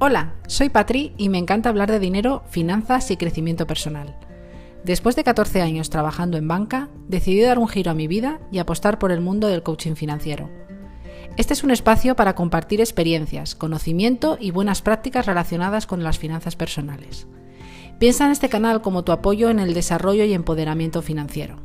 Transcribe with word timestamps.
Hola, 0.00 0.34
soy 0.46 0.68
Patri 0.68 1.12
y 1.18 1.28
me 1.28 1.38
encanta 1.38 1.70
hablar 1.70 1.90
de 1.90 1.98
dinero, 1.98 2.44
finanzas 2.50 3.10
y 3.10 3.16
crecimiento 3.16 3.66
personal. 3.66 4.16
Después 4.84 5.16
de 5.16 5.24
14 5.24 5.60
años 5.60 5.90
trabajando 5.90 6.36
en 6.36 6.46
banca, 6.46 6.88
decidí 7.08 7.40
dar 7.40 7.58
un 7.58 7.66
giro 7.66 7.90
a 7.90 7.94
mi 7.94 8.06
vida 8.06 8.38
y 8.52 8.60
apostar 8.60 9.00
por 9.00 9.10
el 9.10 9.20
mundo 9.20 9.48
del 9.48 9.64
coaching 9.64 9.96
financiero. 9.96 10.50
Este 11.36 11.52
es 11.52 11.64
un 11.64 11.72
espacio 11.72 12.14
para 12.14 12.36
compartir 12.36 12.80
experiencias, 12.80 13.56
conocimiento 13.56 14.38
y 14.40 14.52
buenas 14.52 14.82
prácticas 14.82 15.26
relacionadas 15.26 15.88
con 15.88 16.04
las 16.04 16.16
finanzas 16.16 16.54
personales. 16.54 17.26
Piensa 17.98 18.24
en 18.26 18.30
este 18.30 18.48
canal 18.48 18.82
como 18.82 19.02
tu 19.02 19.10
apoyo 19.10 19.50
en 19.50 19.58
el 19.58 19.74
desarrollo 19.74 20.22
y 20.22 20.32
empoderamiento 20.32 21.02
financiero. 21.02 21.56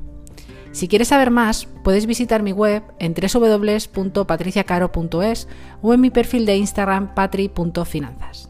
Si 0.73 0.87
quieres 0.87 1.09
saber 1.09 1.29
más, 1.29 1.67
puedes 1.83 2.07
visitar 2.07 2.41
mi 2.41 2.51
web 2.51 2.81
en 2.97 3.13
www.patriciacaro.es 3.13 5.47
o 5.83 5.93
en 5.93 6.01
mi 6.01 6.09
perfil 6.09 6.47
de 6.47 6.57
Instagram 6.57 7.13
patri.finanzas. 7.13 8.49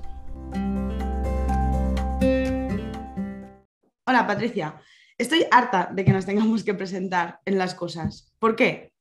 Hola 4.05 4.25
Patricia, 4.25 4.81
estoy 5.17 5.45
harta 5.51 5.89
de 5.93 6.05
que 6.05 6.13
nos 6.13 6.25
tengamos 6.25 6.63
que 6.63 6.73
presentar 6.73 7.41
en 7.43 7.57
las 7.57 7.75
cosas. 7.75 8.33
¿Por 8.39 8.55
qué? 8.55 8.93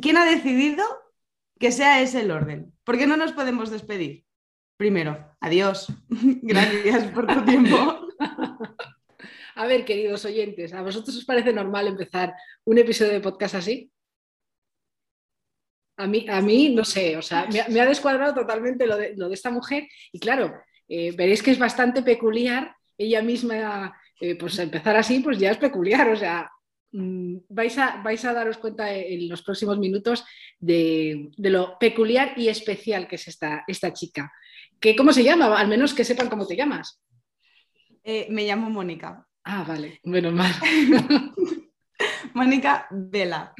¿Quién 0.00 0.16
ha 0.16 0.24
decidido 0.24 0.84
que 1.58 1.72
sea 1.72 2.00
ese 2.00 2.20
el 2.20 2.30
orden? 2.30 2.72
¿Por 2.84 2.98
qué 2.98 3.08
no 3.08 3.16
nos 3.16 3.32
podemos 3.32 3.70
despedir? 3.70 4.24
Primero, 4.76 5.18
adiós. 5.40 5.92
Gracias 6.08 7.02
por 7.08 7.26
tu 7.26 7.44
tiempo. 7.44 8.06
A 9.60 9.66
ver, 9.66 9.84
queridos 9.84 10.24
oyentes, 10.24 10.72
¿a 10.72 10.80
vosotros 10.80 11.14
os 11.18 11.26
parece 11.26 11.52
normal 11.52 11.86
empezar 11.86 12.32
un 12.64 12.78
episodio 12.78 13.12
de 13.12 13.20
podcast 13.20 13.56
así? 13.56 13.92
A 15.98 16.06
mí, 16.06 16.24
a 16.30 16.40
mí 16.40 16.70
no 16.70 16.82
sé, 16.82 17.14
o 17.18 17.20
sea, 17.20 17.46
me, 17.68 17.78
ha 17.78 17.84
descuadrado 17.84 18.32
totalmente 18.32 18.86
lo 18.86 18.96
de, 18.96 19.14
esta 19.32 19.50
mujer 19.50 19.86
y 20.12 20.18
claro, 20.18 20.54
eh, 20.88 21.12
veréis 21.14 21.42
que 21.42 21.50
es 21.50 21.58
bastante 21.58 22.00
peculiar, 22.00 22.74
ella 22.96 23.20
misma, 23.20 23.94
eh, 24.18 24.34
pues 24.36 24.58
empezar 24.58 24.96
así, 24.96 25.20
pues 25.20 25.38
ya 25.38 25.50
es 25.50 25.58
peculiar, 25.58 26.08
o 26.08 26.16
sea, 26.16 26.50
mm, 26.92 27.40
vais, 27.50 27.76
a, 27.76 28.00
vais 28.02 28.24
a 28.24 28.32
daros 28.32 28.56
cuenta 28.56 28.90
en 28.90 29.28
los 29.28 29.42
próximos 29.42 29.78
minutos 29.78 30.24
de, 30.58 31.32
lo 31.36 31.78
peculiar 31.78 32.32
y 32.34 32.48
especial 32.48 33.06
que 33.06 33.16
es 33.16 33.28
esta, 33.28 33.64
esta 33.66 33.92
chica. 33.92 34.32
¿Qué, 34.80 34.96
¿Cómo 34.96 35.12
se 35.12 35.22
llama? 35.22 35.54
Al 35.60 35.68
menos 35.68 35.92
que 35.92 36.04
sepan 36.04 36.30
cómo 36.30 36.46
te 36.46 36.56
llamas. 36.56 36.98
Eh, 38.02 38.26
me 38.30 38.46
llamo 38.46 38.70
Mónica. 38.70 39.26
Ah, 39.44 39.64
vale, 39.66 40.00
bueno, 40.04 40.30
mal. 40.32 40.52
Mónica 42.34 42.86
Vela, 42.90 43.54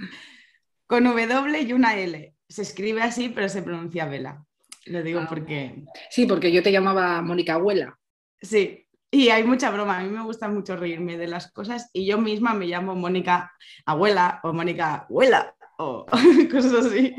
con 0.87 1.05
W 1.05 1.63
y 1.63 1.73
una 1.73 1.97
L. 1.97 2.35
Se 2.49 2.63
escribe 2.63 3.03
así, 3.03 3.29
pero 3.29 3.49
se 3.49 3.63
pronuncia 3.63 4.07
Vela. 4.07 4.45
Lo 4.87 5.03
digo 5.03 5.21
ah. 5.21 5.27
porque... 5.29 5.85
Sí, 6.11 6.27
porque 6.27 6.53
yo 6.53 6.63
te 6.63 6.73
llamaba 6.73 7.23
Mónica 7.23 7.55
Abuela. 7.55 7.99
Sí, 8.41 8.87
y 9.11 9.29
hay 9.29 9.45
mucha 9.45 9.71
broma. 9.71 9.99
A 9.99 10.03
mí 10.03 10.11
me 10.11 10.23
gusta 10.23 10.49
mucho 10.49 10.77
reírme 10.77 11.17
de 11.17 11.27
las 11.27 11.51
cosas 11.53 11.91
y 11.93 12.07
yo 12.07 12.19
misma 12.19 12.55
me 12.55 12.67
llamo 12.67 12.95
Mónica 12.95 13.53
Abuela 13.85 14.41
o 14.43 14.53
Mónica 14.53 15.07
Abuela 15.09 15.55
o 15.79 16.07
cosas 16.51 16.87
así. 16.87 17.15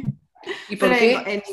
¿Y 0.70 0.76
por, 0.76 0.90
qué, 0.98 1.44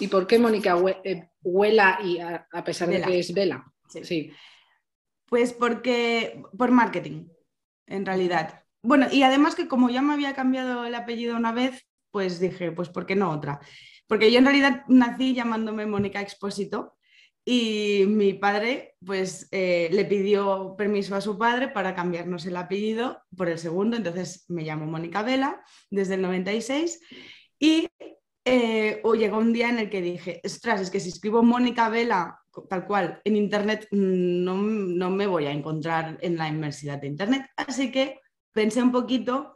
¿Y 0.00 0.08
por 0.08 0.26
qué 0.26 0.38
Mónica 0.38 0.72
Abuela 0.72 1.98
y 2.02 2.18
a, 2.18 2.64
pesar 2.64 2.88
de 2.88 3.02
que 3.02 3.18
es 3.20 3.32
Vela? 3.32 3.64
sí. 4.02 4.32
Pues 5.26 5.52
porque, 5.52 6.42
por 6.56 6.70
marketing, 6.70 7.28
en 7.86 8.06
realidad. 8.06 8.62
Bueno, 8.82 9.06
y 9.10 9.22
además 9.22 9.54
que 9.54 9.68
como 9.68 9.90
ya 9.90 10.02
me 10.02 10.14
había 10.14 10.34
cambiado 10.34 10.84
el 10.84 10.94
apellido 10.94 11.36
una 11.36 11.52
vez, 11.52 11.86
pues 12.10 12.38
dije, 12.40 12.72
pues 12.72 12.88
¿por 12.88 13.06
qué 13.06 13.16
no 13.16 13.30
otra? 13.30 13.60
Porque 14.06 14.30
yo 14.30 14.38
en 14.38 14.44
realidad 14.44 14.84
nací 14.88 15.34
llamándome 15.34 15.86
Mónica 15.86 16.20
Expósito 16.20 16.96
y 17.44 18.04
mi 18.08 18.34
padre 18.34 18.96
pues 19.04 19.48
eh, 19.52 19.88
le 19.92 20.04
pidió 20.04 20.74
permiso 20.76 21.14
a 21.14 21.20
su 21.20 21.38
padre 21.38 21.68
para 21.68 21.94
cambiarnos 21.94 22.44
el 22.46 22.56
apellido 22.56 23.22
por 23.36 23.48
el 23.48 23.58
segundo, 23.58 23.96
entonces 23.96 24.44
me 24.48 24.62
llamo 24.62 24.86
Mónica 24.86 25.22
Vela 25.22 25.62
desde 25.90 26.14
el 26.14 26.22
96 26.22 27.00
y 27.58 27.88
eh, 28.44 29.02
llegó 29.16 29.38
un 29.38 29.52
día 29.52 29.68
en 29.68 29.78
el 29.78 29.90
que 29.90 30.02
dije, 30.02 30.40
ostras, 30.44 30.80
es 30.80 30.90
que 30.90 31.00
si 31.00 31.08
escribo 31.08 31.42
Mónica 31.42 31.88
Vela 31.88 32.40
tal 32.68 32.86
cual, 32.86 33.20
en 33.24 33.36
Internet 33.36 33.88
no, 33.90 34.56
me 35.10 35.26
voy 35.26 35.46
a 35.46 35.52
encontrar 35.52 36.18
en 36.20 36.36
la 36.36 36.48
inmersidad 36.48 37.00
de 37.00 37.08
Internet. 37.08 37.46
Así 37.56 37.90
que 37.90 38.20
pensé 38.52 38.82
un 38.82 38.92
poquito 38.92 39.54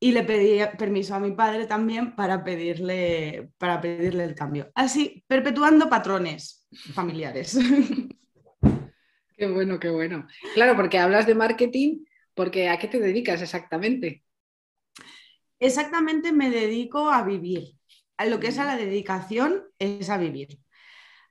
y 0.00 0.12
le 0.12 0.22
pedí 0.22 0.60
permiso 0.78 1.14
a 1.14 1.20
mi 1.20 1.32
padre 1.32 1.66
también 1.66 2.14
para 2.14 2.44
pedirle, 2.44 3.50
para 3.58 3.80
pedirle 3.80 4.24
el 4.24 4.34
cambio. 4.34 4.70
Así, 4.74 5.24
perpetuando 5.26 5.88
patrones 5.88 6.66
familiares. 6.94 7.58
Qué 9.36 9.46
bueno, 9.46 9.78
qué 9.78 9.88
bueno. 9.88 10.26
Claro, 10.54 10.74
porque 10.74 10.98
hablas 10.98 11.24
de 11.24 11.36
marketing, 11.36 12.04
porque 12.34 12.68
¿a 12.68 12.76
qué 12.76 12.88
te 12.88 12.98
dedicas 12.98 13.40
exactamente? 13.40 14.24
Exactamente 15.60 16.32
me 16.32 16.50
dedico 16.50 17.08
a 17.08 17.22
vivir. 17.22 17.78
Lo 18.26 18.40
que 18.40 18.48
es 18.48 18.58
a 18.58 18.64
la 18.64 18.76
dedicación 18.76 19.62
es 19.78 20.10
a 20.10 20.18
vivir. 20.18 20.58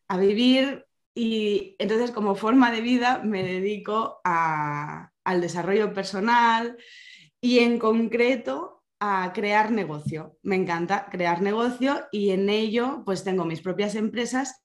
A 0.08 0.18
vivir 0.18 0.87
y 1.18 1.76
entonces 1.80 2.12
como 2.12 2.36
forma 2.36 2.72
de 2.72 2.82
vida 2.82 3.22
me 3.24 3.42
dedico 3.42 4.22
al 4.24 5.42
desarrollo 5.42 5.92
personal 5.92 6.78
y 7.42 7.60
en 7.60 7.80
concreto 7.80 8.84
a 9.00 9.32
crear 9.34 9.72
negocio. 9.72 10.38
Me 10.44 10.56
encanta 10.56 11.08
crear 11.10 11.42
negocio 11.42 12.06
y 12.12 12.30
en 12.30 12.50
ello 12.50 13.02
pues 13.04 13.24
tengo 13.24 13.46
mis 13.46 13.62
propias 13.62 13.96
empresas 13.96 14.64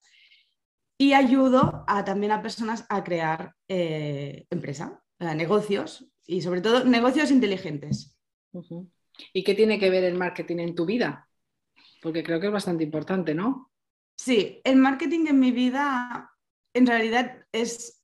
y 0.98 1.14
ayudo 1.14 1.84
a, 1.88 2.04
también 2.04 2.32
a 2.32 2.42
personas 2.42 2.84
a 2.90 3.02
crear 3.02 3.54
eh, 3.68 4.44
empresa, 4.50 5.02
negocios 5.18 6.06
y 6.26 6.42
sobre 6.42 6.60
todo 6.60 6.84
negocios 6.84 7.30
inteligentes. 7.30 8.18
¿Y 9.32 9.42
qué 9.42 9.54
tiene 9.54 9.78
que 9.78 9.88
ver 9.88 10.04
el 10.04 10.18
marketing 10.18 10.58
en 10.58 10.74
tu 10.74 10.84
vida? 10.84 11.30
Porque 12.02 12.22
creo 12.22 12.40
que 12.40 12.48
es 12.48 12.52
bastante 12.52 12.84
importante, 12.84 13.34
¿no? 13.34 13.70
Sí, 14.16 14.60
el 14.64 14.76
marketing 14.76 15.26
en 15.28 15.40
mi 15.40 15.50
vida 15.50 16.31
en 16.74 16.86
realidad 16.86 17.44
es 17.52 18.02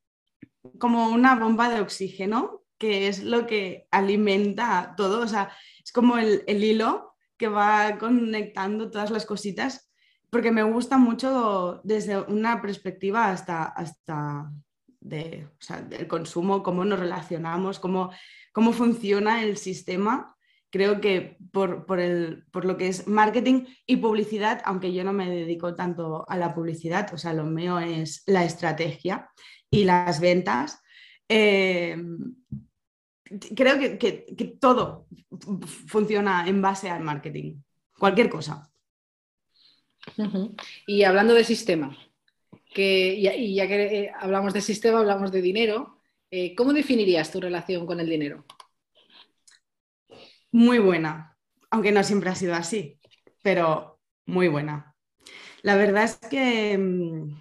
como 0.79 1.09
una 1.09 1.37
bomba 1.37 1.69
de 1.69 1.81
oxígeno, 1.81 2.62
que 2.79 3.09
es 3.09 3.23
lo 3.23 3.47
que 3.47 3.89
alimenta 3.91 4.95
todo, 4.97 5.23
o 5.23 5.27
sea, 5.27 5.51
es 5.84 5.93
como 5.93 6.19
el, 6.19 6.45
hilo 6.47 7.17
que 7.37 7.49
va 7.49 7.99
conectando 7.99 8.91
todas 8.91 9.11
las 9.11 9.27
cositas, 9.27 9.91
porque 10.31 10.53
me 10.53 10.62
gusta 10.62 10.99
mucho 10.99 11.81
desde 11.84 12.21
una 12.21 12.61
perspectiva 12.61 13.31
hasta, 13.31 13.65
hasta 13.65 14.51
de, 15.00 15.49
del 15.89 16.06
consumo, 16.06 16.62
cómo 16.62 16.85
nos 16.85 16.99
relacionamos, 16.99 17.79
cómo, 17.79 18.11
cómo 18.53 18.73
funciona 18.73 19.43
el 19.43 19.56
sistema 19.56 20.37
creo 20.71 21.01
que 21.01 21.39
por, 21.53 21.87
por, 21.87 22.65
lo 22.65 22.77
que 22.77 22.89
es 22.89 23.06
marketing 23.06 23.65
y 23.87 23.97
publicidad, 23.97 24.61
aunque 24.65 24.93
yo 24.93 25.05
no 25.05 25.12
me 25.12 25.31
dedico 25.31 25.75
tanto 25.75 26.25
a 26.29 26.37
la 26.37 26.55
publicidad, 26.55 27.12
o 27.15 27.19
sea, 27.19 27.33
lo 27.33 27.45
mío 27.45 27.79
es 27.79 28.23
la 28.27 28.45
estrategia 28.45 29.31
y 29.71 29.84
las 29.84 30.21
ventas, 30.21 30.81
eh, 31.29 31.97
creo 33.55 33.79
que, 33.99 34.56
todo 34.61 35.06
funciona 35.87 36.47
en 36.47 36.62
base 36.62 36.91
al 36.91 37.03
marketing, 37.03 37.61
cualquier 37.99 38.29
cosa. 38.29 38.71
Y 40.87 41.03
hablando 41.05 41.35
de 41.35 41.45
sistema, 41.45 41.97
que, 42.73 43.15
y 43.15 43.55
ya 43.55 43.67
que 43.67 44.05
eh, 44.05 44.12
hablamos 44.19 44.53
de 44.55 44.61
sistema, 44.61 45.00
hablamos 45.00 45.33
de 45.33 45.43
dinero, 45.43 45.99
eh, 46.31 46.55
¿cómo 46.55 46.73
definirías 46.73 47.31
tu 47.31 47.41
relación 47.41 47.87
con 47.87 48.00
el 48.00 48.09
dinero? 48.09 48.45
Muy 50.53 50.79
buena, 50.79 51.37
aunque 51.71 51.93
no 51.93 52.03
siempre 52.03 52.31
ha 52.31 52.35
sido 52.35 52.55
así, 52.55 52.99
pero 53.43 54.01
muy 54.27 54.49
buena. 54.49 54.95
La 55.62 55.77
verdad 55.77 56.05
es 56.05 56.17
que 56.17 56.79
mm, 56.79 57.37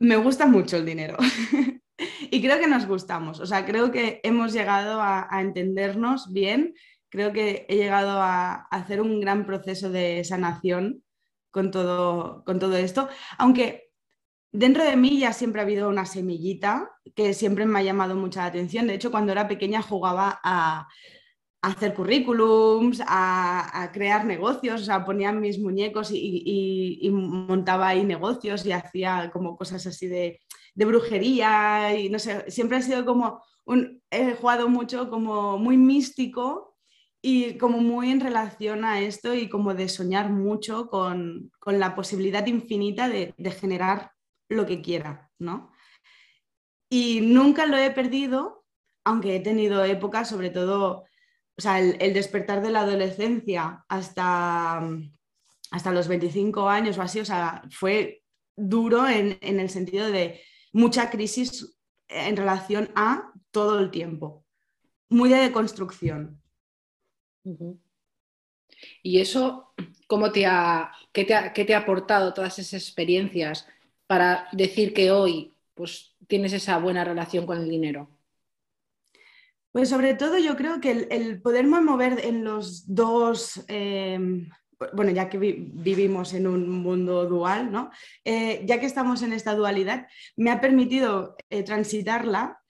me 0.00 0.16
gusta 0.16 0.46
mucho 0.46 0.76
el 0.76 0.84
dinero 0.84 1.16
y 2.30 2.42
creo 2.42 2.58
que 2.58 2.66
nos 2.66 2.86
gustamos, 2.86 3.40
o 3.40 3.46
sea, 3.46 3.64
creo 3.64 3.90
que 3.90 4.20
hemos 4.22 4.52
llegado 4.52 5.00
a, 5.00 5.28
entendernos 5.40 6.32
bien, 6.32 6.74
creo 7.08 7.32
que 7.32 7.66
he 7.68 7.76
llegado 7.76 8.20
a, 8.20 8.66
hacer 8.70 9.00
un 9.00 9.20
gran 9.20 9.46
proceso 9.46 9.90
de 9.90 10.22
sanación 10.24 11.02
con 11.50 11.70
todo, 11.70 12.44
con 12.44 12.58
todo 12.58 12.76
esto, 12.76 13.08
aunque 13.38 13.83
Dentro 14.54 14.84
de 14.84 14.94
mí 14.94 15.18
ya 15.18 15.32
siempre 15.32 15.60
ha 15.60 15.64
habido 15.64 15.88
una 15.88 16.06
semillita 16.06 16.88
que 17.16 17.34
siempre 17.34 17.66
me 17.66 17.80
ha 17.80 17.82
llamado 17.82 18.14
mucha 18.14 18.44
atención. 18.44 18.86
De 18.86 18.94
hecho, 18.94 19.10
cuando 19.10 19.32
era 19.32 19.48
pequeña 19.48 19.82
jugaba 19.82 20.38
a, 20.44 20.86
hacer 21.60 21.92
currículums, 21.92 23.02
a, 23.04 23.90
crear 23.92 24.24
negocios, 24.24 24.82
o 24.82 24.84
sea, 24.84 25.04
ponía 25.04 25.32
mis 25.32 25.58
muñecos 25.58 26.10
y, 26.12 27.10
montaba 27.10 27.88
ahí 27.88 28.04
negocios 28.04 28.64
y 28.64 28.70
hacía 28.70 29.28
como 29.32 29.56
cosas 29.56 29.84
así 29.88 30.06
de, 30.06 30.38
brujería 30.76 31.98
y 31.98 32.08
no 32.08 32.20
sé, 32.20 32.48
siempre 32.48 32.76
ha 32.76 32.82
sido 32.82 33.04
como 33.04 33.42
he 34.10 34.34
jugado 34.34 34.68
mucho 34.68 35.10
como 35.10 35.58
muy 35.58 35.76
místico 35.76 36.76
y 37.20 37.56
como 37.58 37.78
muy 37.78 38.10
en 38.10 38.20
relación 38.20 38.84
a 38.84 39.00
esto 39.00 39.34
y 39.34 39.48
como 39.48 39.74
de 39.74 39.88
soñar 39.88 40.30
mucho 40.30 40.88
con, 40.88 41.50
la 41.66 41.96
posibilidad 41.96 42.46
infinita 42.46 43.08
de, 43.08 43.34
generar 43.50 44.13
lo 44.48 44.66
que 44.66 44.80
quiera, 44.80 45.30
¿no? 45.38 45.72
Y 46.88 47.20
nunca 47.20 47.66
lo 47.66 47.76
he 47.76 47.90
perdido, 47.90 48.64
aunque 49.04 49.36
he 49.36 49.40
tenido 49.40 49.84
épocas, 49.84 50.28
sobre 50.28 50.50
todo, 50.50 51.04
o 51.56 51.60
sea, 51.60 51.80
el, 51.80 52.14
despertar 52.14 52.62
de 52.62 52.70
la 52.70 52.80
adolescencia 52.80 53.84
hasta, 53.88 54.88
hasta 55.70 55.92
los 55.92 56.08
25 56.08 56.68
años 56.68 56.98
o 56.98 57.02
así, 57.02 57.20
o 57.20 57.24
sea, 57.24 57.62
fue 57.70 58.22
duro 58.56 59.08
en, 59.08 59.38
en 59.40 59.60
el 59.60 59.70
sentido 59.70 60.10
de 60.10 60.40
mucha 60.72 61.10
crisis 61.10 61.76
en 62.08 62.36
relación 62.36 62.90
a 62.94 63.32
todo 63.50 63.78
el 63.78 63.90
tiempo, 63.90 64.44
muy 65.08 65.30
de 65.30 65.36
deconstrucción. 65.36 66.42
¿Y 69.02 69.20
eso, 69.20 69.74
cómo 70.06 70.32
te 70.32 70.46
ha, 70.46 70.92
qué, 71.12 71.24
te 71.24 71.74
ha, 71.74 71.78
aportado 71.78 72.34
todas 72.34 72.58
esas 72.58 72.82
experiencias 72.82 73.66
para 74.06 74.48
decir 74.52 74.92
que 74.92 75.10
hoy 75.10 75.54
pues, 75.74 76.16
tienes 76.26 76.52
esa 76.52 76.78
buena 76.78 77.04
relación 77.04 77.46
con 77.46 77.58
el 77.58 77.68
dinero? 77.68 78.10
Pues 79.72 79.88
sobre 79.88 80.14
todo 80.14 80.38
yo 80.38 80.56
creo 80.56 80.80
que 80.80 81.08
el, 81.10 81.42
poderme 81.42 81.80
mover 81.80 82.24
en 82.24 82.44
los 82.44 82.94
dos, 82.94 83.64
em, 83.66 84.48
bueno, 84.92 85.10
ya 85.10 85.28
que 85.28 85.36
vivimos 85.36 86.32
en 86.32 86.46
un 86.46 86.70
mundo 86.70 87.26
dual, 87.26 87.72
¿no? 87.72 87.90
Eh, 88.24 88.62
ya 88.66 88.78
que 88.78 88.86
estamos 88.86 89.22
en 89.22 89.32
esta 89.32 89.56
dualidad, 89.56 90.06
me 90.36 90.52
ha 90.52 90.60
permitido 90.60 91.36
eh, 91.50 91.64
transitarla 91.64 92.60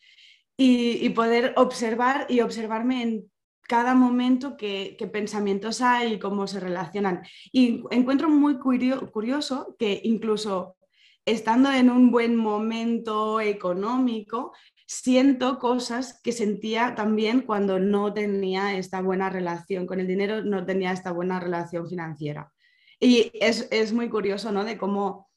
y, 0.56 1.10
poder 1.10 1.52
observar 1.56 2.26
y 2.30 2.40
observarme 2.40 3.02
en 3.02 3.30
cada 3.62 3.94
momento 3.94 4.56
qué, 4.56 4.96
pensamientos 5.12 5.82
hay 5.82 6.14
y 6.14 6.18
cómo 6.18 6.46
se 6.46 6.58
relacionan. 6.58 7.22
Y 7.52 7.82
encuentro 7.90 8.30
muy 8.30 8.58
curioso 8.58 9.76
que 9.78 10.00
incluso 10.04 10.76
estando 11.26 11.72
en 11.72 11.90
un 11.90 12.10
buen 12.10 12.36
momento 12.36 13.40
económico, 13.40 14.52
siento 14.86 15.58
cosas 15.58 16.20
que 16.22 16.32
sentía 16.32 16.94
también 16.94 17.42
cuando 17.42 17.78
no 17.78 18.12
tenía 18.12 18.76
esta 18.76 19.00
buena 19.00 19.30
relación 19.30 19.86
con 19.86 20.00
el 20.00 20.06
dinero, 20.06 20.42
no 20.42 20.64
tenía 20.64 20.92
esta 20.92 21.12
buena 21.12 21.40
relación 21.40 21.88
financiera. 21.88 22.52
Y 23.00 23.32
es, 23.34 23.92
muy 23.92 24.08
curioso, 24.08 24.52
¿no? 24.52 24.64
De 24.64 24.78
cómo 24.78 25.30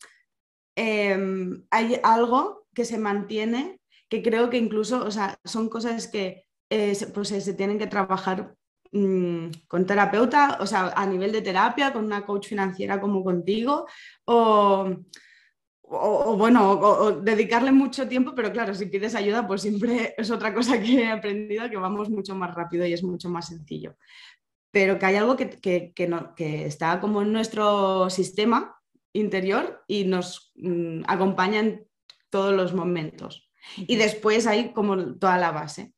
em, 0.76 1.66
hay 1.72 2.00
algo 2.04 2.68
que 2.74 2.86
se 2.86 2.98
mantiene, 2.98 3.80
que 4.10 4.22
creo 4.22 4.50
que 4.50 4.58
incluso, 4.58 5.04
o 5.04 5.12
sea, 5.12 5.38
son 5.44 5.70
cosas 5.70 6.08
que 6.08 6.46
pues 7.14 7.30
se 7.30 7.54
tienen 7.54 7.80
que 7.80 7.88
trabajar 7.88 8.54
mm, 8.92 9.48
con 9.68 9.86
terapeuta, 9.86 10.58
o 10.60 10.68
sea, 10.68 10.94
a 10.96 11.06
nivel 11.06 11.32
de 11.32 11.42
terapia, 11.42 11.94
con 11.94 12.06
una 12.06 12.26
coach 12.26 12.48
financiera 12.48 13.00
como 13.00 13.24
contigo, 13.24 13.88
o, 14.26 14.96
bueno, 15.88 17.22
dedicarle 17.22 17.72
mucho 17.72 18.08
tiempo, 18.08 18.34
pero 18.36 18.52
claro, 18.52 18.76
si 18.76 18.88
pides 18.88 19.16
ayuda, 19.16 19.48
pues 19.48 19.62
siempre 19.62 20.14
es 20.18 20.30
otra 20.32 20.54
cosa 20.54 20.80
que 20.82 21.02
he 21.02 21.08
aprendido, 21.08 21.70
que 21.70 21.78
vamos 21.78 22.10
mucho 22.10 22.36
más 22.36 22.54
rápido 22.54 22.86
y 22.86 22.94
es 22.94 23.04
mucho 23.04 23.30
más 23.30 23.48
sencillo. 23.48 23.96
Pero 24.72 25.00
que 25.00 25.06
hay 25.06 25.16
algo 25.16 25.38
que, 25.38 25.50
que, 25.60 26.66
está 26.66 27.00
como 27.00 27.22
en 27.22 27.32
nuestro 27.32 28.10
sistema 28.10 28.76
interior 29.14 29.84
y 29.88 30.04
nos 30.04 30.52
mm, 30.56 31.04
acompaña 31.08 31.60
en 31.62 31.88
todos 32.30 32.54
los 32.54 32.74
momentos. 32.74 33.50
Y 33.78 33.96
después 33.96 34.46
hay 34.46 34.74
como 34.74 35.16
toda 35.16 35.38
la 35.38 35.52
base. 35.52 35.94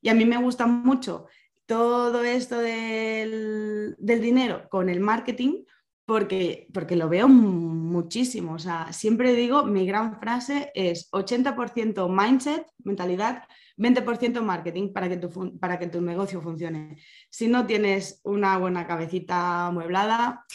Y 0.00 0.08
a 0.08 0.14
mí 0.14 0.24
me 0.24 0.38
gusta 0.38 0.66
mucho 0.66 1.26
todo 1.68 2.24
esto 2.24 2.58
del, 2.58 3.94
dinero 3.98 4.68
con 4.70 4.88
el 4.88 5.00
marketing 5.00 5.64
porque, 6.08 6.66
porque 6.72 6.96
lo 6.96 7.06
veo 7.10 7.28
muchísimo. 7.28 8.54
O 8.54 8.58
sea, 8.58 8.94
siempre 8.94 9.34
digo, 9.34 9.64
mi 9.64 9.86
gran 9.86 10.18
frase 10.18 10.72
es 10.74 11.10
80% 11.10 12.08
mindset, 12.08 12.66
mentalidad, 12.82 13.42
20% 13.76 14.40
marketing 14.40 14.94
para 14.94 15.10
que, 15.10 15.18
tu, 15.18 15.58
para 15.58 15.78
que 15.78 15.88
tu 15.88 16.00
negocio 16.00 16.40
funcione. 16.40 16.96
Si 17.28 17.46
no 17.46 17.66
tienes 17.66 18.22
una 18.24 18.56
buena 18.56 18.86
cabecita 18.86 19.66
amueblada, 19.66 20.46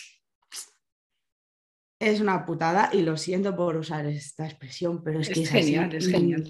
es 2.00 2.20
una 2.20 2.48
putada 2.48 2.90
y 2.92 3.04
lo 3.04 3.16
siento 3.16 3.56
por 3.56 3.78
usar 3.78 4.08
esta 4.08 4.48
expresión, 4.48 5.04
pero 5.04 5.20
es, 5.20 5.30
que 5.30 5.44
es 5.44 5.52
genial, 5.52 5.94
es 5.94 6.08
genial. 6.08 6.50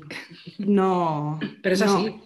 No, 0.59 1.41
pero 1.61 1.75
es 1.75 1.81
así. 1.81 2.21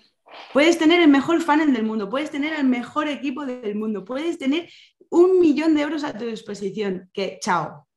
Puedes 0.54 0.78
tener 0.78 1.02
el 1.02 1.08
mejor 1.08 1.42
fan 1.42 1.74
del 1.74 1.84
mundo, 1.84 2.08
puedes 2.08 2.30
tener 2.30 2.54
el 2.54 2.68
mejor 2.68 3.08
equipo 3.08 3.48
del 3.48 3.74
mundo, 3.74 4.06
puedes 4.06 4.38
tener 4.38 4.70
un 5.10 5.40
millón 5.40 5.76
de 5.76 5.82
euros 5.82 6.04
a 6.04 6.18
tu 6.18 6.26
disposición, 6.26 7.10
que 7.14 7.40
chao. 7.42 7.88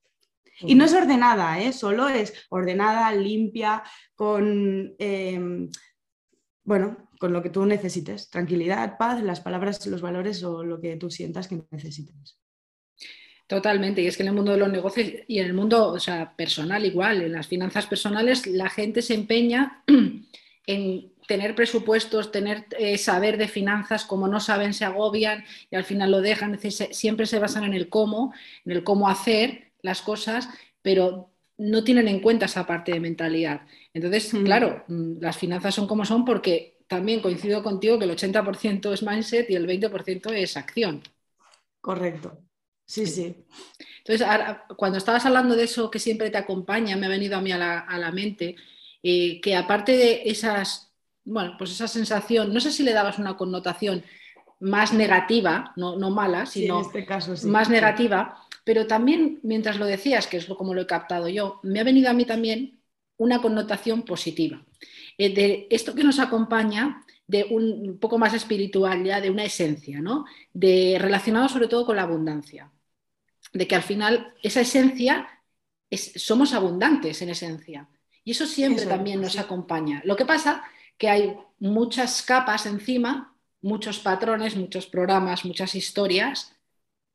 Y 0.60 0.74
no 0.74 0.84
es 0.84 0.92
ordenada, 0.92 1.60
¿eh? 1.60 1.72
solo 1.72 2.08
es 2.08 2.34
ordenada, 2.50 3.12
limpia, 3.12 3.82
con, 4.14 4.94
em, 4.98 5.70
bueno, 6.64 7.08
con 7.18 7.32
lo 7.32 7.42
que 7.42 7.50
tú 7.50 7.64
necesites. 7.64 8.28
Tranquilidad, 8.28 8.98
paz, 8.98 9.22
las 9.22 9.40
palabras, 9.40 9.86
los 9.86 10.02
valores 10.02 10.42
o 10.42 10.62
lo 10.62 10.80
que 10.80 10.96
tú 10.96 11.10
sientas 11.10 11.48
que 11.48 11.62
necesites. 11.70 12.38
Totalmente, 13.46 14.00
y 14.00 14.06
es 14.06 14.16
que 14.16 14.22
en 14.22 14.28
el 14.28 14.34
mundo 14.34 14.52
de 14.52 14.58
los 14.58 14.70
negocios 14.70 15.08
y 15.26 15.40
en 15.40 15.46
el 15.46 15.54
mundo 15.54 15.98
sea, 15.98 16.36
personal 16.36 16.84
igual, 16.86 17.22
en 17.22 17.32
las 17.32 17.48
finanzas 17.48 17.86
personales, 17.86 18.46
la 18.46 18.68
gente 18.68 19.02
se 19.02 19.14
empeña 19.14 19.82
en 20.66 21.12
tener 21.30 21.54
presupuestos, 21.54 22.32
tener 22.32 22.66
eh, 22.76 22.98
saber 22.98 23.38
de 23.38 23.46
finanzas, 23.46 24.04
como 24.04 24.26
no 24.26 24.40
saben, 24.40 24.74
se 24.74 24.84
agobian 24.84 25.44
y 25.70 25.76
al 25.76 25.84
final 25.84 26.10
lo 26.10 26.20
dejan. 26.20 26.58
Siempre 26.60 27.24
se 27.26 27.38
basan 27.38 27.62
en 27.62 27.72
el 27.72 27.88
cómo, 27.88 28.34
en 28.64 28.72
el 28.72 28.82
cómo 28.82 29.08
hacer 29.08 29.70
las 29.80 30.02
cosas, 30.02 30.48
pero 30.82 31.30
no 31.56 31.84
tienen 31.84 32.08
en 32.08 32.18
cuenta 32.18 32.46
esa 32.46 32.66
parte 32.66 32.90
de 32.90 32.98
mentalidad. 32.98 33.60
Entonces, 33.94 34.34
mm. 34.34 34.42
claro, 34.42 34.84
mm, 34.88 35.20
las 35.20 35.38
finanzas 35.38 35.72
son 35.72 35.86
como 35.86 36.04
son 36.04 36.24
porque 36.24 36.78
también 36.88 37.20
coincido 37.20 37.62
contigo 37.62 37.96
que 37.96 38.06
el 38.06 38.10
80% 38.10 38.92
es 38.92 39.04
mindset 39.04 39.48
y 39.50 39.54
el 39.54 39.68
20% 39.68 40.32
es 40.32 40.56
acción. 40.56 41.00
Correcto. 41.80 42.38
Sí, 42.84 43.06
sí. 43.06 43.36
Entonces, 43.98 44.26
cuando 44.76 44.98
estabas 44.98 45.24
hablando 45.26 45.54
de 45.54 45.62
eso 45.62 45.92
que 45.92 46.00
siempre 46.00 46.28
te 46.30 46.38
acompaña, 46.38 46.96
me 46.96 47.06
ha 47.06 47.08
venido 47.08 47.36
a 47.36 47.40
mí 47.40 47.52
a 47.52 47.56
la, 47.56 48.10
mente, 48.10 48.56
eh, 49.00 49.40
que 49.40 49.54
aparte 49.54 49.92
de 49.92 50.22
esas 50.24 50.89
bueno, 51.24 51.54
pues 51.58 51.70
esa 51.70 51.88
sensación, 51.88 52.52
no 52.52 52.60
sé 52.60 52.72
si 52.72 52.82
le 52.82 52.92
dabas 52.92 53.18
una 53.18 53.36
connotación 53.36 54.02
más 54.60 54.92
negativa, 54.92 55.72
no, 55.76 55.96
mala, 56.10 56.46
sino 56.46 56.82
este 56.82 57.06
caso, 57.06 57.34
más 57.48 57.70
negativa, 57.70 58.36
pero 58.64 58.86
también 58.86 59.40
mientras 59.42 59.78
lo 59.78 59.86
decías, 59.86 60.26
que 60.26 60.36
es 60.36 60.46
como 60.46 60.74
lo 60.74 60.82
he 60.82 60.86
captado 60.86 61.28
yo, 61.28 61.60
me 61.62 61.80
ha 61.80 61.84
venido 61.84 62.10
a 62.10 62.12
mí 62.12 62.24
también 62.24 62.80
una 63.16 63.40
connotación 63.40 64.02
positiva. 64.02 64.64
Eh, 65.18 65.34
de 65.34 65.66
esto 65.70 65.94
que 65.94 66.04
nos 66.04 66.18
acompaña 66.18 67.04
de 67.26 67.44
un, 67.44 67.98
poco 67.98 68.18
más 68.18 68.34
espiritual, 68.34 69.04
ya 69.04 69.20
de 69.20 69.30
una 69.30 69.44
esencia, 69.44 70.00
¿no? 70.00 70.24
De, 70.52 70.96
relacionado 70.98 71.48
sobre 71.48 71.68
todo 71.68 71.86
con 71.86 71.96
la 71.96 72.02
abundancia. 72.02 72.70
De 73.52 73.66
que 73.66 73.76
al 73.76 73.82
final 73.82 74.34
esa 74.42 74.60
esencia 74.60 75.28
es, 75.88 76.12
somos 76.16 76.52
abundantes 76.54 77.22
en 77.22 77.30
esencia. 77.30 77.88
Y 78.24 78.32
eso 78.32 78.46
siempre 78.46 78.84
también 78.86 79.20
nos 79.20 79.38
acompaña. 79.38 80.02
Lo 80.04 80.16
que 80.16 80.26
pasa 80.26 80.64
que 81.00 81.08
hay 81.08 81.34
muchas 81.58 82.22
capas 82.22 82.66
encima, 82.66 83.34
muchos 83.62 83.98
patrones, 84.00 84.54
muchos 84.54 84.86
programas, 84.86 85.46
muchas 85.46 85.74
historias. 85.74 86.54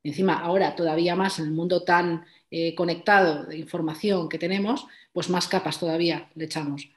Encima, 0.04 0.39
ahora 0.39 0.75
todavía 0.75 1.15
más 1.15 1.38
en 1.38 1.46
el 1.46 1.51
mundo 1.51 1.84
tan 1.84 2.25
eh, 2.50 2.74
conectado 2.74 3.46
de 3.46 3.60
información 3.60 4.27
que 4.27 4.39
tenemos, 4.39 4.88
pues 5.13 5.30
más 5.30 5.48
capas 5.48 5.80
todavía 5.80 6.32
le 6.34 6.46
echamos. 6.46 6.89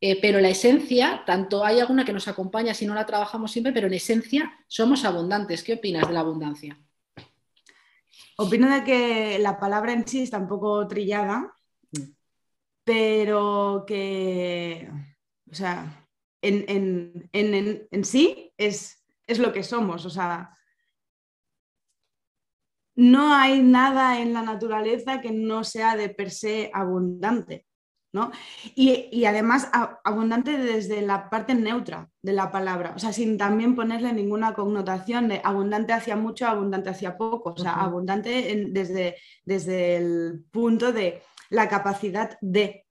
Eh, 0.00 0.20
pero 0.20 0.40
la 0.40 0.48
esencia, 0.48 1.22
tanto 1.24 1.64
hay 1.64 1.78
alguna 1.78 2.04
que 2.04 2.12
nos 2.12 2.26
acompaña 2.26 2.74
si 2.74 2.84
no 2.84 2.96
la 2.96 3.06
trabajamos 3.06 3.52
siempre, 3.52 3.72
pero 3.72 3.86
en 3.86 3.94
esencia 3.94 4.52
somos 4.66 5.04
abundantes. 5.04 5.62
¿Qué 5.62 5.74
opinas 5.74 6.08
de 6.08 6.14
la 6.14 6.20
abundancia? 6.20 6.76
Opino 8.38 8.68
de 8.74 8.82
que 8.82 9.38
la 9.38 9.60
palabra 9.60 9.92
en 9.92 10.06
sí 10.06 10.22
está 10.22 10.38
un 10.38 10.48
poco 10.48 10.86
trillada, 10.88 11.54
mm. 11.92 12.02
pero 12.82 13.84
que, 13.86 14.90
o 15.48 15.54
sea, 15.54 16.07
en, 16.42 18.04
sí 18.04 18.52
es, 18.56 19.04
es, 19.26 19.38
lo 19.38 19.52
que 19.52 19.62
somos. 19.62 20.04
O 20.06 20.10
sea, 20.10 20.56
no 22.94 23.34
hay 23.34 23.62
nada 23.62 24.20
en 24.20 24.32
la 24.32 24.42
naturaleza 24.42 25.20
que 25.20 25.32
no 25.32 25.64
sea 25.64 25.96
de 25.96 26.08
per 26.08 26.30
se 26.30 26.70
abundante. 26.72 27.68
¿no? 28.12 28.32
Y, 28.74 29.24
además 29.24 29.70
abundante 30.04 30.56
desde 30.56 31.02
la 31.02 31.28
parte 31.28 31.54
neutra 31.54 32.10
de 32.22 32.32
la 32.32 32.50
palabra, 32.50 32.94
o 32.96 32.98
sea, 32.98 33.12
sin 33.12 33.36
también 33.36 33.74
ponerle 33.74 34.12
ninguna 34.12 34.54
connotación 34.54 35.28
de 35.28 35.40
abundante 35.44 35.92
hacia 35.92 36.16
mucho, 36.16 36.46
abundante 36.46 36.90
hacia 36.90 37.18
poco, 37.18 37.52
o 37.52 37.58
sea, 37.58 37.74
abundante 37.74 38.66
desde, 38.70 39.16
desde 39.44 39.96
el 39.96 40.44
punto 40.50 40.92
de 40.92 41.22
la 41.50 41.68
capacidad 41.68 42.38
de. 42.40 42.86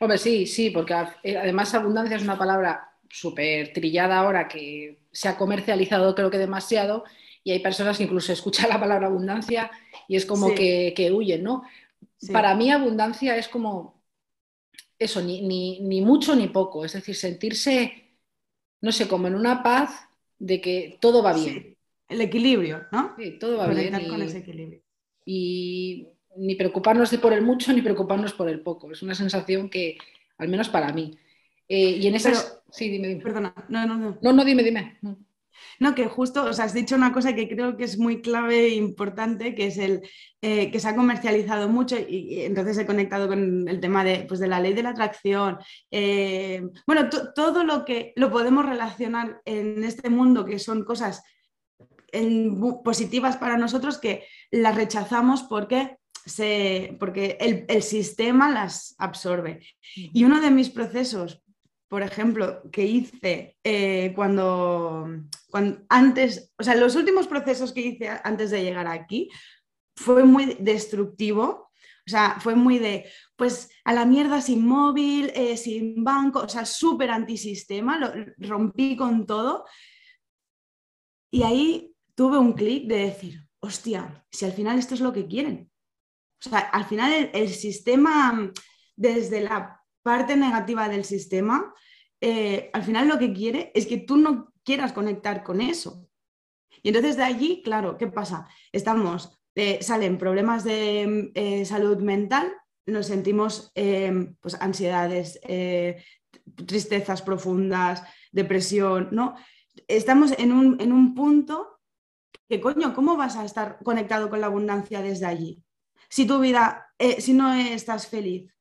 Hombre, 0.00 0.18
sí, 0.18 0.46
sí, 0.46 0.70
porque 0.70 0.94
eh, 1.22 1.36
además 1.36 1.74
abundancia 1.74 2.16
es 2.16 2.22
una 2.22 2.38
palabra 2.38 2.92
súper 3.08 3.72
trillada 3.72 4.18
ahora 4.18 4.48
que 4.48 4.98
se 5.10 5.28
ha 5.28 5.36
comercializado 5.36 6.14
creo 6.14 6.30
que 6.30 6.38
demasiado 6.38 7.04
y 7.44 7.52
hay 7.52 7.58
personas 7.58 7.98
que 7.98 8.04
incluso 8.04 8.32
escuchan 8.32 8.68
la 8.68 8.80
palabra 8.80 9.06
abundancia 9.06 9.70
y 10.08 10.16
es 10.16 10.26
como 10.26 10.54
que, 10.54 11.10
huyen, 11.12 11.42
¿no? 11.42 11.62
Para 12.32 12.54
mí 12.54 12.70
abundancia 12.70 13.36
es 13.36 13.48
como 13.48 14.02
eso, 14.98 15.20
ni, 15.20 15.40
ni, 15.80 16.00
mucho 16.00 16.36
ni 16.36 16.48
poco, 16.48 16.84
es 16.84 16.92
decir, 16.92 17.16
sentirse, 17.16 18.16
no 18.80 18.92
sé, 18.92 19.08
como 19.08 19.26
en 19.26 19.34
una 19.34 19.62
paz 19.62 20.08
de 20.38 20.60
que 20.60 20.98
todo 21.00 21.22
va 21.22 21.32
bien. 21.32 21.76
El 22.08 22.20
equilibrio, 22.20 22.86
¿no? 22.92 23.14
Sí, 23.18 23.38
todo 23.38 23.58
va 23.58 23.66
bien. 23.66 24.00
Y, 24.00 24.08
con 24.08 24.22
ese 24.22 24.38
equilibrio. 24.38 24.80
Y 25.24 26.08
ni 26.36 26.54
preocuparnos 26.54 27.10
de 27.10 27.18
por 27.18 27.32
el 27.32 27.42
mucho 27.42 27.72
ni 27.72 27.82
preocuparnos 27.82 28.32
por 28.32 28.48
el 28.48 28.60
poco. 28.60 28.90
Es 28.90 29.02
una 29.02 29.14
sensación 29.14 29.68
que, 29.68 29.98
al 30.38 30.48
menos 30.48 30.68
para 30.68 30.92
mí. 30.92 31.18
Eh, 31.68 31.96
y 32.00 32.06
en 32.06 32.14
esas. 32.14 32.60
sí, 32.70 32.88
dime, 32.88 33.08
dime. 33.08 33.22
Perdona, 33.22 33.54
no, 33.68 33.86
no, 33.86 33.96
no. 33.96 34.18
No, 34.20 34.32
no, 34.32 34.44
dime, 34.44 34.62
dime. 34.62 34.98
No, 35.78 35.94
que 35.94 36.06
justo, 36.06 36.44
o 36.44 36.52
sea, 36.52 36.66
has 36.66 36.74
dicho 36.74 36.94
una 36.94 37.12
cosa 37.12 37.34
que 37.34 37.48
creo 37.48 37.76
que 37.76 37.84
es 37.84 37.98
muy 37.98 38.20
clave 38.20 38.66
e 38.66 38.74
importante, 38.74 39.54
que 39.54 39.66
es 39.66 39.78
el 39.78 40.02
eh, 40.40 40.70
que 40.70 40.80
se 40.80 40.88
ha 40.88 40.96
comercializado 40.96 41.68
mucho 41.68 41.96
y, 41.98 42.42
entonces 42.42 42.78
he 42.78 42.86
conectado 42.86 43.28
con 43.28 43.68
el 43.68 43.80
tema 43.80 44.04
de, 44.04 44.24
pues, 44.28 44.40
de 44.40 44.48
la 44.48 44.60
ley 44.60 44.74
de 44.74 44.82
la 44.82 44.90
atracción. 44.90 45.58
Eh, 45.90 46.62
bueno, 46.86 47.08
todo 47.34 47.64
lo 47.64 47.84
que 47.84 48.12
lo 48.16 48.30
podemos 48.30 48.66
relacionar 48.66 49.40
en 49.44 49.82
este 49.84 50.10
mundo, 50.10 50.44
que 50.44 50.58
son 50.58 50.84
cosas 50.84 51.22
positivas 52.84 53.38
para 53.38 53.56
nosotros, 53.56 53.98
que 53.98 54.26
las 54.50 54.74
rechazamos 54.74 55.44
porque 55.44 55.96
se, 56.24 56.96
porque 56.98 57.36
el, 57.40 57.64
el, 57.68 57.82
sistema 57.82 58.50
las 58.50 58.94
absorbe. 58.98 59.66
Y 59.94 60.24
uno 60.24 60.40
de 60.40 60.50
mis 60.50 60.70
procesos 60.70 61.42
por 61.92 62.00
ejemplo, 62.00 62.62
que 62.72 62.86
hice 62.86 63.58
eh, 63.62 64.14
cuando, 64.16 65.06
cuando, 65.50 65.82
antes, 65.90 66.50
o 66.56 66.62
sea, 66.62 66.74
los 66.74 66.96
últimos 66.96 67.26
procesos 67.26 67.70
que 67.70 67.82
hice 67.82 68.08
antes 68.24 68.50
de 68.50 68.62
llegar 68.62 68.86
aquí 68.86 69.28
fue 69.94 70.24
muy 70.24 70.56
destructivo. 70.58 71.70
O 72.06 72.10
sea, 72.10 72.38
fue 72.40 72.54
muy 72.54 72.78
de, 72.78 73.10
pues 73.36 73.68
a 73.84 73.92
la 73.92 74.06
mierda 74.06 74.40
sin 74.40 74.66
móvil, 74.66 75.32
eh, 75.34 75.58
sin 75.58 76.02
banco, 76.02 76.38
o 76.40 76.48
sea, 76.48 76.64
súper 76.64 77.10
antisistema, 77.10 77.98
lo 77.98 78.10
rompí 78.38 78.96
con 78.96 79.26
todo. 79.26 79.66
Y 81.30 81.42
ahí 81.42 81.94
tuve 82.14 82.38
un 82.38 82.54
clic 82.54 82.88
de 82.88 83.00
decir, 83.00 83.46
hostia, 83.60 84.24
si 84.30 84.46
al 84.46 84.52
final 84.52 84.78
esto 84.78 84.94
es 84.94 85.00
lo 85.02 85.12
que 85.12 85.26
quieren. 85.26 85.70
O 86.44 86.48
sea, 86.48 86.58
al 86.58 86.84
final 86.84 87.30
el 87.32 87.48
sistema, 87.50 88.52
desde 88.96 89.42
la 89.42 89.80
parte 90.02 90.36
negativa 90.36 90.88
del 90.88 91.04
sistema, 91.04 91.72
eh, 92.20 92.70
al 92.72 92.82
final 92.82 93.08
lo 93.08 93.18
que 93.18 93.32
quiere 93.32 93.70
es 93.74 93.86
que 93.86 93.98
tú 93.98 94.16
no 94.16 94.52
quieras 94.64 94.92
conectar 94.92 95.42
con 95.42 95.60
eso. 95.60 96.08
Y 96.82 96.88
entonces 96.88 97.16
de 97.16 97.22
allí, 97.22 97.62
claro, 97.62 97.96
¿qué 97.96 98.08
pasa? 98.08 98.48
Estamos, 98.72 99.38
eh, 99.54 99.78
salen 99.82 100.18
problemas 100.18 100.64
de 100.64 101.30
eh, 101.34 101.64
salud 101.64 101.98
mental, 101.98 102.52
nos 102.86 103.06
sentimos 103.06 103.70
pues, 104.40 104.60
ansiedades, 104.60 105.38
tristezas 106.66 107.22
profundas, 107.22 108.02
depresión, 108.32 109.08
¿no? 109.12 109.36
Estamos 109.86 110.32
en 110.36 110.50
un, 110.50 110.80
en 110.80 110.92
un 110.92 111.14
punto 111.14 111.78
que, 112.48 112.60
coño, 112.60 112.92
¿cómo 112.92 113.16
vas 113.16 113.36
a 113.36 113.44
estar 113.44 113.78
conectado 113.84 114.28
con 114.28 114.40
la 114.40 114.48
abundancia 114.48 115.00
desde 115.00 115.26
allí? 115.26 115.62
Si 116.12 116.26
tu 116.26 116.38
vida, 116.40 116.92
si 117.18 117.32
no 117.32 117.54
estás 117.54 118.06
feliz, 118.06 118.52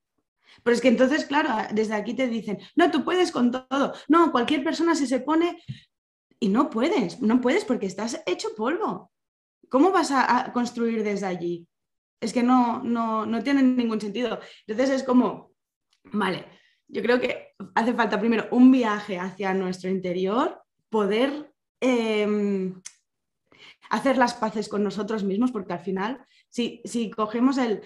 pero 0.64 0.74
es 0.74 0.82
que 0.82 0.88
entonces, 0.88 1.26
claro, 1.26 1.50
desde 1.74 1.96
aquí 1.96 2.14
te 2.14 2.30
dicen, 2.30 2.60
no, 2.78 2.90
tú 2.92 3.04
puedes 3.04 3.30
con 3.34 3.52
todo. 3.52 3.94
No, 4.08 4.32
cualquier 4.32 4.64
persona 4.64 4.96
si 4.96 5.06
se 5.06 5.20
pone 5.20 5.62
y 6.40 6.48
no 6.48 6.70
puedes, 6.70 7.22
no 7.22 7.42
puedes 7.42 7.66
porque 7.66 7.88
estás 7.88 8.24
hecho 8.26 8.56
polvo. 8.56 9.12
¿Cómo 9.68 9.92
vas 9.92 10.12
a, 10.12 10.54
construir 10.54 11.04
desde 11.04 11.26
allí? 11.26 11.68
Es 12.22 12.32
que 12.32 12.42
no, 12.42 12.82
no, 12.84 13.26
no 13.26 13.44
tiene 13.44 13.64
ningún 13.64 14.00
sentido. 14.00 14.40
Entonces 14.66 15.02
es 15.02 15.04
como, 15.04 15.52
vale, 16.06 16.46
yo 16.88 17.02
creo 17.02 17.20
que 17.20 17.50
hace 17.76 17.94
falta 17.94 18.18
primero 18.18 18.48
un 18.52 18.72
viaje 18.72 19.20
hacia 19.20 19.54
nuestro 19.54 19.90
interior, 19.90 20.64
poder 20.90 21.54
em, 21.82 22.82
hacer 23.90 24.18
las 24.18 24.36
paces 24.36 24.70
con 24.70 24.84
nosotros 24.84 25.26
mismos, 25.26 25.52
porque 25.52 25.74
al 25.74 25.80
final, 25.80 26.26
si, 26.52 26.82
si 26.86 27.10
cogemos 27.10 27.58
el, 27.58 27.82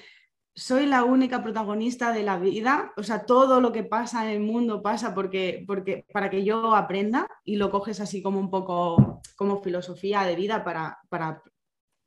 soy 0.55 0.85
la 0.85 1.03
única 1.03 1.43
protagonista 1.43 2.11
de 2.11 2.23
la 2.23 2.39
vida, 2.39 2.93
o 2.97 3.03
sea, 3.03 3.25
todo 3.25 3.61
lo 3.61 3.71
que 3.71 3.83
pasa 3.83 4.25
en 4.25 4.31
el 4.31 4.39
mundo 4.39 4.81
pasa 4.81 5.13
porque, 5.13 5.63
porque, 5.67 6.05
para 6.11 6.29
que 6.29 6.43
yo 6.43 6.75
aprenda 6.75 7.27
y 7.43 7.57
lo 7.57 7.69
coges 7.69 7.99
así 7.99 8.21
como 8.21 8.39
un 8.39 8.49
poco 8.49 9.21
como 9.35 9.61
filosofía 9.61 10.23
de 10.23 10.35
vida 10.35 10.63
para, 10.63 10.97
para 11.09 11.43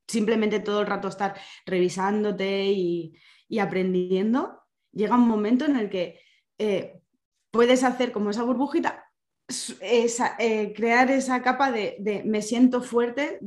simplemente 0.06 0.60
todo 0.60 0.80
el 0.80 0.86
rato 0.86 1.08
estar 1.08 1.36
revisándote 1.66 2.72
y, 2.72 3.12
aprendiendo, 3.60 4.62
llega 4.92 5.16
un 5.16 5.28
momento 5.28 5.64
en 5.66 5.76
el 5.76 5.90
que 5.90 6.20
eh, 6.58 7.00
puedes 7.50 7.84
hacer 7.84 8.12
como 8.12 8.30
esa 8.30 8.42
burbujita, 8.42 9.07
eh, 9.80 10.74
crear 10.76 11.10
esa 11.10 11.42
capa 11.42 11.72
de, 11.72 12.22
me 12.26 12.42
siento 12.42 12.82
fuerte 12.82 13.40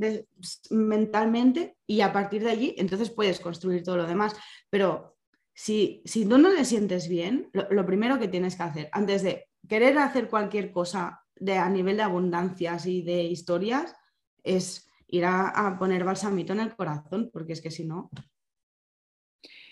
mentalmente 0.71 1.77
y 1.85 2.01
a 2.01 2.11
partir 2.11 2.43
de 2.43 2.49
allí 2.49 2.75
entonces 2.77 3.11
puedes 3.11 3.39
construir 3.39 3.83
todo 3.83 3.97
lo 3.97 4.07
demás. 4.07 4.35
Pero 4.71 5.15
si, 5.53 6.01
si 6.05 6.25
tú 6.25 6.39
no 6.39 6.49
le 6.49 6.65
sientes 6.65 7.07
bien, 7.07 7.51
lo, 7.53 7.85
primero 7.85 8.17
que 8.17 8.27
tienes 8.27 8.55
que 8.55 8.63
hacer 8.63 8.89
antes 8.91 9.21
de 9.21 9.47
querer 9.69 9.99
hacer 9.99 10.27
cualquier 10.27 10.71
cosa 10.71 11.23
de, 11.35 11.57
a 11.57 11.69
nivel 11.69 11.97
de 11.97 12.03
abundancias 12.03 12.87
y 12.87 13.03
de 13.03 13.23
historias 13.23 13.95
es 14.43 14.89
ir 15.07 15.25
a, 15.25 15.75
poner 15.77 16.03
balsamito 16.03 16.53
en 16.53 16.61
el 16.61 16.75
corazón, 16.75 17.29
porque 17.31 17.53
es 17.53 17.61
que 17.61 17.69
si 17.69 17.85
no, 17.85 18.09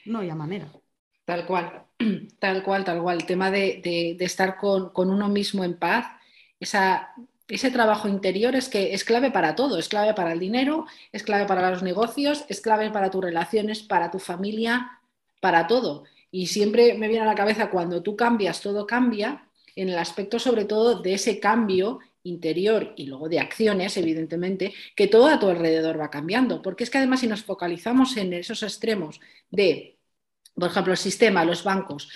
no 0.06 0.20
hay 0.20 0.32
manera. 0.34 0.72
Tal 1.26 1.48
cual, 1.48 1.88
tal 2.40 2.64
cual, 2.64 2.86
tal 2.86 3.02
cual. 3.02 3.18
El 3.18 3.26
tema 3.26 3.50
de, 3.50 4.16
estar 4.20 4.58
con, 4.58 4.92
con, 4.92 5.10
uno 5.10 5.28
mismo 5.28 5.64
en 5.64 5.80
paz 5.80 6.19
ese 6.60 7.72
trabajo 7.72 8.08
interior 8.08 8.56
es 8.56 8.70
que 8.70 8.94
es 8.94 9.04
clave 9.04 9.32
para 9.32 9.56
todo, 9.56 9.78
es 9.78 9.90
clave 9.90 10.14
para 10.14 10.34
el 10.34 10.40
dinero, 10.40 10.86
es 11.12 11.24
clave 11.24 11.46
para 11.46 11.70
los 11.72 11.84
negocios, 11.84 12.46
es 12.50 12.62
clave 12.62 12.92
para 12.92 13.10
tus 13.10 13.24
relaciones, 13.24 13.82
para 13.82 14.12
tu 14.12 14.20
familia, 14.20 15.00
para 15.42 15.68
todo. 15.68 16.04
Y 16.32 16.48
siempre 16.48 16.94
me 16.94 17.08
viene 17.08 17.24
a 17.24 17.28
la 17.28 17.36
cabeza 17.36 17.70
cuando 17.70 18.04
tú 18.04 18.16
cambias, 18.16 18.62
todo 18.62 18.86
cambia, 18.86 19.46
en 19.76 19.90
el 19.90 19.98
aspecto 19.98 20.40
sobre 20.40 20.66
todo 20.66 21.02
de 21.02 21.14
ese 21.14 21.40
cambio 21.40 22.00
interior 22.24 22.94
y 22.98 23.06
luego 23.06 23.30
de 23.30 23.40
acciones, 23.40 23.96
evidentemente, 23.98 24.74
que 24.96 25.08
todo 25.08 25.28
a 25.28 25.40
tu 25.40 25.48
alrededor 25.48 26.00
va 26.00 26.10
cambiando. 26.10 26.62
Porque 26.62 26.84
es 26.84 26.90
que 26.90 26.98
además 26.98 27.22
si 27.22 27.28
nos 27.28 27.44
focalizamos 27.44 28.18
en 28.18 28.34
esos 28.34 28.62
extremos 28.62 29.20
de, 29.50 29.98
por 30.54 30.70
ejemplo, 30.70 30.94
el 30.94 30.98
sistema, 30.98 31.46
los 31.46 31.64
bancos, 31.64 32.10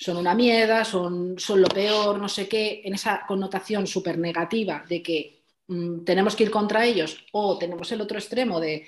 son 0.00 0.16
una 0.16 0.32
mierda, 0.32 0.84
son, 0.84 1.36
son 1.38 1.60
lo 1.60 1.66
peor, 1.66 2.20
no 2.20 2.28
sé 2.28 2.48
qué, 2.48 2.82
en 2.84 2.94
esa 2.94 3.24
connotación 3.26 3.84
súper 3.84 4.16
negativa 4.16 4.84
de 4.88 5.02
que 5.02 5.42
mm, 5.66 6.04
tenemos 6.04 6.36
que 6.36 6.44
ir 6.44 6.52
contra 6.52 6.84
ellos, 6.84 7.18
o 7.32 7.58
tenemos 7.58 7.90
el 7.90 8.00
otro 8.00 8.16
extremo 8.16 8.60
de 8.60 8.86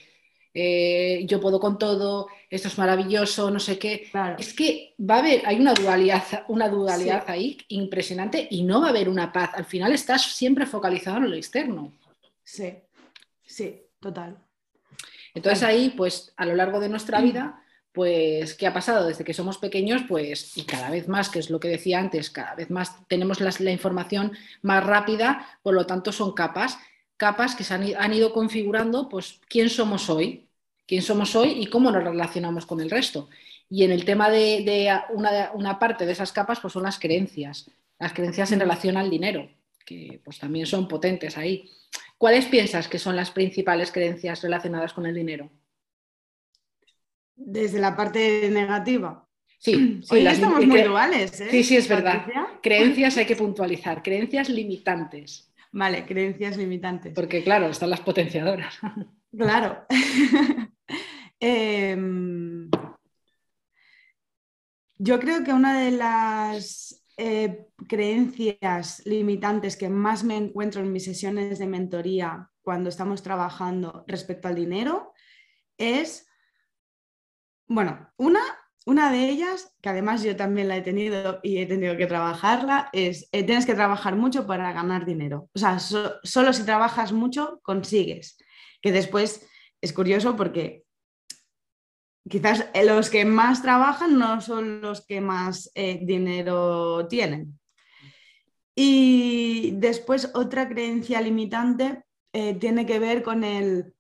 eh, 0.55 1.25
yo 1.27 1.41
puedo 1.41 1.59
con 1.59 1.79
todo, 1.79 2.29
esto 2.49 2.69
es 2.69 2.79
maravilloso, 2.79 3.51
no 3.51 3.59
sé 3.59 3.77
qué. 3.77 4.09
Es 4.39 4.55
que 4.55 4.95
va 4.99 5.17
a 5.17 5.19
haber, 5.19 5.43
hay 5.47 5.59
una 5.59 5.75
dualidad, 5.75 6.45
una 6.47 6.69
dualidad 6.69 7.25
ahí 7.27 7.59
impresionante 7.69 8.47
y 8.49 8.63
no 8.63 8.81
va 8.81 8.87
a 8.87 8.91
haber 8.91 9.09
una 9.09 9.33
paz. 9.33 9.51
Al 9.55 9.65
final 9.65 9.93
estás 9.93 10.23
siempre 10.23 10.65
focalizado 10.65 11.19
en 11.19 11.31
lo 11.31 11.37
externo. 11.37 11.93
Sí, 12.45 12.73
sí, 13.45 13.83
total. 13.99 14.39
Entonces 15.35 15.65
ahí, 15.65 15.91
pues 15.91 16.33
a 16.37 16.47
lo 16.47 16.55
largo 16.55 16.79
de 16.79 16.89
nuestra 16.89 17.21
vida 17.21 17.65
pues, 17.93 18.55
¿qué 18.55 18.67
ha 18.67 18.73
pasado? 18.73 19.07
Desde 19.07 19.25
que 19.25 19.35
somos 19.35 19.59
pequeños, 19.59 20.03
pues, 20.09 20.57
y 20.57 20.63
cada 20.63 20.91
vez 20.91 21.09
más, 21.09 21.29
que 21.29 21.41
es 21.41 21.51
lo 21.51 21.59
que 21.59 21.69
decía 21.69 21.99
antes, 21.99 22.31
cada 22.31 22.55
vez 22.55 22.71
más 22.71 23.07
tenemos 23.09 23.41
la, 23.41 23.71
información 23.71 24.33
más 24.63 24.85
rápida, 24.85 25.59
por 25.63 25.75
lo 25.75 25.87
tanto 25.87 26.13
son 26.13 26.33
capas, 26.33 26.79
capas 27.17 27.57
que 27.57 27.65
se 27.65 27.75
han, 27.75 28.15
ido 28.15 28.33
configurando, 28.33 29.09
pues, 29.09 29.41
quién 29.49 29.69
somos 29.69 30.09
hoy, 30.09 30.49
quién 30.87 31.03
somos 31.03 31.35
hoy 31.35 31.51
y 31.63 31.67
cómo 31.67 31.91
nos 31.91 32.05
relacionamos 32.05 32.65
con 32.67 32.81
el 32.81 32.91
resto. 32.91 33.29
Y 33.69 33.85
en 33.85 33.93
el 33.93 34.05
tema 34.05 34.31
de, 34.31 34.93
una, 35.11 35.51
una, 35.55 35.79
parte 35.79 36.07
de 36.07 36.13
esas 36.13 36.33
capas, 36.33 36.61
pues 36.61 36.73
son 36.73 36.85
las 36.85 36.99
creencias, 36.99 37.71
las 37.99 38.13
creencias 38.13 38.53
en 38.53 38.61
relación 38.61 38.97
al 38.97 39.11
dinero, 39.11 39.49
que 39.85 40.21
pues 40.25 40.39
también 40.39 40.67
son 40.67 40.89
potentes 40.89 41.37
ahí. 41.37 41.71
¿Cuáles 42.19 42.47
piensas 42.47 42.89
que 42.89 42.99
son 42.99 43.17
las 43.17 43.31
principales 43.31 43.91
creencias 43.93 44.43
relacionadas 44.43 44.93
con 44.93 45.07
el 45.07 45.15
dinero? 45.15 45.51
Desde 47.41 47.81
la 47.81 47.97
parte 47.97 48.49
negativa. 48.51 49.27
Sí, 49.59 50.01
Hoy 50.11 50.27
estamos 50.27 50.67
muy 50.67 50.83
duales. 50.83 51.41
¿eh? 51.41 51.49
Sí, 51.51 51.65
sí, 51.65 51.77
es 51.77 51.89
verdad. 51.89 52.27
Creencias 52.63 53.17
hay 53.17 53.27
que 53.27 53.37
puntualizar, 53.37 54.03
creencias 54.03 54.49
limitantes. 54.49 55.53
Vale, 55.73 56.05
creencias 56.05 56.57
limitantes. 56.57 57.15
Porque 57.15 57.43
claro, 57.43 57.69
están 57.69 57.91
las 57.91 58.01
potenciadoras. 58.01 58.75
Claro. 59.37 59.87
Em, 61.43 62.69
yo 64.99 65.21
creo 65.21 65.43
que 65.43 65.53
una 65.53 65.81
de 65.81 65.93
las 65.93 67.07
eh, 67.17 67.67
creencias 67.89 69.01
limitantes 69.07 69.77
que 69.77 69.89
más 69.89 70.25
me 70.25 70.37
encuentro 70.37 70.83
en 70.83 70.93
mis 70.93 71.05
sesiones 71.05 71.59
de 71.59 71.67
mentoría 71.67 72.51
cuando 72.61 72.89
estamos 72.91 73.23
trabajando 73.23 74.05
respecto 74.07 74.49
al 74.49 74.55
dinero 74.55 75.13
es, 75.79 76.30
bueno, 77.71 78.11
una, 78.17 78.41
una 78.85 79.13
de 79.13 79.29
ellas, 79.29 79.73
que 79.81 79.91
además 79.91 80.25
yo 80.25 80.35
también 80.35 80.67
la 80.67 80.77
he 80.77 80.83
tenido 80.83 81.39
y 81.45 81.59
he 81.59 81.67
tenido 81.67 81.97
que 81.97 82.09
trabajarla, 82.09 82.91
es 82.93 83.29
eh, 83.31 83.45
tienes 83.45 83.65
que 83.65 83.77
trabajar 83.77 84.17
mucho 84.17 84.45
para 84.45 84.73
ganar 84.73 85.07
dinero. 85.07 85.49
O 85.55 85.59
sea, 85.59 85.79
solo 85.79 86.53
si 86.53 86.65
trabajas 86.65 87.13
mucho 87.13 87.61
consigues. 87.63 88.39
Que 88.83 88.91
después 88.91 89.47
es 89.81 89.93
curioso 89.93 90.35
porque 90.35 90.83
quizás 92.29 92.67
los 92.85 93.09
que 93.09 93.25
más 93.25 93.63
trabajan 93.63 94.19
no 94.19 94.41
son 94.41 94.81
los 94.81 95.07
que 95.07 95.21
más 95.21 95.71
eh, 95.77 96.01
dinero 96.03 97.07
tienen. 97.07 97.61
Y 98.75 99.75
después 99.77 100.33
otra 100.35 100.69
creencia 100.69 101.21
limitante 101.21 102.03
eh, 102.33 102.55
tiene 102.55 102.85
que 102.85 102.99
ver 102.99 103.23
con 103.23 103.45
el 103.45 103.95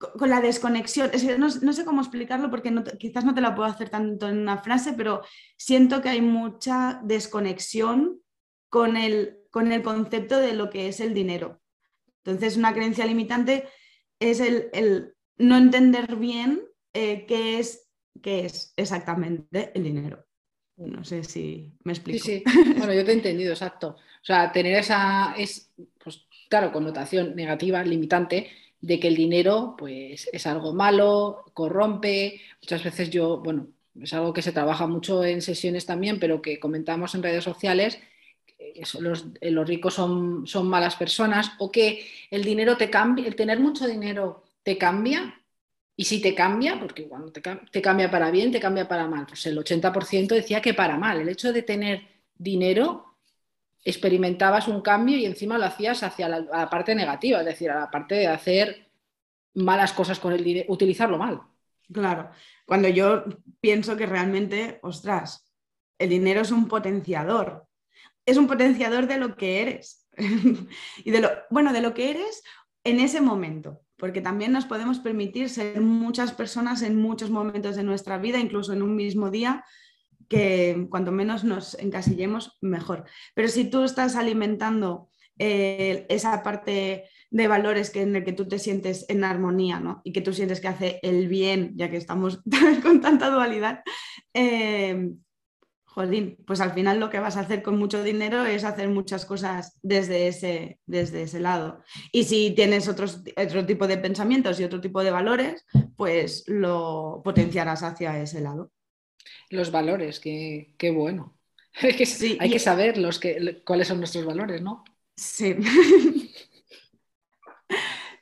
con 0.00 0.30
la 0.30 0.40
desconexión. 0.40 1.10
no, 1.38 1.72
sé 1.72 1.84
cómo 1.84 2.00
explicarlo 2.00 2.50
porque 2.50 2.72
quizás 2.98 3.24
no 3.24 3.34
te 3.34 3.42
la 3.42 3.54
puedo 3.54 3.68
hacer 3.68 3.90
tanto 3.90 4.28
en 4.28 4.38
una 4.38 4.58
frase, 4.58 4.94
pero 4.94 5.22
siento 5.58 6.00
que 6.00 6.08
hay 6.08 6.22
mucha 6.22 7.00
desconexión 7.04 8.20
con 8.70 8.96
el, 8.96 9.38
con 9.50 9.72
el 9.72 9.82
concepto 9.82 10.38
de 10.38 10.54
lo 10.54 10.70
que 10.70 10.88
es 10.88 11.00
el 11.00 11.12
dinero. 11.12 11.60
Entonces, 12.24 12.56
una 12.56 12.72
creencia 12.72 13.04
limitante 13.04 13.68
es 14.18 14.40
el, 14.40 14.70
el 14.72 15.14
no 15.36 15.56
entender 15.56 16.16
bien 16.16 16.62
eh, 16.94 17.26
qué, 17.26 17.58
es, 17.58 17.90
qué 18.22 18.46
es 18.46 18.72
exactamente 18.76 19.70
el 19.74 19.84
dinero. 19.84 20.24
No 20.76 21.04
sé 21.04 21.24
si 21.24 21.74
me 21.84 21.92
explico. 21.92 22.24
Sí, 22.24 22.42
sí. 22.46 22.74
Bueno, 22.78 22.94
yo 22.94 23.04
te 23.04 23.10
he 23.10 23.14
entendido, 23.14 23.52
exacto. 23.52 23.96
O 23.98 24.24
sea, 24.24 24.50
tener 24.50 24.76
esa, 24.76 25.34
es, 25.36 25.74
pues, 26.02 26.26
claro, 26.48 26.72
connotación 26.72 27.34
negativa, 27.36 27.82
limitante, 27.82 28.50
de 28.80 29.00
que 29.00 29.08
el 29.08 29.16
dinero, 29.16 29.74
pues, 29.78 30.28
es 30.32 30.46
algo 30.46 30.72
malo, 30.72 31.44
corrompe. 31.54 32.40
Muchas 32.62 32.84
veces 32.84 33.10
yo, 33.10 33.38
bueno, 33.38 33.68
es 34.00 34.12
algo 34.14 34.32
que 34.32 34.42
se 34.42 34.52
trabaja 34.52 34.86
mucho 34.86 35.24
en 35.24 35.42
sesiones 35.42 35.86
también, 35.86 36.18
pero 36.20 36.42
que 36.42 36.58
comentamos 36.60 37.14
en 37.14 37.22
redes 37.22 37.44
sociales, 37.44 37.98
los, 39.00 39.26
los, 39.40 39.68
ricos 39.68 39.94
son, 39.94 40.46
son 40.46 40.68
malas 40.68 40.96
personas, 40.96 41.52
o 41.58 41.70
que 41.70 42.06
el 42.30 42.44
dinero 42.44 42.76
te 42.76 42.90
cambia, 42.90 43.26
el 43.26 43.36
tener 43.36 43.58
mucho 43.58 43.86
dinero 43.86 44.44
te 44.62 44.78
cambia, 44.78 45.40
y 46.00 46.04
si 46.04 46.22
te 46.22 46.34
cambia, 46.34 46.80
porque 46.80 47.06
cuando 47.06 47.30
te, 47.30 47.42
cambia 47.82 48.10
para 48.10 48.30
bien, 48.30 48.50
te 48.50 48.58
cambia 48.58 48.88
para 48.88 49.06
mal. 49.06 49.26
Pues 49.26 49.44
el 49.44 49.58
80% 49.58 50.28
decía 50.28 50.62
que 50.62 50.72
para 50.72 50.96
mal. 50.96 51.20
El 51.20 51.28
hecho 51.28 51.52
de 51.52 51.60
tener 51.60 52.08
dinero, 52.38 53.09
experimentabas 53.84 54.68
un 54.68 54.82
cambio 54.82 55.16
y 55.16 55.24
encima 55.24 55.58
lo 55.58 55.64
hacías 55.64 56.02
hacia 56.02 56.28
la, 56.28 56.68
parte 56.68 56.94
negativa, 56.94 57.40
es 57.40 57.46
decir, 57.46 57.70
a 57.70 57.80
la 57.80 57.90
parte 57.90 58.14
de 58.14 58.26
hacer 58.26 58.90
malas 59.54 59.92
cosas 59.92 60.18
con 60.18 60.32
el 60.32 60.44
dinero, 60.44 60.72
utilizarlo 60.72 61.18
mal. 61.18 61.40
Claro, 61.92 62.30
cuando 62.66 62.88
yo 62.88 63.24
pienso 63.60 63.96
que 63.96 64.06
realmente, 64.06 64.78
ostras, 64.82 65.50
el 65.98 66.10
dinero 66.10 66.42
es 66.42 66.50
un 66.50 66.68
potenciador, 66.68 67.66
es 68.24 68.36
un 68.36 68.46
potenciador 68.46 69.06
de 69.06 69.18
lo 69.18 69.36
que 69.36 69.62
eres. 69.62 70.06
Y 71.04 71.10
de 71.10 71.20
lo, 71.20 71.30
bueno, 71.50 71.72
de 71.72 71.80
lo 71.80 71.94
que 71.94 72.10
eres 72.10 72.42
en 72.84 73.00
ese 73.00 73.20
momento 73.20 73.82
porque 74.00 74.22
también 74.22 74.50
nos 74.50 74.64
podemos 74.64 74.98
permitir 74.98 75.50
ser 75.50 75.80
muchas 75.80 76.32
personas 76.32 76.82
en 76.82 76.96
muchos 76.96 77.30
momentos 77.30 77.76
de 77.76 77.84
nuestra 77.84 78.16
vida, 78.18 78.38
incluso 78.38 78.72
en 78.72 78.82
un 78.82 78.96
mismo 78.96 79.30
día, 79.30 79.64
que 80.30 80.86
cuanto 80.88 81.10
menos 81.10 81.42
nos 81.42 81.76
encasillemos, 81.78 82.56
mejor. 82.60 83.04
Pero 83.34 83.48
si 83.48 83.64
tú 83.64 83.82
estás 83.82 84.14
alimentando 84.14 85.08
eh, 85.38 86.06
esa 86.08 86.42
parte 86.44 87.04
de 87.30 87.48
valores 87.48 87.90
que, 87.90 88.02
en 88.02 88.14
el 88.14 88.24
que 88.24 88.32
tú 88.32 88.46
te 88.46 88.60
sientes 88.60 89.04
en 89.08 89.24
armonía 89.24 89.82
y 90.04 90.12
que 90.12 90.20
tú 90.20 90.32
sientes 90.32 90.60
que 90.60 90.68
hace 90.68 91.00
el 91.02 91.26
bien, 91.26 91.72
ya 91.74 91.90
que 91.90 91.96
estamos 91.96 92.42
con 92.82 93.00
tanta 93.00 93.28
dualidad, 93.28 93.82
eh, 94.32 95.10
pues 96.46 96.60
al 96.60 96.72
final 96.72 97.00
lo 97.00 97.10
que 97.10 97.18
vas 97.18 97.36
a 97.36 97.40
hacer 97.40 97.62
con 97.62 97.76
mucho 97.76 98.04
dinero 98.04 98.44
es 98.46 98.62
hacer 98.62 98.88
muchas 98.88 99.26
cosas 99.26 99.78
desde 99.82 100.28
ese, 100.28 100.78
desde 100.86 101.22
ese 101.22 101.40
lado. 101.40 101.82
Y 102.12 102.24
si 102.24 102.52
tienes 102.52 102.88
otro 102.88 103.66
tipo 103.66 103.88
de 103.88 103.98
pensamientos 103.98 104.60
y 104.60 104.64
otro 104.64 104.80
tipo 104.80 105.02
de 105.02 105.10
valores, 105.10 105.66
pues 105.96 106.44
lo 106.46 107.20
potenciarás 107.24 107.82
hacia 107.82 108.22
ese 108.22 108.40
lado. 108.40 108.70
Los 109.50 109.70
valores, 109.70 110.20
qué, 110.20 110.74
qué 110.78 110.90
bueno. 110.90 111.38
hay 111.82 112.50
que 112.50 112.58
saber 112.58 112.98
los 112.98 113.18
que, 113.18 113.62
cuáles 113.64 113.88
son 113.88 113.98
nuestros 113.98 114.24
valores, 114.24 114.62
¿no? 114.62 114.84
Sí. 115.16 115.56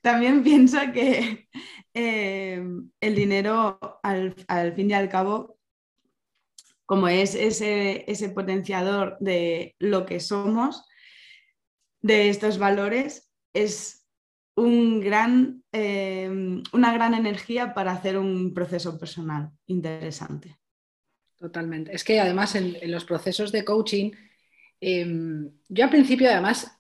También 0.03 0.43
pienso 0.43 0.79
que 0.93 1.49
eh, 1.95 2.63
el 3.01 3.15
dinero, 3.15 4.01
al, 4.03 4.35
al 4.47 4.75
fin 4.75 4.91
y 4.91 4.95
al 4.95 5.09
cabo, 5.09 5.59
como 6.89 7.09
es 7.09 7.35
ese, 7.35 8.33
potenciador 8.35 9.19
de 9.21 9.77
lo 9.79 10.07
que 10.07 10.21
somos, 10.21 10.87
de 12.01 12.31
estos 12.31 12.59
valores, 12.59 13.31
es 13.53 14.07
un 14.57 15.01
gran, 15.01 15.63
eh, 15.73 16.31
una 16.73 16.93
gran 16.95 17.13
energía 17.13 17.75
para 17.75 17.93
hacer 17.93 18.17
un 18.17 18.55
proceso 18.55 18.99
personal 18.99 19.51
interesante. 19.67 20.59
Totalmente. 21.39 21.95
Es 21.95 22.05
que 22.05 22.21
además 22.21 22.55
en, 22.55 22.77
los 22.91 23.05
procesos 23.05 23.53
de 23.53 23.65
coaching, 23.65 24.11
em, 24.81 25.51
yo 25.69 25.85
al 25.85 25.91
principio 25.91 26.29
además, 26.31 26.79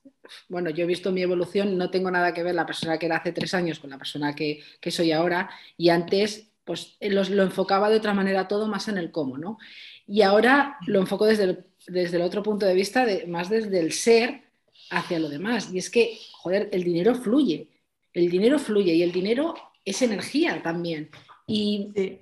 bueno, 0.48 0.70
yo 0.70 0.84
he 0.84 0.86
visto 0.86 1.12
mi 1.12 1.22
evolución, 1.22 1.78
no 1.78 1.90
tengo 1.90 2.10
nada 2.10 2.34
que 2.34 2.42
ver 2.42 2.54
la 2.54 2.66
persona 2.66 2.98
que 2.98 3.06
era 3.06 3.16
hace 3.16 3.32
tres 3.32 3.54
años 3.54 3.78
con 3.78 3.90
la 3.90 3.98
persona 3.98 4.34
que, 4.34 4.62
soy 4.90 5.12
ahora 5.12 5.48
y 5.76 5.90
antes 5.90 6.48
pues 6.64 6.96
lo, 7.00 7.22
lo 7.24 7.44
enfocaba 7.44 7.88
de 7.88 7.96
otra 7.96 8.12
manera 8.12 8.46
todo 8.46 8.68
más 8.68 8.88
en 8.88 8.98
el 8.98 9.10
cómo, 9.10 9.38
¿no? 9.38 9.58
Y 10.06 10.22
ahora 10.22 10.76
lo 10.86 11.00
enfoco 11.00 11.26
desde 11.26 11.44
el, 11.44 11.64
desde 11.86 12.16
el 12.16 12.22
otro 12.22 12.42
punto 12.42 12.66
de 12.66 12.74
vista, 12.74 13.04
de, 13.04 13.26
más 13.26 13.48
desde 13.48 13.78
el 13.80 13.92
ser 13.92 14.42
hacia 14.90 15.18
lo 15.18 15.28
demás. 15.28 15.72
Y 15.72 15.78
es 15.78 15.90
que, 15.90 16.18
joder, 16.32 16.68
el 16.72 16.84
dinero 16.84 17.14
fluye, 17.14 17.68
el 18.12 18.30
dinero 18.30 18.58
fluye 18.58 18.94
y 18.94 19.02
el 19.02 19.12
dinero 19.12 19.54
es 19.84 20.02
energía 20.02 20.62
también. 20.62 21.10
Y, 21.46 22.18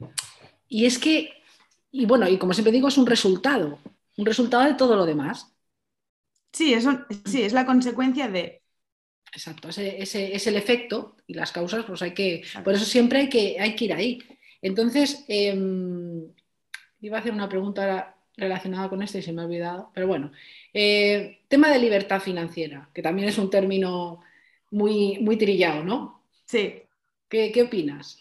y 0.68 0.86
es 0.86 0.98
que, 0.98 1.35
y 2.02 2.06
bueno, 2.06 2.28
y 2.28 2.38
como 2.38 2.52
siempre 2.52 2.72
digo, 2.72 2.88
es 2.88 2.98
un 2.98 3.06
resultado, 3.06 3.78
un 4.16 4.26
resultado 4.26 4.64
de 4.64 4.74
todo 4.74 4.96
lo 4.96 5.06
demás. 5.06 5.52
Sí, 6.52 6.72
eso, 6.74 7.04
sí 7.24 7.42
es 7.42 7.52
la 7.52 7.66
consecuencia 7.66 8.28
de... 8.28 8.62
Exacto, 9.32 9.68
ese, 9.68 10.02
es 10.34 10.46
el 10.46 10.56
efecto 10.56 11.16
y 11.26 11.34
las 11.34 11.52
causas, 11.52 11.84
pues 11.84 12.00
hay 12.02 12.14
que, 12.14 12.42
por 12.64 12.74
eso 12.74 12.84
siempre 12.84 13.20
hay 13.20 13.28
que, 13.28 13.60
hay 13.60 13.76
que 13.76 13.84
ir 13.84 13.92
ahí. 13.92 14.22
Entonces, 14.62 15.24
em, 15.28 16.32
Iba 17.00 17.18
a 17.18 17.20
hacer 17.20 17.32
una 17.32 17.48
pregunta 17.48 18.16
relacionada 18.36 18.88
con 18.88 19.02
esto 19.02 19.18
y 19.18 19.22
se 19.22 19.32
me 19.32 19.42
ha 19.42 19.44
olvidado, 19.44 19.90
pero 19.94 20.06
bueno. 20.06 20.32
Eh, 20.72 21.44
tema 21.48 21.70
de 21.70 21.78
libertad 21.78 22.20
financiera, 22.20 22.90
que 22.94 23.02
también 23.02 23.28
es 23.28 23.38
un 23.38 23.50
término 23.50 24.22
muy, 24.70 25.18
muy 25.20 25.36
trillado, 25.36 25.84
¿no? 25.84 26.24
Sí. 26.46 26.82
¿Qué, 27.28 27.52
qué 27.52 27.62
opinas? 27.62 28.18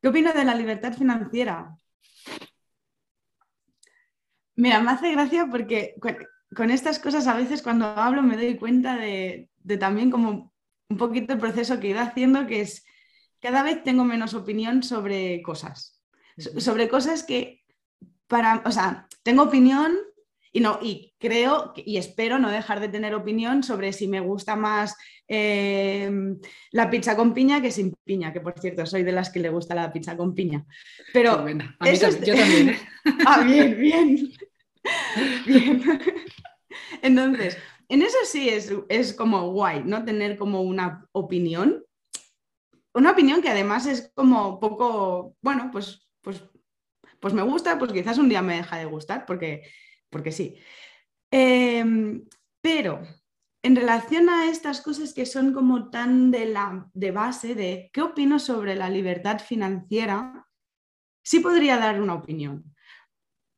¿Qué 0.00 0.08
opinas 0.08 0.34
de 0.34 0.44
la 0.44 0.54
libertad 0.54 0.92
financiera? 0.92 1.79
Mira, 4.60 4.80
me 4.80 4.90
hace 4.90 5.12
gracia 5.12 5.48
porque 5.50 5.94
con 6.54 6.70
estas 6.70 6.98
cosas 6.98 7.26
a 7.26 7.36
veces 7.36 7.62
cuando 7.62 7.86
hablo 7.86 8.22
me 8.22 8.36
doy 8.36 8.56
cuenta 8.56 8.96
de, 8.96 9.48
de, 9.58 9.76
también 9.76 10.10
como 10.10 10.52
un 10.88 10.96
poquito 10.96 11.32
el 11.32 11.38
proceso 11.38 11.80
que 11.80 11.88
he 11.88 11.90
ido 11.90 12.00
haciendo, 12.00 12.46
que 12.46 12.60
es 12.60 12.84
cada 13.40 13.62
vez 13.62 13.82
tengo 13.82 14.04
menos 14.04 14.34
opinión 14.34 14.82
sobre 14.82 15.40
cosas 15.42 16.00
sobre 16.40 16.88
cosas 16.88 17.22
que 17.22 17.62
para, 18.26 18.62
o 18.64 18.72
sea, 18.72 19.06
tengo 19.22 19.42
opinión 19.42 19.92
y 20.52 20.60
no, 20.60 20.80
y 20.82 21.14
creo 21.18 21.72
y 21.76 21.96
espero 21.96 22.38
no 22.38 22.50
dejar 22.50 22.80
de 22.80 22.88
tener 22.88 23.14
opinión 23.14 23.62
sobre 23.62 23.92
si 23.92 24.08
me 24.08 24.20
gusta 24.20 24.56
más 24.56 24.96
em, 25.28 26.38
la 26.72 26.90
pizza 26.90 27.16
con 27.16 27.32
piña 27.32 27.62
que 27.62 27.70
sin 27.70 27.94
piña, 28.04 28.32
que 28.32 28.40
por 28.40 28.58
cierto 28.58 28.84
soy 28.84 29.04
de 29.04 29.12
las 29.12 29.30
que 29.30 29.40
le 29.40 29.48
gusta 29.48 29.76
la 29.76 29.92
pizza 29.92 30.16
con 30.16 30.34
piña. 30.34 30.64
Pero 31.12 31.46
yo 32.24 32.34
también. 32.34 32.68
¿eh? 32.70 32.78
ah, 33.26 33.42
bien, 33.42 33.78
bien. 33.78 34.32
bien. 35.46 35.82
Entonces, 37.02 37.58
en 37.88 38.02
eso 38.02 38.18
sí 38.24 38.48
es, 38.48 38.72
es 38.88 39.14
como 39.14 39.50
guay, 39.50 39.82
¿no? 39.84 40.04
Tener 40.04 40.36
como 40.36 40.62
una 40.62 41.06
opinión. 41.12 41.84
Una 42.94 43.12
opinión 43.12 43.40
que 43.42 43.50
además 43.50 43.86
es 43.86 44.10
como 44.14 44.58
poco, 44.58 45.36
bueno, 45.42 45.70
pues 45.72 46.10
pues, 46.22 46.42
pues 47.20 47.34
me 47.34 47.42
gusta, 47.42 47.78
pues 47.78 47.92
quizás 47.92 48.18
un 48.18 48.28
día 48.28 48.42
me 48.42 48.56
deja 48.56 48.78
de 48.78 48.84
gustar, 48.84 49.26
porque, 49.26 49.62
porque 50.10 50.32
sí. 50.32 50.58
Em, 51.30 52.26
pero 52.60 53.02
en 53.62 53.76
relación 53.76 54.28
a 54.28 54.50
estas 54.50 54.80
cosas 54.80 55.14
que 55.14 55.26
son 55.26 55.52
como 55.52 55.90
tan 55.90 56.30
de, 56.30 56.46
la, 56.46 56.88
de 56.92 57.10
base, 57.10 57.54
de 57.54 57.90
qué 57.92 58.02
opino 58.02 58.38
sobre 58.38 58.74
la 58.74 58.90
libertad 58.90 59.40
financiera, 59.40 60.46
sí 61.22 61.40
podría 61.40 61.78
dar 61.78 62.00
una 62.00 62.14
opinión, 62.14 62.74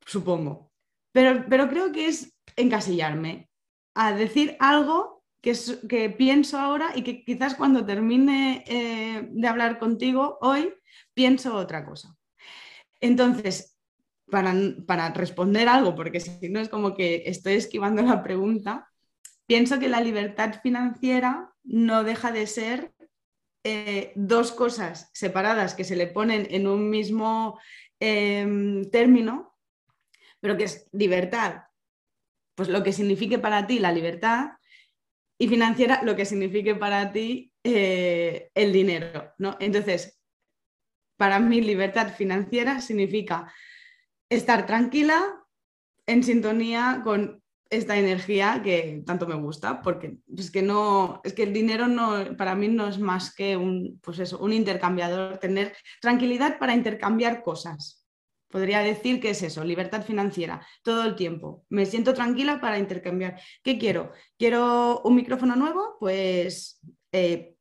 supongo. 0.05 0.72
Pero, 1.13 1.45
pero 1.49 1.69
creo 1.69 1.93
que 1.93 2.09
es 2.09 2.37
encasillarme 2.57 3.49
a 3.95 4.13
decir 4.13 4.57
algo 4.59 5.23
que, 5.41 5.55
que 5.89 6.11
pienso 6.11 6.59
ahora 6.59 6.93
y 6.95 7.03
que 7.03 7.25
quizás 7.25 7.55
cuando 7.55 7.85
termine 7.85 8.65
eh, 8.67 9.29
de 9.31 9.49
hablar 9.49 9.79
contigo 9.79 10.39
hoy, 10.41 10.73
pienso 11.15 11.55
otra 11.55 11.85
cosa. 11.85 12.17
Entonces, 13.01 13.77
para, 14.31 14.55
para 14.87 15.11
responder 15.11 15.69
algo, 15.69 15.95
porque 15.95 16.21
si 16.21 16.49
no 16.49 16.61
es 16.61 16.69
como 16.69 16.95
que 16.95 17.25
estoy 17.27 17.55
esquivando 17.55 18.03
la 18.03 18.23
pregunta, 18.23 18.89
pienso 19.47 19.79
que 19.79 19.89
la 19.89 20.01
libertad 20.01 20.61
financiera 20.63 21.53
no 21.65 22.05
deja 22.05 22.33
de 22.33 22.47
ser 22.47 22.95
eh, 23.65 24.13
dos 24.17 24.51
cosas 24.51 25.11
separadas 25.13 25.75
que 25.75 25.85
se 25.85 25.95
le 25.95 26.07
ponen 26.07 26.49
en 26.51 26.67
un 26.67 26.91
mismo 26.91 27.61
em, 28.01 28.91
término, 28.91 29.52
pero 30.43 30.57
que 30.57 30.65
es 30.65 30.89
libertad, 30.93 31.63
pues 32.57 32.69
lo 32.69 32.83
que 32.83 32.93
signifique 32.93 33.39
para 33.39 33.67
ti 33.67 33.79
la 33.79 33.93
libertad 33.93 34.51
y 35.39 35.49
financiera 35.49 36.03
lo 36.03 36.17
que 36.17 36.25
signifique 36.25 36.75
para 36.75 37.13
ti 37.13 37.53
eh, 37.65 38.51
el 38.55 38.73
dinero, 38.73 39.33
¿no? 39.39 39.57
Entonces, 39.61 40.21
para 41.17 41.39
mí 41.39 41.61
libertad 41.61 42.13
financiera 42.15 42.81
significa 42.81 43.53
estar 44.29 44.67
tranquila, 44.67 45.39
en 46.07 46.25
sintonía 46.25 47.03
con 47.05 47.41
esta 47.71 47.97
energía 47.97 48.61
que 48.63 49.03
tanto 49.07 49.27
me 49.27 49.37
gusta, 49.37 49.81
porque 49.81 50.19
es 50.37 50.51
que 50.51 50.61
no, 50.61 51.21
es 51.25 51.33
que 51.33 51.45
el 51.45 51.53
dinero 51.53 51.87
no, 51.87 52.37
para 52.37 52.57
mí 52.57 52.69
no 52.69 52.89
es 52.89 52.99
más 52.99 53.35
que 53.35 53.57
un, 53.57 54.01
pues 54.03 54.19
eso, 54.19 54.39
un 54.41 54.53
intercambiador, 54.53 55.39
tener 55.39 55.75
tranquilidad 56.01 56.59
para 56.59 56.75
intercambiar 56.75 57.43
cosas. 57.43 58.02
Podría 58.53 58.81
decir 58.81 59.19
que 59.19 59.31
es 59.31 59.43
eso, 59.43 59.65
libertad 59.65 60.05
financiera, 60.05 60.65
todo 60.83 61.05
el 61.05 61.17
tiempo. 61.17 61.65
Me 61.71 61.87
siento 61.87 62.13
tranquila 62.13 62.61
para 62.61 62.79
intercambiar. 62.79 63.41
¿Qué 63.63 63.79
quiero? 63.79 64.13
¿Quiero 64.39 65.01
un 65.03 65.17
micrófono 65.17 65.57
nuevo? 65.57 65.97
Pues 65.99 66.81
eh, 67.13 67.57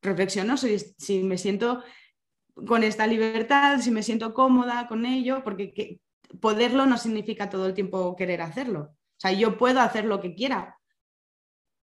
reflexiono 0.00 0.56
si, 0.56 0.78
si, 0.78 1.22
me 1.22 1.36
siento 1.36 1.84
con 2.66 2.82
esta 2.82 3.06
libertad, 3.06 3.80
si 3.80 3.90
me 3.90 4.02
siento 4.02 4.32
cómoda 4.32 4.88
con 4.88 5.04
ello, 5.04 5.44
porque 5.44 6.00
poderlo 6.40 6.86
no 6.86 6.96
significa 6.96 7.50
todo 7.50 7.66
el 7.66 7.74
tiempo 7.74 8.16
querer 8.16 8.40
hacerlo. 8.40 8.80
O 8.92 9.20
sea, 9.20 9.32
yo 9.32 9.58
puedo 9.58 9.80
hacer 9.80 10.06
lo 10.06 10.20
que 10.20 10.34
quiera, 10.34 10.78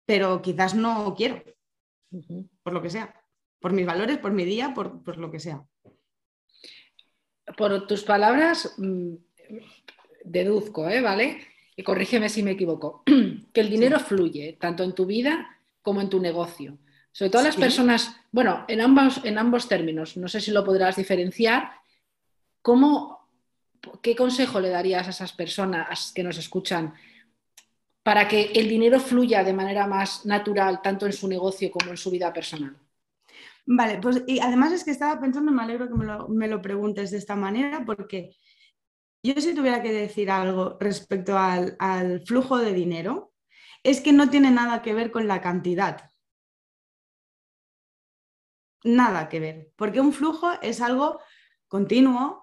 pero 0.05 0.43
quizás 0.43 0.75
no 0.75 1.15
quiero, 1.17 1.43
por 2.65 2.73
lo 2.73 2.83
que 2.83 2.91
sea, 2.91 3.15
por 3.61 3.73
mis 3.73 3.87
valores, 3.87 4.19
por 4.19 4.33
mi 4.33 4.45
día, 4.45 4.75
por, 4.75 5.17
lo 5.17 5.31
que 5.31 5.39
sea. 5.39 5.65
Por 7.57 7.87
tus 7.87 8.03
palabras, 8.03 8.75
mm, 8.79 9.15
deduzco, 10.25 10.89
¿eh? 10.89 11.01
¿vale? 11.01 11.41
Y 11.77 11.83
corrígeme 11.83 12.29
si 12.29 12.43
me 12.43 12.53
equivoco, 12.53 13.03
que 13.53 13.61
el 13.61 13.71
dinero 13.71 13.99
fluye 13.99 14.57
tanto 14.61 14.85
en 14.85 14.95
tu 14.95 15.07
vida 15.07 15.59
como 15.83 16.01
en 16.01 16.09
tu 16.09 16.21
negocio. 16.21 16.79
Sobre 17.11 17.31
todo 17.31 17.43
las 17.43 17.57
personas, 17.57 18.17
bueno, 18.31 18.65
en 18.69 18.81
ambos, 18.81 19.21
en 19.25 19.37
ambos 19.37 19.69
términos, 19.69 20.17
no 20.17 20.29
sé 20.29 20.41
si 20.41 20.51
lo 20.51 20.65
podrás 20.65 20.97
diferenciar, 20.97 21.71
¿cómo, 22.63 23.29
¿qué 24.01 24.17
consejo 24.17 24.61
le 24.61 24.71
darías 24.71 25.07
a 25.07 25.11
esas 25.11 25.33
personas 25.33 26.13
que 26.15 26.23
nos 26.23 26.39
escuchan 26.39 26.95
para 28.03 28.27
que 28.27 28.53
el 28.55 28.69
dinero 28.69 28.99
fluya 28.99 29.45
de 29.45 29.53
manera 29.53 29.87
más 29.87 30.25
natural, 30.25 30.81
tanto 30.83 31.05
en 31.05 31.13
su 31.13 31.29
negocio 31.29 31.71
como 31.71 31.91
en 31.91 31.99
su 31.99 32.11
vida 32.11 32.33
personal? 32.33 32.77
Vale, 33.65 33.99
pues 34.01 34.25
y 34.27 34.41
además 34.41 34.73
es 34.73 34.85
que 34.85 34.91
estaba 34.91 35.21
pensando, 35.21 35.53
me 35.53 35.63
alegro 35.63 35.89
que 35.89 35.95
me 35.95 36.49
lo, 36.49 36.63
preguntes 36.63 37.11
de 37.11 37.19
esta 37.19 37.37
manera, 37.37 37.85
porque 37.87 38.37
yo 39.25 39.35
si 39.41 39.55
tuviera 39.55 39.83
que 39.83 39.93
decir 39.93 40.31
algo 40.31 40.77
respecto 40.81 41.39
al, 41.39 41.77
al 41.79 42.23
flujo 42.27 42.59
de 42.59 42.73
dinero, 42.73 43.33
es 43.85 44.01
que 44.01 44.13
no 44.13 44.31
tiene 44.31 44.51
nada 44.51 44.83
que 44.83 44.95
ver 44.95 45.13
con 45.13 45.29
la 45.29 45.41
cantidad. 45.41 46.11
Nada 48.85 49.29
que 49.29 49.39
ver, 49.39 49.73
porque 49.77 50.01
un 50.01 50.13
flujo 50.13 50.51
es 50.61 50.81
algo 50.81 51.21
continuo 51.69 52.42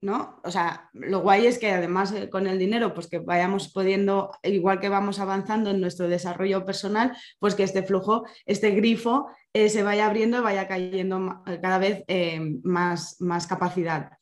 ¿no? 0.00 0.40
O 0.44 0.50
sea, 0.50 0.90
lo 0.92 1.20
guay 1.20 1.46
es 1.46 1.58
que 1.58 1.70
además 1.70 2.12
eh, 2.12 2.28
con 2.28 2.46
el 2.46 2.58
dinero, 2.58 2.94
pues 2.94 3.06
que 3.06 3.18
vayamos 3.18 3.72
pudiendo, 3.72 4.32
igual 4.42 4.80
que 4.80 4.88
vamos 4.88 5.18
avanzando 5.18 5.70
en 5.70 5.80
nuestro 5.80 6.08
desarrollo 6.08 6.64
personal, 6.64 7.16
pues 7.38 7.54
que 7.54 7.62
este 7.62 7.82
flujo, 7.82 8.26
este 8.44 8.70
grifo, 8.70 9.28
eh, 9.52 9.68
se 9.68 9.82
vaya 9.82 10.06
abriendo 10.06 10.38
y 10.38 10.42
vaya 10.42 10.68
cayendo 10.68 11.42
cada 11.62 11.78
vez 11.78 12.04
eh, 12.08 12.40
más, 12.62 13.20
más 13.20 13.46
capacidad. 13.46 14.18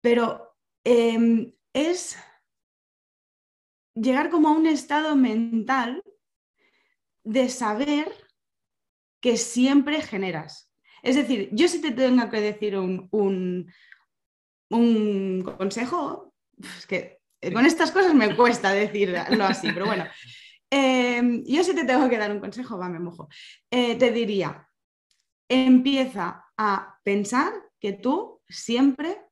Pero 0.00 0.56
em, 0.84 1.52
es 1.72 2.16
llegar 3.94 4.30
como 4.30 4.48
a 4.48 4.52
un 4.52 4.66
estado 4.66 5.16
mental 5.16 6.02
de 7.24 7.48
saber 7.48 8.12
que 9.20 9.36
siempre 9.36 10.00
generas. 10.00 10.70
Es 11.02 11.16
decir, 11.16 11.48
yo 11.52 11.68
si 11.68 11.80
te 11.80 11.90
tengo 11.90 12.28
que 12.30 12.40
decir 12.40 12.76
un, 12.76 13.08
un 13.10 13.72
consejo, 14.68 16.34
es 16.78 16.86
que 16.86 17.20
con 17.52 17.66
estas 17.66 17.92
cosas 17.92 18.14
me 18.14 18.34
cuesta 18.34 18.72
decirlo 18.72 19.44
así, 19.44 19.70
pero 19.72 19.86
bueno, 19.86 20.04
em, 20.70 21.44
yo 21.44 21.62
si 21.62 21.74
te 21.74 21.84
tengo 21.84 22.08
que 22.08 22.18
dar 22.18 22.32
un 22.32 22.40
consejo, 22.40 22.78
va, 22.78 22.88
me 22.88 22.98
mojo, 22.98 23.28
eh, 23.70 23.96
te 23.96 24.10
diría, 24.10 24.68
empieza 25.48 26.44
a 26.56 26.98
pensar 27.04 27.52
que 27.78 27.92
tú 27.92 28.42
siempre 28.48 29.22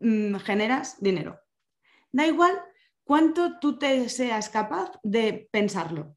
mm, 0.00 0.36
generas 0.36 1.00
dinero. 1.00 1.40
Da 2.12 2.26
igual 2.26 2.60
cuánto 3.04 3.58
tú 3.58 3.78
te 3.78 4.08
seas 4.08 4.48
capaz 4.48 4.92
de 5.02 5.48
pensarlo. 5.50 6.16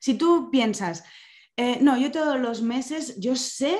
Si 0.00 0.14
tú 0.14 0.50
piensas, 0.50 1.04
eh, 1.56 1.78
no, 1.80 1.96
yo 1.96 2.10
todos 2.10 2.38
los 2.38 2.62
meses, 2.62 3.18
yo 3.18 3.36
sé 3.36 3.78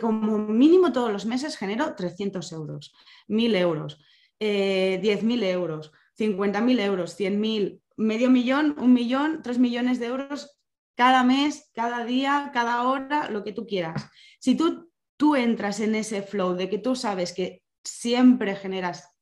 como 0.00 0.38
mínimo 0.38 0.92
todos 0.92 1.12
los 1.12 1.26
meses 1.26 1.56
genero 1.56 1.94
300 1.94 2.52
euros, 2.52 2.92
1.000 3.28 3.56
euros, 3.56 3.98
eh, 4.40 5.00
10.000 5.02 5.42
euros, 5.44 5.92
50.000 6.18 6.80
euros, 6.80 7.18
100.000, 7.18 7.80
medio 7.96 8.30
millón, 8.30 8.76
un 8.78 8.92
millón, 8.92 9.40
tres 9.42 9.58
millones 9.58 9.98
de 9.98 10.06
euros 10.06 10.58
cada 10.96 11.24
mes, 11.24 11.70
cada 11.74 12.04
día, 12.04 12.50
cada 12.52 12.82
hora, 12.82 13.30
lo 13.30 13.42
que 13.42 13.52
tú 13.52 13.66
quieras. 13.66 14.08
Si 14.38 14.56
tú, 14.56 14.90
tú 15.16 15.36
entras 15.36 15.80
en 15.80 15.94
ese 15.94 16.22
flow 16.22 16.54
de 16.54 16.68
que 16.70 16.78
tú 16.78 16.94
sabes 16.94 17.32
que 17.32 17.62
siempre 17.82 18.54
generas 18.54 19.16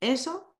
eso, 0.00 0.51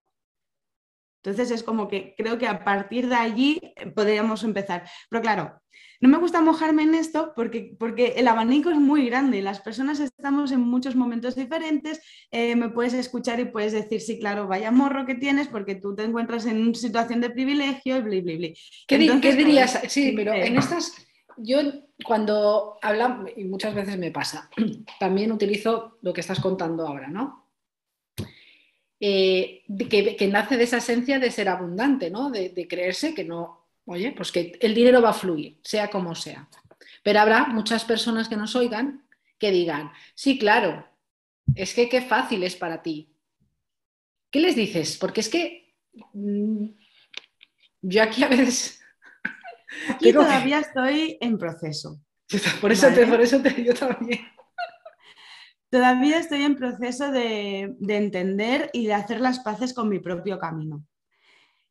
entonces 1.24 1.52
es 1.52 1.62
como 1.62 1.86
que 1.86 2.14
creo 2.18 2.36
que 2.36 2.48
a 2.48 2.64
partir 2.64 3.08
de 3.08 3.14
allí 3.14 3.60
podríamos 3.94 4.42
empezar. 4.42 4.84
Pero 5.08 5.22
claro, 5.22 5.62
no 6.00 6.08
me 6.08 6.18
gusta 6.18 6.40
mojarme 6.40 6.82
en 6.82 6.96
esto 6.96 7.32
porque, 7.36 7.76
porque 7.78 8.14
el 8.16 8.26
abanico 8.26 8.70
es 8.70 8.76
muy 8.76 9.06
grande 9.06 9.40
las 9.40 9.60
personas 9.60 10.00
estamos 10.00 10.50
en 10.50 10.60
muchos 10.60 10.96
momentos 10.96 11.36
diferentes. 11.36 12.00
Eh, 12.32 12.56
me 12.56 12.70
puedes 12.70 12.92
escuchar 12.92 13.38
y 13.38 13.44
puedes 13.44 13.72
decir, 13.72 14.00
sí, 14.00 14.18
claro, 14.18 14.48
vaya 14.48 14.72
morro 14.72 15.06
que 15.06 15.14
tienes 15.14 15.46
porque 15.46 15.76
tú 15.76 15.94
te 15.94 16.02
encuentras 16.02 16.44
en 16.46 16.60
una 16.60 16.74
situación 16.74 17.20
de 17.20 17.30
privilegio 17.30 17.98
y 17.98 18.00
bli, 18.00 18.20
bli, 18.20 18.36
bli. 18.36 18.58
¿Qué, 18.88 18.98
dirías? 18.98 19.78
Sí, 19.86 20.12
pero 20.16 20.32
en 20.32 20.56
estas, 20.56 20.92
yo 21.36 21.60
cuando 22.04 22.78
hablamos, 22.82 23.30
y 23.36 23.44
muchas 23.44 23.72
veces 23.72 23.96
me 23.96 24.10
pasa, 24.10 24.50
también 24.98 25.30
utilizo 25.30 25.98
lo 26.02 26.12
que 26.12 26.20
estás 26.20 26.40
contando 26.40 26.84
ahora, 26.84 27.06
¿no? 27.06 27.41
Eh, 29.04 29.64
que, 29.90 30.28
nace 30.28 30.56
de 30.56 30.62
esa 30.62 30.76
esencia 30.76 31.18
de 31.18 31.32
ser 31.32 31.48
abundante, 31.48 32.08
¿no? 32.08 32.30
de 32.30 32.68
creerse 32.68 33.14
que 33.14 33.24
no, 33.24 33.62
Oye, 33.84 34.12
pues 34.12 34.30
que 34.30 34.58
el 34.60 34.74
dinero 34.74 35.02
va 35.02 35.10
a 35.10 35.14
fluir, 35.14 35.58
sea 35.62 35.90
como 35.90 36.14
sea. 36.14 36.48
Pero 37.02 37.20
habrá 37.20 37.46
muchas 37.46 37.84
personas 37.84 38.28
que 38.28 38.36
nos 38.36 38.54
oigan 38.54 39.04
que 39.38 39.50
digan, 39.50 39.90
sí, 40.14 40.38
claro, 40.38 40.86
es 41.56 41.74
que 41.74 41.88
qué 41.88 42.00
fácil 42.00 42.44
es 42.44 42.54
para 42.54 42.80
ti. 42.80 43.12
¿Qué 44.30 44.38
les 44.38 44.54
dices? 44.54 44.96
Porque 44.98 45.20
es 45.20 45.28
que 45.28 45.74
mm, 46.12 46.66
yo 47.82 48.02
aquí 48.02 48.22
a 48.22 48.28
veces... 48.28 48.80
Aquí 49.88 50.12
todavía 50.12 50.60
estoy 50.60 51.18
en 51.20 51.38
proceso. 51.38 52.00
Por 52.60 52.70
eso, 52.70 52.88
te, 52.92 53.04
por 53.06 53.20
eso 53.20 53.42
te, 53.42 53.64
yo 53.64 53.74
también. 53.74 54.20
Todavía 55.72 56.18
estoy 56.18 56.42
en 56.42 56.54
proceso 56.54 57.10
de, 57.10 57.74
de 57.80 57.96
entender 57.96 58.70
y 58.72 58.86
de 58.86 58.94
hacer 58.94 59.20
las 59.20 59.40
paces 59.40 59.72
con 59.72 59.88
mi 59.88 59.98
propio 59.98 60.38
camino. 60.38 60.84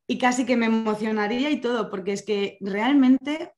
Y 0.08 0.18
casi 0.18 0.44
que 0.46 0.58
me 0.58 0.66
emocionaría 0.66 1.52
y 1.52 1.62
todo, 1.62 1.90
porque 1.90 2.12
es 2.12 2.24
que 2.24 2.58
realmente, 2.62 3.54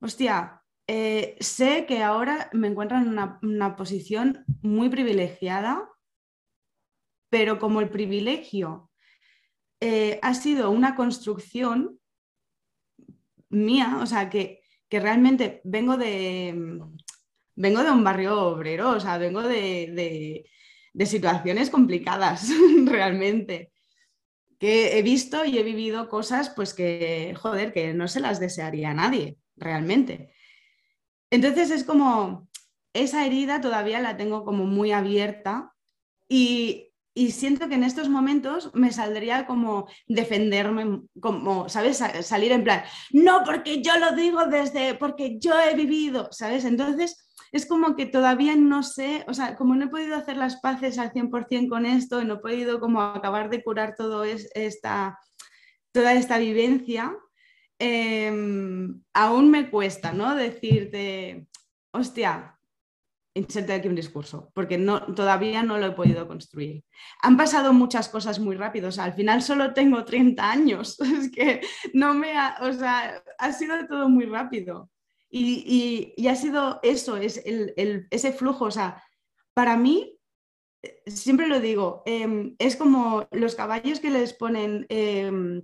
hostia, 0.00 0.62
eh, 0.90 1.36
sé 1.40 1.84
que 1.84 2.02
ahora 2.02 2.48
me 2.52 2.68
encuentro 2.68 2.96
en 2.96 3.08
una, 3.08 3.76
posición 3.76 4.44
muy 4.62 4.88
privilegiada, 4.88 5.86
pero 7.28 7.58
como 7.58 7.82
el 7.82 7.90
privilegio 7.90 8.90
eh, 9.80 10.18
ha 10.22 10.32
sido 10.32 10.70
una 10.70 10.94
construcción 10.94 12.00
mía, 13.50 13.98
o 14.00 14.06
sea, 14.06 14.30
que, 14.30 14.62
realmente 14.90 15.60
vengo 15.64 15.98
de, 15.98 16.80
vengo 17.58 17.82
de 17.82 17.90
un 17.90 18.04
barrio 18.04 18.40
obrero, 18.40 18.90
o 18.90 19.00
sea, 19.00 19.18
vengo 19.18 19.42
de 19.42 20.44
situaciones 21.04 21.70
complicadas 21.70 22.48
realmente 22.86 23.72
que 24.58 24.98
he 24.98 25.02
visto 25.02 25.44
y 25.44 25.58
he 25.58 25.62
vivido 25.62 26.08
cosas 26.08 26.50
pues 26.50 26.74
que, 26.74 27.34
joder, 27.40 27.72
que 27.72 27.94
no 27.94 28.08
se 28.08 28.20
las 28.20 28.40
desearía 28.40 28.90
a 28.90 28.94
nadie, 28.94 29.38
realmente. 29.56 30.32
Entonces 31.30 31.70
es 31.70 31.84
como, 31.84 32.48
esa 32.92 33.24
herida 33.24 33.60
todavía 33.60 34.00
la 34.00 34.16
tengo 34.16 34.44
como 34.44 34.64
muy 34.64 34.92
abierta 34.92 35.72
y, 36.28 36.84
siento 37.32 37.68
que 37.68 37.74
en 37.74 37.82
estos 37.82 38.08
momentos 38.08 38.70
me 38.74 38.92
saldría 38.92 39.44
como 39.44 39.88
defenderme, 40.06 41.00
como, 41.20 41.68
¿sabes? 41.68 42.00
Salir 42.20 42.52
en 42.52 42.62
plan, 42.62 42.84
no, 43.10 43.42
porque 43.44 43.82
yo 43.82 43.98
lo 43.98 44.12
digo 44.14 44.44
desde, 44.46 44.94
porque 44.94 45.36
yo 45.40 45.58
he 45.58 45.74
vivido, 45.74 46.28
¿sabes? 46.30 46.64
Entonces 46.64 47.27
es 47.52 47.66
como 47.66 47.96
que 47.96 48.06
todavía 48.06 48.56
no 48.56 48.82
sé, 48.82 49.24
o 49.28 49.34
sea, 49.34 49.56
como 49.56 49.74
no 49.74 49.86
he 49.86 49.88
podido 49.88 50.16
hacer 50.16 50.36
las 50.36 50.56
paces 50.60 50.98
al 50.98 51.12
100% 51.12 51.68
con 51.68 51.86
esto 51.86 52.20
y 52.20 52.24
no 52.24 52.34
he 52.34 52.38
podido 52.38 52.80
como 52.80 53.02
acabar 53.02 53.50
de 53.50 53.62
curar 53.62 53.94
todo 53.96 54.24
esta, 54.24 55.18
toda 55.92 56.14
esta 56.14 56.38
vivencia, 56.38 57.16
em, 57.78 59.02
aún 59.14 59.50
me 59.50 59.70
cuesta, 59.70 60.12
¿no? 60.12 60.34
Decirte, 60.34 61.46
hostia, 61.92 62.58
inserte 63.34 63.72
aquí 63.72 63.88
un 63.88 63.94
discurso, 63.94 64.50
porque 64.54 64.78
no, 64.78 65.14
todavía 65.14 65.62
no 65.62 65.78
lo 65.78 65.86
he 65.86 65.92
podido 65.92 66.26
construir. 66.26 66.84
Han 67.22 67.36
pasado 67.36 67.72
muchas 67.72 68.08
cosas 68.08 68.38
muy 68.38 68.56
rápido, 68.56 68.90
al 68.98 69.14
final 69.14 69.42
solo 69.42 69.72
tengo 69.72 70.04
30 70.04 70.50
años, 70.50 71.00
es 71.00 71.30
que 71.30 71.60
no 71.94 72.14
me 72.14 72.36
ha, 72.36 72.58
o 72.62 72.72
sea, 72.72 73.22
ha 73.38 73.52
sido 73.52 73.86
todo 73.86 74.08
muy 74.08 74.26
rápido. 74.26 74.90
Y, 75.30 76.26
ha 76.26 76.34
sido 76.34 76.80
eso, 76.82 77.16
es 77.16 77.42
ese 77.44 78.32
flujo. 78.32 78.66
O 78.66 78.70
sea, 78.70 79.02
para 79.54 79.76
mí, 79.76 80.18
eh, 80.82 81.02
siempre 81.06 81.48
lo 81.48 81.60
digo, 81.60 82.02
em, 82.06 82.54
es 82.58 82.76
como 82.76 83.26
los 83.30 83.54
caballos 83.54 84.00
que 84.00 84.10
les 84.10 84.32
ponen 84.32 84.86
em, 84.88 85.62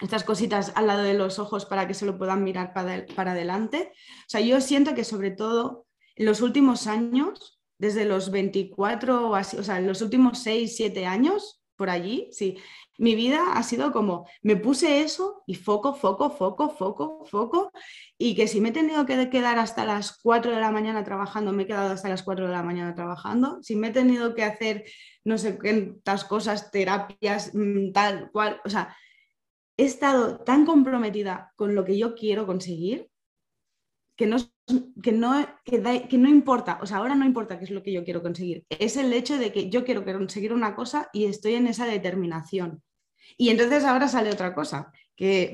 estas 0.00 0.24
cositas 0.24 0.72
al 0.74 0.86
lado 0.88 1.02
de 1.02 1.14
los 1.14 1.38
ojos 1.38 1.66
para 1.66 1.86
que 1.86 1.94
se 1.94 2.06
lo 2.06 2.18
puedan 2.18 2.44
mirar 2.44 2.72
para, 2.72 3.06
para 3.14 3.32
adelante. 3.32 3.92
O 3.92 4.28
sea, 4.28 4.40
yo 4.40 4.60
siento 4.60 4.94
que 4.94 5.04
sobre 5.04 5.30
todo 5.30 5.86
en 6.16 6.26
los 6.26 6.40
últimos 6.40 6.86
años, 6.86 7.60
desde 7.78 8.04
los 8.04 8.30
24 8.30 9.30
o 9.30 9.34
así, 9.34 9.56
o 9.58 9.62
sea, 9.62 9.78
en 9.78 9.86
los 9.86 10.00
últimos 10.02 10.38
6, 10.38 10.76
7 10.76 11.06
años, 11.06 11.62
por 11.76 11.90
allí, 11.90 12.28
sí, 12.32 12.58
mi 12.98 13.14
vida 13.14 13.52
ha 13.54 13.62
sido 13.62 13.92
como, 13.92 14.26
me 14.42 14.56
puse 14.56 15.02
eso 15.02 15.42
y 15.46 15.54
foco, 15.54 15.94
foco, 15.94 16.30
foco, 16.30 16.70
foco, 16.70 17.24
foco, 17.26 17.70
y 18.18 18.34
que 18.34 18.48
si 18.48 18.60
me 18.60 18.70
he 18.70 18.72
tenido 18.72 19.04
que 19.06 19.28
quedar 19.30 19.58
hasta 19.58 19.84
las 19.84 20.18
4 20.22 20.52
de 20.52 20.60
la 20.60 20.70
mañana 20.70 21.04
trabajando, 21.04 21.52
me 21.52 21.64
he 21.64 21.66
quedado 21.66 21.92
hasta 21.92 22.08
las 22.08 22.22
4 22.22 22.46
de 22.46 22.52
la 22.52 22.62
mañana 22.62 22.94
trabajando, 22.94 23.62
si 23.62 23.76
me 23.76 23.88
he 23.88 23.92
tenido 23.92 24.34
que 24.34 24.44
hacer 24.44 24.84
no 25.24 25.38
sé 25.38 25.58
cuántas 25.58 26.24
cosas, 26.24 26.70
terapias, 26.70 27.54
mm, 27.54 27.92
tal 27.92 28.30
cual, 28.30 28.60
o 28.64 28.70
sea, 28.70 28.96
he 29.76 29.84
estado 29.84 30.38
tan 30.38 30.64
comprometida 30.64 31.52
con 31.56 31.74
lo 31.74 31.84
que 31.84 31.98
yo 31.98 32.14
quiero 32.14 32.46
conseguir 32.46 33.10
que 34.16 34.26
no, 34.26 34.36
que 35.02 35.12
no, 35.12 35.46
que, 35.64 36.18
no 36.18 36.28
importa, 36.28 36.78
o 36.80 36.86
sea, 36.86 36.98
ahora 36.98 37.14
no 37.14 37.24
importa 37.24 37.58
qué 37.58 37.64
es 37.64 37.70
lo 37.70 37.82
que 37.82 37.92
yo 37.92 38.04
quiero 38.04 38.22
conseguir, 38.22 38.64
es 38.70 38.96
el 38.96 39.12
hecho 39.12 39.38
de 39.38 39.52
que 39.52 39.68
yo 39.68 39.84
quiero 39.84 40.04
conseguir 40.04 40.52
una 40.52 40.74
cosa 40.74 41.08
y 41.12 41.26
estoy 41.26 41.54
en 41.54 41.66
esa 41.66 41.86
determinación. 41.86 42.82
Y 43.36 43.50
entonces 43.50 43.84
ahora 43.84 44.08
sale 44.08 44.30
otra 44.30 44.54
cosa 44.54 44.92
que 45.16 45.52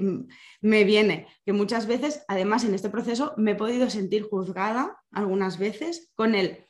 me 0.61 0.85
viene, 0.85 1.27
que 1.45 1.53
muchas 1.53 1.87
veces, 1.87 2.25
además 2.29 2.65
en 2.65 2.75
este 2.75 2.91
proceso, 2.91 3.35
me 3.37 3.53
he 3.53 3.55
podido 3.55 3.89
sentir 3.91 4.25
juzgada 4.25 5.01
algunas 5.11 5.59
veces 5.59 6.11
con 6.15 6.35
el, 6.35 6.67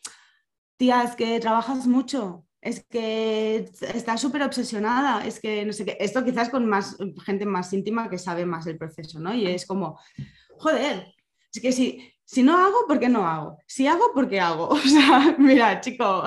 tía, 0.76 1.02
es 1.02 1.16
que 1.16 1.40
trabajas 1.40 1.87
mucho, 1.87 2.44
es 2.61 2.85
que 2.88 3.70
estás 3.94 4.20
súper 4.20 4.42
obsesionada, 4.42 5.26
es 5.26 5.40
que 5.40 5.64
no 5.64 5.72
sé 5.72 5.85
qué, 5.85 5.96
esto 6.00 6.24
quizás 6.24 6.48
con 6.48 6.66
más 6.66 6.96
gente 7.24 7.46
más 7.46 7.72
íntima 7.72 8.09
que 8.09 8.18
sabe 8.18 8.46
más 8.46 8.66
el 8.66 8.78
proceso, 8.78 9.18
¿no? 9.18 9.35
Y 9.35 9.46
es 9.46 9.66
como, 9.66 9.98
joder, 10.59 11.12
es 11.53 11.61
que 11.61 11.73
si, 11.73 12.12
si 12.25 12.43
no 12.43 12.57
hago, 12.57 12.87
¿por 12.87 12.99
qué 12.99 13.09
no 13.09 13.27
hago? 13.27 13.59
Si 13.67 13.87
hago, 13.87 14.12
¿por 14.15 14.29
qué 14.29 14.41
hago? 14.41 14.69
O 14.73 14.79
sea, 14.79 15.37
mira, 15.38 15.81
chico, 15.81 16.25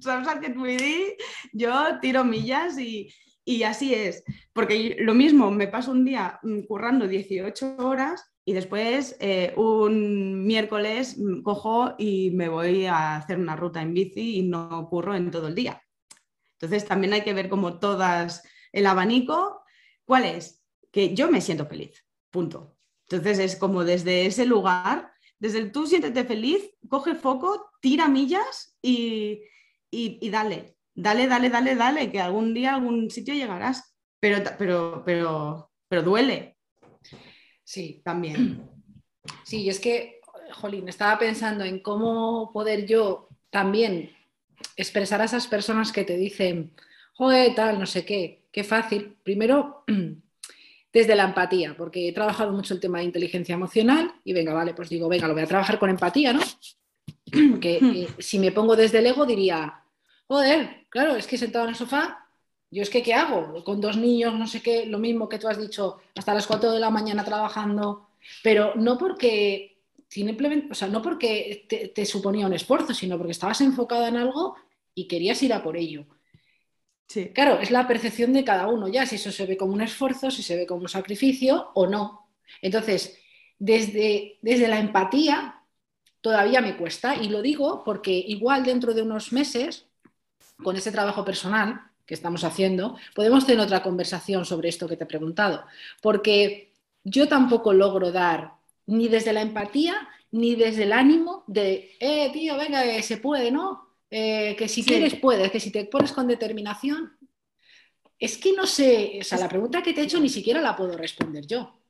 sabes 0.00 0.28
a 0.28 0.40
qué 0.40 1.16
yo 1.52 1.98
tiro 2.00 2.24
millas 2.24 2.78
y, 2.78 3.08
y 3.44 3.62
así 3.62 3.94
es, 3.94 4.22
porque 4.52 4.96
lo 4.98 5.14
mismo, 5.14 5.50
me 5.50 5.68
paso 5.68 5.92
un 5.92 6.04
día 6.04 6.38
mm, 6.42 6.62
currando 6.62 7.08
18 7.08 7.76
horas 7.78 8.24
y 8.44 8.52
después 8.52 9.16
eh, 9.18 9.54
un 9.56 10.44
miércoles 10.46 11.16
mm, 11.18 11.42
cojo 11.42 11.94
y 11.98 12.30
me 12.32 12.48
voy 12.48 12.86
a 12.86 13.16
hacer 13.16 13.38
una 13.38 13.56
ruta 13.56 13.80
en 13.82 13.94
bici 13.94 14.38
y 14.38 14.42
no 14.42 14.88
curro 14.88 15.14
en 15.14 15.30
todo 15.30 15.48
el 15.48 15.54
día. 15.54 15.82
Entonces 16.52 16.86
también 16.86 17.12
hay 17.12 17.22
que 17.22 17.34
ver 17.34 17.48
como 17.48 17.78
todas 17.78 18.42
el 18.72 18.86
abanico. 18.86 19.62
¿Cuál 20.04 20.24
es? 20.24 20.62
Que 20.90 21.14
yo 21.14 21.30
me 21.30 21.40
siento 21.40 21.66
feliz, 21.66 22.04
punto. 22.30 22.75
Entonces 23.08 23.38
es 23.38 23.56
como 23.56 23.84
desde 23.84 24.26
ese 24.26 24.46
lugar, 24.46 25.12
desde 25.38 25.58
el 25.58 25.72
tú 25.72 25.86
siéntete 25.86 26.24
feliz, 26.24 26.70
coge 26.88 27.14
foco, 27.14 27.70
tira 27.80 28.08
millas 28.08 28.76
y, 28.82 29.42
y 29.90 30.30
dale 30.30 30.76
dale, 30.96 31.28
dale, 31.28 31.50
dale, 31.50 31.76
dale, 31.76 32.10
que 32.10 32.20
algún 32.20 32.54
día, 32.54 32.74
algún 32.74 33.10
sitio 33.10 33.34
llegarás, 33.34 33.94
pero, 34.18 34.42
pero, 34.58 35.02
pero, 35.04 35.70
pero 35.88 36.02
duele. 36.02 36.56
Sí, 37.62 38.00
también. 38.04 38.62
Sí, 39.42 39.68
es 39.68 39.80
que, 39.80 40.20
Jolín, 40.52 40.88
estaba 40.88 41.18
pensando 41.18 41.64
en 41.64 41.80
cómo 41.80 42.52
poder 42.52 42.86
yo 42.86 43.28
también 43.50 44.12
expresar 44.76 45.20
a 45.20 45.24
esas 45.24 45.48
personas 45.48 45.90
que 45.90 46.04
te 46.04 46.16
dicen, 46.16 46.72
joder, 47.14 47.52
tal, 47.56 47.80
no 47.80 47.86
sé 47.86 48.04
qué, 48.04 48.46
qué 48.52 48.62
fácil. 48.62 49.16
Primero, 49.24 49.84
desde 50.96 51.14
la 51.14 51.24
empatía, 51.24 51.74
porque 51.76 52.08
he 52.08 52.12
trabajado 52.14 52.52
mucho 52.52 52.72
el 52.72 52.80
tema 52.80 53.00
de 53.00 53.04
inteligencia 53.04 53.52
emocional 53.52 54.14
y 54.24 54.32
venga, 54.32 54.54
vale, 54.54 54.72
pues 54.72 54.88
digo, 54.88 55.10
venga, 55.10 55.28
lo 55.28 55.34
voy 55.34 55.42
a 55.42 55.46
trabajar 55.46 55.78
con 55.78 55.90
empatía, 55.90 56.32
¿no? 56.32 56.40
que 57.60 57.80
hmm. 57.82 58.18
si 58.18 58.38
me 58.38 58.50
pongo 58.50 58.74
desde 58.76 59.00
el 59.00 59.06
ego 59.06 59.26
diría, 59.26 59.84
joder, 60.26 60.86
claro, 60.88 61.14
es 61.14 61.26
que 61.26 61.36
sentado 61.36 61.66
en 61.66 61.72
el 61.72 61.76
sofá, 61.76 62.26
yo 62.70 62.80
es 62.80 62.88
que, 62.88 63.02
¿qué 63.02 63.12
hago? 63.12 63.62
Con 63.62 63.78
dos 63.78 63.98
niños, 63.98 64.32
no 64.38 64.46
sé 64.46 64.62
qué, 64.62 64.86
lo 64.86 64.98
mismo 64.98 65.28
que 65.28 65.38
tú 65.38 65.48
has 65.48 65.60
dicho, 65.60 65.98
hasta 66.14 66.32
las 66.32 66.46
4 66.46 66.72
de 66.72 66.80
la 66.80 66.88
mañana 66.88 67.26
trabajando, 67.26 68.08
pero 68.42 68.72
no 68.76 68.96
porque, 68.96 69.82
simplemente, 70.08 70.68
o 70.70 70.74
sea, 70.74 70.88
no 70.88 71.02
porque 71.02 71.66
te, 71.94 72.06
suponía 72.06 72.46
un 72.46 72.54
esfuerzo, 72.54 72.94
sino 72.94 73.18
porque 73.18 73.32
estabas 73.32 73.60
enfocada 73.60 74.08
en 74.08 74.16
algo 74.16 74.56
y 74.94 75.06
querías 75.06 75.42
ir 75.42 75.52
a 75.52 75.62
por 75.62 75.76
ello. 75.76 76.06
Claro, 77.34 77.60
es 77.60 77.70
la 77.70 77.86
percepción 77.86 78.32
de 78.32 78.44
cada 78.44 78.66
uno, 78.66 78.88
ya 78.88 79.06
si 79.06 79.16
eso 79.16 79.30
se 79.30 79.46
ve 79.46 79.56
como 79.56 79.72
un 79.72 79.80
esfuerzo, 79.80 80.30
si 80.30 80.42
se 80.42 80.56
ve 80.56 80.66
como 80.66 80.82
un 80.82 80.88
sacrificio 80.88 81.70
o 81.74 81.86
no. 81.86 82.28
Entonces, 82.60 83.18
desde, 83.58 84.38
desde 84.42 84.68
la 84.68 84.78
empatía 84.78 85.62
todavía 86.20 86.60
me 86.60 86.76
cuesta 86.76 87.14
y 87.14 87.28
lo 87.28 87.40
digo 87.42 87.84
porque 87.84 88.12
igual 88.12 88.64
dentro 88.64 88.92
de 88.92 89.02
unos 89.02 89.32
meses 89.32 89.86
con 90.62 90.76
ese 90.76 90.90
trabajo 90.90 91.24
personal 91.24 91.82
que 92.04 92.14
estamos 92.14 92.44
haciendo, 92.44 92.96
podemos 93.14 93.46
tener 93.46 93.60
otra 93.64 93.82
conversación 93.82 94.44
sobre 94.44 94.68
esto 94.68 94.88
que 94.88 94.96
te 94.96 95.04
he 95.04 95.06
preguntado, 95.06 95.64
porque 96.02 96.72
yo 97.04 97.28
tampoco 97.28 97.72
logro 97.72 98.12
dar 98.12 98.52
ni 98.86 99.08
desde 99.08 99.32
la 99.32 99.42
empatía 99.42 100.08
ni 100.32 100.54
desde 100.54 100.84
el 100.84 100.92
ánimo 100.92 101.44
de, 101.46 101.96
eh, 102.00 102.30
tío, 102.32 102.56
venga, 102.56 102.82
se 103.02 103.16
puede, 103.18 103.50
¿no? 103.50 103.85
Eh, 104.10 104.54
que 104.56 104.68
si 104.68 104.84
quieres 104.84 105.16
puedes, 105.16 105.50
que 105.50 105.60
si 105.60 105.70
te 105.70 105.84
pones 105.84 106.12
con 106.12 106.26
determinación. 106.26 107.16
Es 108.18 108.38
que 108.38 108.52
no 108.52 108.66
sé, 108.66 109.18
o 109.20 109.24
sea, 109.24 109.38
la 109.38 109.48
pregunta 109.48 109.82
que 109.82 109.92
te 109.92 110.00
he 110.00 110.04
hecho 110.04 110.20
ni 110.20 110.28
siquiera 110.28 110.60
la 110.60 110.76
puedo 110.76 110.96
responder 110.96 111.46
yo. 111.46 111.80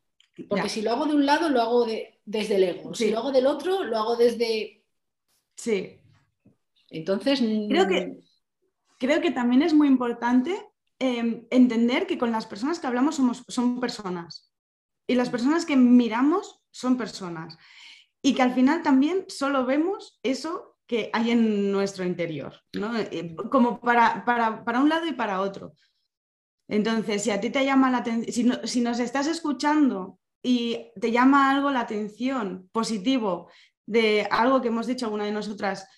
Porque 0.49 0.69
si 0.69 0.83
lo 0.83 0.91
hago 0.91 1.07
de 1.07 1.15
un 1.15 1.25
lado, 1.25 1.49
lo 1.49 1.63
hago 1.63 1.87
desde 2.25 2.57
el 2.57 2.65
ego. 2.65 2.95
Si 2.95 3.11
lo 3.11 3.19
hago 3.19 3.33
del 3.33 3.47
otro, 3.47 3.85
lo 3.85 3.97
hago 3.97 4.17
desde... 4.17 4.85
Sí. 5.55 5.99
Entonces... 6.91 7.41
Creo 7.41 7.87
que 7.87 8.19
creo 8.99 9.21
que 9.21 9.31
también 9.31 9.63
es 9.63 9.75
muy 9.75 9.89
importante 9.89 10.57
em, 10.99 11.47
entender 11.51 12.07
que 12.07 12.19
con 12.19 12.33
las 12.33 12.47
personas 12.47 12.79
que 12.79 12.87
hablamos 12.87 13.17
somos, 13.17 13.43
son 13.49 13.81
personas 13.81 14.53
y 15.07 15.15
las 15.15 15.31
personas 15.31 15.67
que 15.67 15.77
miramos 15.77 16.63
son 16.71 16.97
personas 16.97 17.59
y 18.23 18.35
que 18.35 18.43
al 18.43 18.55
final 18.55 18.83
también 18.83 19.25
solo 19.29 19.67
vemos 19.67 20.19
eso 20.23 20.76
que 20.87 21.11
hay 21.13 21.33
en 21.33 21.73
nuestro 21.73 22.05
interior, 22.05 22.55
¿no? 22.75 22.97
Eh, 22.97 23.35
como 23.51 23.81
para, 23.81 24.25
para, 24.25 24.81
un 24.81 24.89
lado 24.89 25.07
y 25.07 25.13
para 25.13 25.41
otro. 25.41 25.73
Entonces, 26.69 27.23
si 27.23 27.31
a 27.31 27.41
ti 27.41 27.51
te 27.51 27.65
llama 27.65 27.91
la 27.91 27.99
atención, 27.99 28.61
si, 28.63 28.69
si 28.69 28.81
nos 28.81 28.99
estás 28.99 29.27
escuchando 29.27 30.19
y 30.43 30.91
te 31.01 31.11
llama 31.11 31.51
algo 31.51 31.71
la 31.71 31.81
atención 31.81 32.69
positivo 32.73 33.51
de 33.85 34.27
algo 34.31 34.61
que 34.61 34.69
hemos 34.69 34.87
dicho 34.87 35.07
alguna 35.07 35.25
de 35.25 35.33
nosotras, 35.33 35.89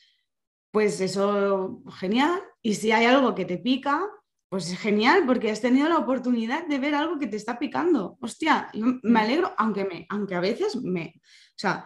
pues 0.70 1.00
eso, 1.00 1.82
genial. 1.98 2.40
Y 2.62 2.74
si 2.74 2.92
hay 2.92 3.06
algo 3.06 3.34
que 3.34 3.44
te 3.44 3.58
pica, 3.58 4.06
pues 4.48 4.70
es 4.70 4.78
genial, 4.78 5.24
porque 5.26 5.50
has 5.50 5.60
tenido 5.60 5.88
la 5.88 5.98
oportunidad 5.98 6.66
de 6.66 6.78
ver 6.78 6.94
algo 6.94 7.18
que 7.18 7.26
te 7.26 7.36
está 7.36 7.58
picando. 7.58 8.16
Hostia, 8.20 8.70
me 8.72 8.98
mm. 9.02 9.16
alegro, 9.16 9.54
aunque, 9.58 9.84
me, 9.84 10.06
aunque 10.08 10.34
a 10.34 10.40
veces 10.40 10.76
me, 10.76 11.14
o 11.16 11.58
sea, 11.58 11.84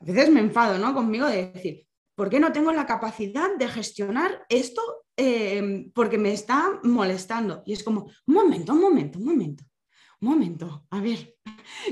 a 0.00 0.04
veces 0.04 0.30
me 0.30 0.40
enfado, 0.40 0.78
¿no? 0.78 0.92
Conmigo 0.94 1.26
de 1.26 1.52
decir, 1.52 1.86
¿por 2.22 2.30
qué 2.30 2.38
no 2.38 2.52
tengo 2.52 2.70
la 2.70 2.86
capacidad 2.86 3.56
de 3.58 3.66
gestionar 3.66 4.46
esto 4.48 4.80
eh, 5.16 5.90
porque 5.92 6.18
me 6.18 6.32
está 6.32 6.78
molestando? 6.84 7.64
Y 7.66 7.72
es 7.72 7.82
como, 7.82 8.12
un 8.28 8.34
momento, 8.34 8.74
un 8.74 8.80
momento, 8.80 9.18
un 9.18 9.24
momento, 9.24 9.64
un 10.20 10.28
momento, 10.28 10.86
a 10.90 11.00
ver, 11.00 11.34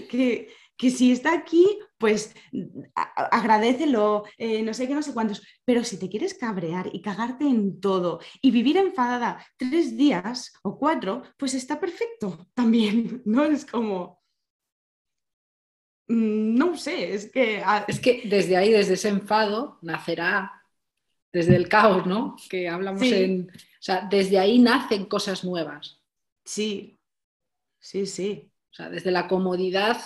que, 0.08 0.46
que 0.76 0.90
si 0.92 1.10
está 1.10 1.34
aquí, 1.34 1.80
pues 1.98 2.32
agradecelo, 2.94 4.22
eh, 4.38 4.62
no 4.62 4.72
sé 4.72 4.86
qué, 4.86 4.94
no 4.94 5.02
sé 5.02 5.12
cuántos. 5.14 5.42
Pero 5.64 5.82
si 5.82 5.98
te 5.98 6.08
quieres 6.08 6.34
cabrear 6.34 6.90
y 6.92 7.02
cagarte 7.02 7.46
en 7.46 7.80
todo 7.80 8.20
y 8.40 8.52
vivir 8.52 8.76
enfadada 8.76 9.44
tres 9.56 9.96
días 9.96 10.52
o 10.62 10.78
cuatro, 10.78 11.24
pues 11.38 11.54
está 11.54 11.80
perfecto 11.80 12.46
también, 12.54 13.20
¿no? 13.26 13.46
Es 13.46 13.66
como, 13.66 14.19
no 16.11 16.77
sé, 16.77 17.14
es 17.14 17.31
que... 17.31 17.62
Es 17.87 18.01
que 18.01 18.23
desde 18.25 18.57
ahí, 18.57 18.73
desde 18.73 18.94
ese 18.94 19.09
enfado, 19.09 19.79
nacerá, 19.83 20.64
desde 21.33 21.55
el 21.55 21.68
caos, 21.68 22.07
¿no? 22.07 22.37
Que 22.49 22.68
hablamos 22.68 23.03
en... 23.03 23.51
O 23.51 23.83
sea, 23.83 24.07
desde 24.11 24.38
ahí 24.38 24.59
nacen 24.59 25.07
cosas 25.07 25.44
nuevas. 25.44 26.01
Sí, 26.44 26.99
sí, 27.79 28.07
sí. 28.07 28.51
O 28.70 28.75
sea, 28.75 28.90
desde 28.90 29.11
la 29.11 29.29
comodidad 29.29 29.99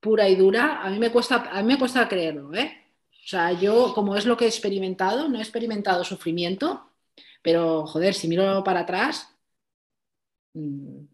pura 0.00 0.28
y 0.28 0.36
dura, 0.36 0.82
a 0.82 0.90
mí 0.90 0.98
me 0.98 1.10
cuesta, 1.10 1.50
a 1.50 1.62
mí 1.62 1.68
me 1.68 1.78
cuesta 1.78 2.08
creerlo, 2.08 2.54
¿eh? 2.54 2.84
O 3.10 3.26
sea, 3.28 3.52
yo, 3.52 3.92
como 3.94 4.14
es 4.16 4.26
lo 4.26 4.36
que 4.36 4.44
he 4.44 4.48
experimentado, 4.48 5.28
no 5.28 5.38
he 5.38 5.42
experimentado 5.42 6.04
sufrimiento, 6.04 6.90
pero 7.42 7.86
joder, 7.86 8.14
si 8.14 8.28
miro 8.28 8.62
para 8.62 8.80
atrás, 8.80 9.34
mm, 10.54 11.04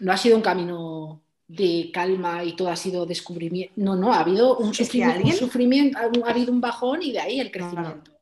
no 0.00 0.12
ha 0.12 0.16
sido 0.16 0.36
un 0.36 0.42
camino 0.42 1.22
de 1.48 1.90
calma 1.92 2.44
y 2.44 2.54
todo 2.54 2.68
ha 2.68 2.76
sido 2.76 3.06
descubrimiento. 3.06 3.72
No, 3.76 3.96
no, 3.96 4.12
ha 4.12 4.20
habido 4.20 4.58
un 4.58 4.74
sufrimiento, 4.74 5.98
ha, 5.98 6.30
habido 6.30 6.52
un 6.52 6.60
bajón 6.60 7.02
y 7.02 7.12
de 7.12 7.20
ahí 7.20 7.40
el 7.40 7.50
crecimiento. 7.50 8.12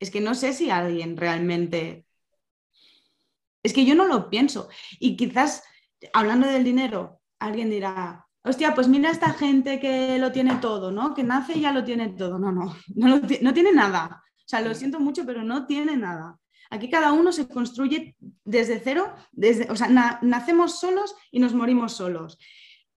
Es 0.00 0.10
que 0.10 0.20
no 0.20 0.34
sé 0.34 0.52
si 0.52 0.70
alguien 0.70 1.16
realmente. 1.16 2.06
Es 3.62 3.72
que 3.72 3.84
yo 3.84 3.96
no 3.96 4.06
lo 4.06 4.30
pienso. 4.30 4.68
Y 5.00 5.16
quizás, 5.16 5.64
hablando 6.12 6.46
del 6.46 6.62
dinero, 6.62 7.20
alguien 7.40 7.70
dirá, 7.70 8.28
hostia, 8.44 8.72
pues 8.74 8.86
mira 8.86 9.08
a 9.08 9.12
esta 9.12 9.30
gente 9.30 9.80
que 9.80 10.16
lo 10.18 10.30
tiene 10.30 10.56
todo, 10.56 10.92
¿no? 10.92 11.14
Que 11.14 11.24
nace 11.24 11.58
y 11.58 11.62
ya 11.62 11.72
lo 11.72 11.82
tiene 11.82 12.10
todo. 12.10 12.38
No, 12.38 12.52
no, 12.52 12.76
no, 13.42 13.52
tiene 13.52 13.72
nada. 13.72 14.22
O 14.36 14.48
sea, 14.48 14.60
lo 14.60 14.74
siento 14.74 15.00
mucho, 15.00 15.26
pero 15.26 15.42
no 15.42 15.66
tiene 15.66 15.96
nada. 15.96 16.38
Aquí 16.70 16.90
cada 16.90 17.12
uno 17.12 17.32
se 17.32 17.48
construye 17.48 18.16
desde 18.44 18.80
cero, 18.80 19.14
desde, 19.32 19.70
o 19.70 19.76
sea, 19.76 19.88
nacemos 20.22 20.78
solos 20.78 21.14
y 21.30 21.38
nos 21.38 21.54
morimos 21.54 21.92
solos. 21.92 22.38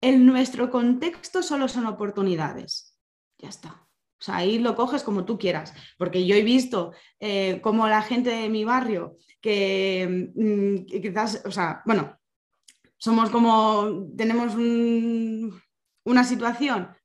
En 0.02 0.26
nuestro 0.26 0.70
contexto 0.70 1.44
solo 1.44 1.68
son 1.68 1.86
oportunidades. 1.86 2.98
Ya 3.38 3.50
está. 3.50 3.88
O 4.22 4.24
sea, 4.24 4.38
ahí 4.38 4.60
lo 4.60 4.76
coges 4.76 5.02
como 5.02 5.26
tú 5.26 5.40
quieras, 5.40 5.74
porque 5.98 6.28
yo 6.28 6.36
he 6.36 6.44
visto 6.44 6.94
eh, 7.20 7.60
como 7.62 7.88
la 7.88 8.04
gente 8.04 8.30
de 8.30 8.50
mi 8.50 8.64
barrio, 8.64 9.18
que 9.42 10.32
mm, 10.36 10.86
quizás, 11.02 11.42
o 11.44 11.52
sea, 11.52 11.82
bueno, 11.86 12.20
somos 12.98 13.32
como, 13.32 14.12
tenemos 14.16 14.54
una 16.06 16.24
situación 16.24 16.96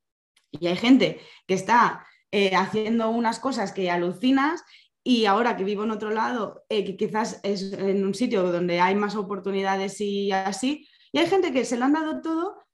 y 0.51 0.67
hay 0.67 0.75
gente 0.75 1.19
que 1.47 1.55
está 1.55 2.05
eh, 2.31 2.55
haciendo 2.55 3.09
unas 3.09 3.39
cosas 3.39 3.71
que 3.71 3.89
alucinas 3.89 4.63
y 5.07 5.25
ahora 5.25 5.55
que 5.55 5.63
vivo 5.63 5.85
en 5.85 5.91
otro 5.91 6.09
lado, 6.09 6.65
eh, 6.67 6.83
que 6.83 6.97
quizás 6.97 7.39
es 7.41 7.71
en 7.71 8.05
un 8.05 8.13
sitio 8.13 8.51
donde 8.51 8.81
hay 8.81 8.93
más 8.93 9.15
oportunidades 9.15 10.01
y 10.01 10.33
así, 10.33 10.85
y 11.13 11.19
hay 11.19 11.27
gente 11.27 11.53
que 11.53 11.63
se 11.63 11.77
lo 11.77 11.85
han 11.85 11.93
dado 11.93 12.21
todo 12.21 12.67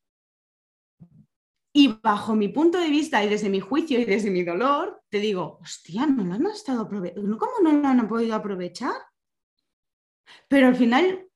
y 1.71 1.99
bajo 2.01 2.33
mi 2.33 2.47
punto 2.47 2.79
de 2.79 2.89
vista 2.89 3.23
y 3.23 3.29
desde 3.29 3.49
mi 3.49 3.59
juicio 3.59 3.99
y 3.99 4.05
desde 4.05 4.31
mi 4.31 4.43
dolor, 4.43 5.03
te 5.09 5.19
digo, 5.19 5.59
hostia, 5.61 6.07
no 6.07 6.23
lo 6.23 6.33
han 6.33 6.47
estado 6.47 6.89
¿cómo 6.89 7.53
no 7.61 7.71
lo 7.71 7.87
han 7.87 8.07
podido 8.07 8.33
aprovechar? 8.33 8.95
Pero 10.47 10.65
al 10.65 10.75
final 10.75 11.27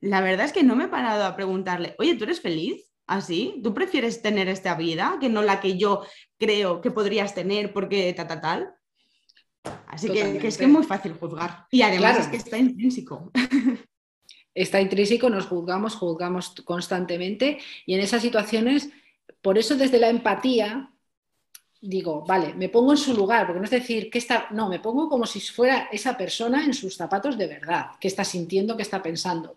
la 0.00 0.20
verdad 0.22 0.46
es 0.46 0.52
que 0.52 0.64
no 0.64 0.74
me 0.74 0.86
he 0.86 0.88
parado 0.88 1.24
a 1.24 1.36
preguntarle, 1.36 1.94
oye, 2.00 2.16
¿tú 2.16 2.24
eres 2.24 2.40
feliz? 2.40 2.92
¿Así? 3.06 3.60
¿Tú 3.62 3.72
prefieres 3.72 4.22
tener 4.22 4.48
esta 4.48 4.74
vida 4.74 5.18
que 5.20 5.28
no 5.28 5.42
la 5.42 5.60
que 5.60 5.78
yo 5.78 6.02
creo 6.36 6.80
que 6.80 6.90
podrías 6.90 7.32
tener 7.32 7.72
porque 7.72 8.12
ta, 8.12 8.26
ta, 8.26 8.40
tal? 8.40 8.75
Así 9.86 10.08
que, 10.08 10.46
es 10.46 10.58
que 10.58 10.64
es 10.64 10.70
muy 10.70 10.84
fácil 10.84 11.14
juzgar. 11.14 11.66
Y 11.70 11.82
además 11.82 12.18
es 12.18 12.26
que 12.28 12.36
está 12.36 12.58
intrínseco. 12.58 13.30
Está 14.54 14.80
intrínseco, 14.80 15.28
nos 15.28 15.44
juzgamos, 15.44 15.96
juzgamos 15.96 16.54
constantemente 16.64 17.58
y 17.84 17.92
en 17.92 18.00
esas 18.00 18.22
situaciones, 18.22 18.88
por 19.42 19.58
eso 19.58 19.76
desde 19.76 19.98
la 19.98 20.08
empatía, 20.08 20.90
digo, 21.78 22.24
vale, 22.26 22.54
me 22.54 22.70
pongo 22.70 22.92
en 22.92 22.96
su 22.96 23.14
lugar, 23.14 23.44
porque 23.44 23.58
no 23.58 23.66
es 23.66 23.70
decir 23.70 24.08
que 24.08 24.16
está, 24.16 24.48
no, 24.52 24.70
me 24.70 24.80
pongo 24.80 25.10
como 25.10 25.26
si 25.26 25.40
fuera 25.40 25.90
esa 25.92 26.16
persona 26.16 26.64
en 26.64 26.72
sus 26.72 26.96
zapatos 26.96 27.36
de 27.36 27.48
verdad, 27.48 27.90
que 28.00 28.08
está 28.08 28.24
sintiendo, 28.24 28.78
que 28.78 28.82
está 28.82 29.02
pensando. 29.02 29.56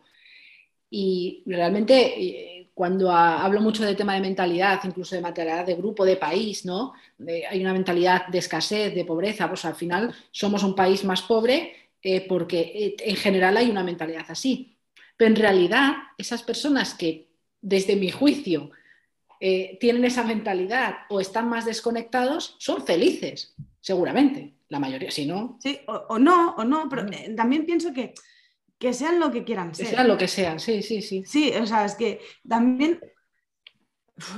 Y 0.90 1.44
realmente 1.46 2.59
eh, 2.80 2.86
cuando 2.90 3.12
hablo 3.12 3.60
mucho 3.60 3.84
del 3.84 3.96
tema 3.96 4.14
de 4.14 4.22
mentalidad, 4.22 4.80
incluso 4.86 5.16
de 5.16 5.22
mentalidad 5.22 5.66
de 5.66 5.76
grupo, 5.76 6.06
de 6.06 6.16
país, 6.16 6.66
¿no? 6.66 6.94
hay 7.28 7.60
una 7.60 7.74
mentalidad 7.74 8.28
de 8.28 8.38
escasez, 8.38 8.96
de 8.96 9.04
pobreza, 9.04 9.50
pues 9.50 9.66
al 9.66 9.76
final 9.76 10.16
somos 10.32 10.64
un 10.64 10.76
país 10.76 11.04
más 11.04 11.22
pobre 11.22 11.74
eh, 12.02 12.26
porque 12.28 12.60
eh, 12.60 12.96
en 13.00 13.16
general 13.18 13.58
hay 13.58 13.70
una 13.70 13.84
mentalidad 13.84 14.26
así. 14.30 14.78
Pero 15.18 15.32
en 15.32 15.36
realidad 15.36 15.94
esas 16.18 16.42
personas 16.42 16.94
que 16.94 17.28
desde 17.62 17.96
mi 17.98 18.12
juicio 18.12 18.72
tienen 19.80 20.04
esa 20.04 20.24
mentalidad 20.24 20.96
o 21.10 21.22
están 21.22 21.48
más 21.48 21.66
desconectados, 21.66 22.56
son 22.60 22.86
felices, 22.86 23.56
seguramente, 23.80 24.54
la 24.68 24.80
mayoría, 24.80 25.12
si 25.12 25.26
no. 25.26 25.58
Sí, 25.62 25.80
o, 25.88 26.20
no, 26.20 26.56
o 26.58 26.66
no, 26.66 26.90
pero 26.90 27.06
también 27.38 27.66
pienso 27.66 27.94
que 27.94 28.14
que 28.80 28.94
sean 28.94 29.20
lo 29.20 29.32
que 29.32 29.44
quieran 29.44 29.76
ser. 29.76 29.86
Que 29.86 29.92
sean 29.92 30.08
lo 30.08 30.18
que 30.18 30.28
sean, 30.28 30.60
sí, 30.60 30.82
sí, 30.82 31.02
sí. 31.02 31.24
Sí, 31.26 31.52
o 31.62 31.66
sea, 31.68 31.86
es 31.86 31.96
que 31.96 32.22
también, 32.48 33.00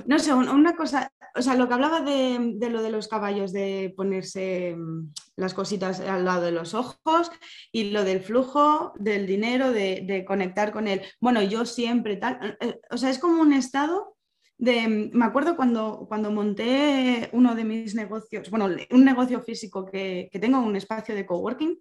no 0.08 0.18
sé, 0.18 0.34
una 0.34 0.76
cosa, 0.76 1.14
o 1.36 1.42
sea, 1.44 1.56
lo 1.56 1.68
que 1.68 1.76
hablaba 1.76 2.02
de, 2.02 2.58
lo 2.70 2.82
de 2.82 2.90
los 2.90 3.08
caballos, 3.08 3.54
de 3.54 3.94
ponerse 3.96 4.76
mm, 4.76 5.14
las 5.36 5.54
cositas 5.54 6.00
al 6.00 6.26
lado 6.26 6.42
de 6.42 6.52
los 6.52 6.74
ojos 6.74 7.32
y 7.72 7.92
lo 7.92 8.04
del 8.04 8.22
flujo 8.22 8.94
del 8.98 9.28
dinero, 9.28 9.72
de, 9.72 10.26
conectar 10.28 10.72
con 10.72 10.88
él. 10.88 11.04
Bueno, 11.20 11.44
yo 11.44 11.64
siempre 11.66 12.18
tal, 12.18 12.58
o 12.90 12.98
sea, 12.98 13.12
es 13.12 13.20
como 13.20 13.42
un 13.42 13.54
estado 13.54 14.18
de, 14.58 14.88
mm, 14.88 15.12
me 15.14 15.26
acuerdo 15.26 15.56
cuando, 15.56 16.08
cuando 16.08 16.32
monté 16.32 17.30
uno 17.32 17.54
de 17.54 17.64
mis 17.64 17.94
negocios, 17.94 18.50
bueno, 18.50 18.68
un 18.90 19.06
negocio 19.06 19.40
físico 19.42 19.86
que, 19.86 20.32
tengo, 20.42 20.60
un 20.60 20.76
espacio 20.76 21.14
de 21.14 21.28
coworking, 21.28 21.80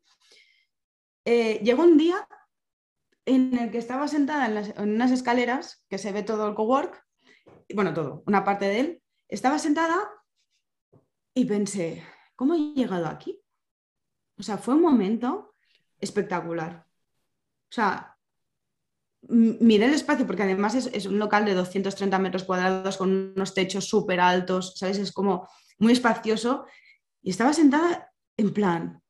eh, 1.25 1.61
llegó 1.63 1.85
un 1.85 1.97
día 1.97 2.27
en 3.27 3.57
el 3.59 3.71
que 3.71 3.79
estaba 3.79 4.09
sentada 4.09 4.47
en, 4.47 4.91
unas 4.95 5.11
escaleras, 5.11 5.85
que 5.89 5.99
se 5.99 6.13
ve 6.13 6.23
todo 6.23 6.49
el 6.49 6.55
cowork, 6.55 7.05
bueno, 7.75 7.95
todo, 7.95 8.23
una 8.27 8.45
parte 8.45 8.67
de 8.67 8.81
él, 8.81 9.03
estaba 9.29 9.59
sentada 9.59 10.09
y 11.35 11.45
pensé, 11.45 12.03
¿cómo 12.35 12.55
he 12.55 12.75
llegado 12.75 13.07
aquí? 13.07 13.41
O 14.39 14.43
sea, 14.43 14.59
fue 14.59 14.75
un 14.75 14.83
momento 14.83 15.55
espectacular. 16.01 16.87
O 17.71 17.73
sea, 17.73 18.19
miré 19.29 19.87
el 19.87 19.95
espacio, 19.95 20.27
porque 20.27 20.43
además 20.43 20.75
es, 20.75 21.07
un 21.07 21.19
local 21.19 21.45
de 21.45 21.55
230 21.55 22.19
metros 22.19 22.45
cuadrados 22.45 22.97
con 22.97 23.33
unos 23.37 23.55
techos 23.55 23.87
súper 23.87 24.21
altos, 24.21 24.75
¿sabes? 24.77 24.99
Es 24.99 25.13
como 25.13 25.49
muy 25.79 25.93
espacioso. 25.93 26.67
Y 27.23 27.31
estaba 27.31 27.53
sentada 27.53 28.13
en 28.37 28.53
plan, 28.53 29.03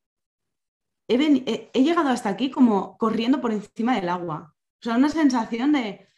he, 1.15 1.83
llegado 1.83 2.09
hasta 2.09 2.29
aquí 2.29 2.51
como 2.51 2.97
corriendo 2.97 3.41
por 3.41 3.53
encima 3.53 3.95
del 3.95 4.09
agua. 4.09 4.55
O 4.81 4.83
sea, 4.83 4.97
una 4.97 5.09
sensación 5.09 5.73
de, 5.73 6.09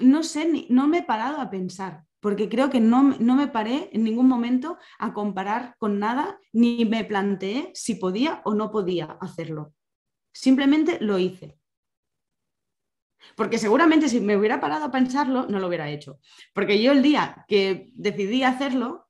no 0.00 0.22
sé, 0.22 0.46
ni, 0.46 0.66
no 0.70 0.86
me 0.86 0.98
he 0.98 1.02
parado 1.02 1.40
a 1.40 1.50
pensar, 1.50 2.04
porque 2.20 2.48
creo 2.48 2.70
que 2.70 2.80
no, 2.80 3.16
no, 3.18 3.34
me 3.34 3.48
paré 3.48 3.90
en 3.92 4.04
ningún 4.04 4.28
momento 4.28 4.78
a 4.98 5.12
comparar 5.12 5.74
con 5.78 5.98
nada, 5.98 6.38
ni 6.52 6.84
me 6.84 7.04
planteé 7.04 7.70
si 7.74 7.96
podía 7.96 8.42
o 8.44 8.54
no 8.54 8.70
podía 8.70 9.18
hacerlo. 9.20 9.74
Simplemente 10.32 10.98
lo 11.00 11.18
hice. 11.18 11.58
Porque 13.34 13.58
seguramente 13.58 14.08
si 14.08 14.20
me 14.20 14.36
hubiera 14.36 14.60
parado 14.60 14.84
a 14.84 14.90
pensarlo, 14.90 15.46
no 15.48 15.58
lo 15.58 15.66
hubiera 15.66 15.90
hecho. 15.90 16.20
Porque 16.54 16.80
yo 16.80 16.92
el 16.92 17.02
día 17.02 17.44
que 17.48 17.90
decidí 17.94 18.44
hacerlo, 18.44 19.05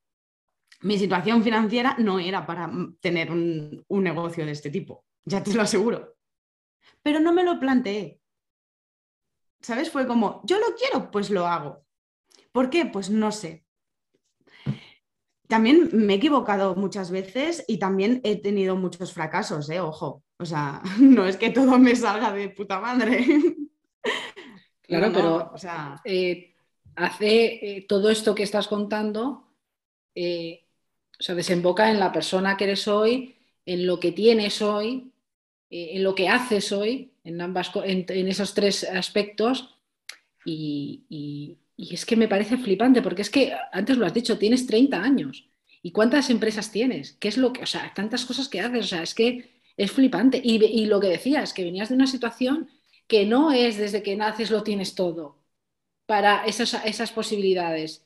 mi 0.83 0.99
situación 0.99 1.43
financiera 1.43 1.97
no 1.99 2.19
era 2.19 2.47
para 2.47 2.71
tener 3.01 3.31
un, 3.31 3.85
negocio 3.89 4.45
de 4.45 4.53
este 4.53 4.71
tipo, 4.71 5.05
ya 5.25 5.43
te 5.43 5.55
lo 5.55 5.63
aseguro. 5.63 6.17
Pero 7.03 7.21
no 7.21 7.33
me 7.33 7.45
lo 7.45 7.59
planteé. 7.59 8.21
¿Sabes? 9.61 9.91
Fue 9.91 10.07
como, 10.07 10.43
yo 10.45 10.59
lo 10.59 10.75
quiero, 10.77 11.11
pues 11.11 11.31
lo 11.31 11.47
hago. 11.47 11.85
¿Por 12.53 12.71
qué? 12.71 12.87
Pues 12.87 13.11
no 13.11 13.33
sé. 13.33 13.65
También 15.49 15.91
me 15.93 16.15
he 16.15 16.17
equivocado 16.17 16.75
muchas 16.75 17.11
veces 17.11 17.65
y 17.69 17.79
también 17.79 18.21
he 18.25 18.41
tenido 18.41 18.77
muchos 18.77 19.13
fracasos, 19.13 19.71
¿eh? 19.71 19.81
Ojo. 19.81 20.25
O 20.39 20.45
sea, 20.45 20.83
no 21.01 21.27
es 21.27 21.37
que 21.37 21.51
todo 21.51 21.79
me 21.79 21.97
salga 21.97 22.33
de 22.33 22.51
puta 22.51 22.81
madre. 22.81 23.25
Claro, 24.89 25.11
pero 25.13 25.51
o 25.53 25.59
sea... 25.59 26.01
Eh, 26.05 26.55
hace 26.97 27.77
eh, 27.77 27.87
todo 27.87 28.11
esto 28.11 28.35
que 28.35 28.43
estás 28.43 28.69
contando, 28.69 29.53
eh, 30.15 30.66
o 31.19 31.23
sea, 31.23 31.35
desemboca 31.35 31.91
en 31.91 31.99
la 31.99 32.13
persona 32.13 32.57
que 32.57 32.65
eres 32.65 32.89
hoy, 32.89 33.37
en 33.65 33.87
lo 33.87 33.99
que 34.01 34.13
tienes 34.13 34.63
hoy, 34.63 35.13
eh, 35.71 35.91
en 35.95 36.05
lo 36.05 36.15
que 36.15 36.29
haces 36.29 36.73
hoy, 36.73 37.13
en, 37.25 37.41
ambas, 37.41 37.71
en, 37.85 38.29
esos 38.29 38.55
tres 38.55 38.85
aspectos. 38.85 39.79
Y, 40.45 41.59
es 41.77 42.07
que 42.07 42.17
me 42.17 42.29
parece 42.29 42.57
flipante, 42.57 43.03
porque 43.03 43.23
es 43.23 43.31
que 43.31 43.53
antes 43.73 43.99
lo 43.99 44.07
has 44.07 44.15
dicho, 44.15 44.39
tienes 44.39 44.67
30 44.67 45.03
años. 45.03 45.49
¿Y 45.83 45.93
cuántas 45.93 46.31
empresas 46.31 46.73
tienes? 46.73 47.13
¿Qué 47.21 47.29
es 47.29 47.37
lo 47.37 47.53
que, 47.53 47.63
o 47.63 47.67
sea, 47.67 47.93
tantas 47.95 48.25
cosas 48.25 48.49
que 48.49 48.61
haces? 48.61 48.87
O 48.87 48.89
sea, 48.89 49.03
es 49.03 49.15
que 49.15 49.61
es 49.77 49.93
flipante. 49.93 50.41
Y, 50.43 50.65
y 50.65 50.87
lo 50.87 51.01
que 51.01 51.09
decías, 51.09 51.53
que 51.53 51.65
venías 51.65 51.89
de 51.91 51.97
una 51.97 52.07
situación 52.07 52.71
que 53.07 53.27
no 53.27 53.53
es 53.53 53.77
desde 53.77 54.03
que 54.03 54.17
naces 54.17 54.51
lo 54.51 54.63
tienes 54.63 54.95
todo 54.95 55.39
para 56.07 56.45
esas, 56.47 56.75
esas 56.85 57.13
posibilidades. 57.13 58.06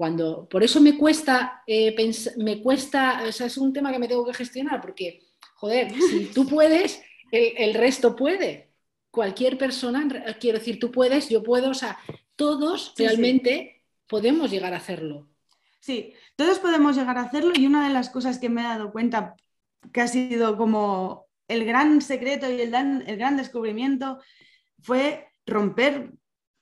Cuando, 0.00 0.48
por 0.48 0.62
eso 0.62 0.80
me 0.80 0.96
cuesta, 0.96 1.62
eh, 1.66 1.94
me 2.38 2.62
cuesta, 2.62 3.22
o 3.28 3.32
sea, 3.32 3.48
es 3.48 3.58
un 3.58 3.70
tema 3.70 3.92
que 3.92 3.98
me 3.98 4.08
tengo 4.08 4.24
que 4.24 4.32
gestionar, 4.32 4.80
porque, 4.80 5.20
joder, 5.56 5.92
si 5.92 6.24
tú 6.32 6.46
puedes, 6.46 7.02
el, 7.30 7.74
resto 7.74 8.16
puede. 8.16 8.70
Cualquier 9.10 9.58
persona, 9.58 10.08
quiero 10.40 10.58
decir, 10.58 10.80
tú 10.80 10.90
puedes, 10.90 11.28
yo 11.28 11.42
puedo, 11.42 11.68
o 11.68 11.74
sea, 11.74 11.98
todos 12.34 12.94
realmente 12.96 13.84
podemos 14.06 14.50
llegar 14.50 14.72
a 14.72 14.78
hacerlo. 14.78 15.28
Sí, 15.80 16.14
todos 16.34 16.60
podemos 16.60 16.96
llegar 16.96 17.18
a 17.18 17.24
hacerlo 17.24 17.52
y 17.54 17.66
una 17.66 17.86
de 17.86 17.92
las 17.92 18.08
cosas 18.08 18.38
que 18.38 18.48
me 18.48 18.62
he 18.62 18.64
dado 18.64 18.92
cuenta 18.92 19.36
que 19.92 20.00
ha 20.00 20.08
sido 20.08 20.56
como 20.56 21.26
el 21.46 21.66
gran 21.66 22.00
secreto 22.00 22.50
y 22.50 22.58
el 22.58 22.74
el 22.74 23.16
gran 23.18 23.36
descubrimiento 23.36 24.18
fue 24.80 25.28
romper 25.44 26.14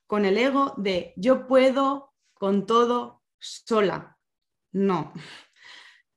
con 0.08 0.24
el 0.24 0.36
ego 0.38 0.74
de 0.76 1.12
yo 1.14 1.46
puedo 1.46 2.12
con 2.34 2.66
todo 2.66 3.17
sola. 3.38 4.16
No, 4.72 5.12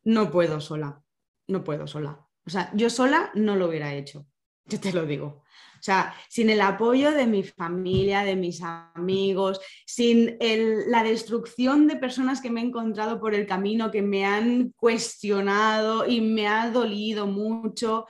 no 0.03 0.31
puedo 0.31 0.59
sola, 0.59 1.01
no 1.47 1.63
puedo 1.63 1.87
sola. 1.87 2.27
O 2.45 2.49
sea, 2.49 2.71
yo 2.73 2.89
sola 2.89 3.31
no 3.35 3.55
lo 3.55 3.67
hubiera 3.67 3.93
hecho, 3.93 4.27
yo 4.65 4.79
te 4.79 4.91
lo 4.91 5.05
digo. 5.05 5.43
O 5.81 5.83
sea, 5.83 6.13
sin 6.29 6.51
el 6.51 6.61
apoyo 6.61 7.11
de 7.11 7.25
mi 7.25 7.41
familia, 7.41 8.23
de 8.23 8.35
mis 8.35 8.61
amigos, 8.61 9.59
sin 9.83 10.37
la 10.39 11.01
destrucción 11.01 11.87
de 11.87 11.95
personas 11.95 12.39
que 12.39 12.51
me 12.51 12.61
he 12.61 12.65
encontrado 12.65 13.19
por 13.19 13.33
el 13.33 13.47
camino, 13.47 13.89
que 13.89 14.03
me 14.03 14.23
han 14.23 14.73
cuestionado 14.75 16.07
y 16.07 16.21
me 16.21 16.47
ha 16.47 16.69
dolido 16.69 17.25
mucho, 17.25 18.05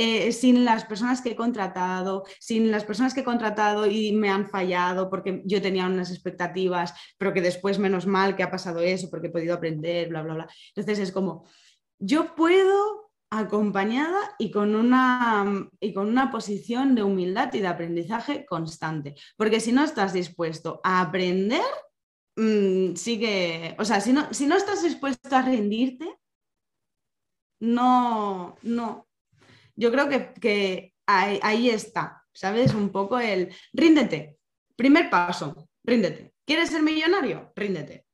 eh, 0.00 0.30
sin 0.30 0.64
las 0.64 0.84
personas 0.84 1.20
que 1.20 1.30
he 1.30 1.34
contratado, 1.34 2.22
sin 2.38 2.70
las 2.70 2.84
personas 2.84 3.14
que 3.14 3.20
he 3.20 3.24
contratado 3.24 3.84
y 3.84 4.12
me 4.12 4.30
han 4.30 4.46
fallado 4.48 5.10
porque 5.10 5.42
yo 5.44 5.60
tenía 5.60 5.86
unas 5.86 6.12
expectativas, 6.12 6.94
pero 7.18 7.34
que 7.34 7.40
después 7.40 7.80
menos 7.80 8.06
mal 8.06 8.36
que 8.36 8.44
ha 8.44 8.50
pasado 8.50 8.78
eso 8.78 9.10
porque 9.10 9.26
he 9.26 9.30
podido 9.30 9.54
aprender, 9.54 10.08
bla, 10.08 10.22
bla, 10.22 10.34
bla. 10.34 10.48
Entonces 10.68 11.00
es 11.00 11.10
como, 11.10 11.48
yo 11.98 12.36
puedo 12.36 13.10
acompañada 13.28 14.36
y 14.38 14.52
con 14.52 14.76
una, 14.76 15.68
y 15.80 15.92
con 15.92 16.06
una 16.06 16.30
posición 16.30 16.94
de 16.94 17.02
humildad 17.02 17.52
y 17.52 17.58
de 17.58 17.66
aprendizaje 17.66 18.46
constante, 18.46 19.16
porque 19.36 19.58
si 19.58 19.72
no 19.72 19.82
estás 19.82 20.12
dispuesto 20.12 20.80
a 20.84 21.00
aprender, 21.00 21.66
mm, 22.36 22.94
sigue, 22.94 23.74
o 23.80 23.84
sea, 23.84 24.00
si 24.00 24.12
no, 24.12 24.32
si 24.32 24.46
no 24.46 24.56
estás 24.56 24.84
dispuesto 24.84 25.34
a 25.34 25.42
rendirte, 25.42 26.06
no, 27.60 28.56
no, 28.62 29.07
yo 29.78 29.92
creo 29.92 30.08
que, 30.08 30.92
ahí, 31.06 31.70
está, 31.70 32.24
¿sabes? 32.32 32.74
Un 32.74 32.90
poco 32.90 33.18
el 33.20 33.54
ríndete. 33.72 34.36
Primer 34.74 35.08
paso, 35.08 35.68
ríndete. 35.84 36.34
¿Quieres 36.44 36.70
ser 36.70 36.82
millonario? 36.82 37.52
Ríndete. 37.54 38.04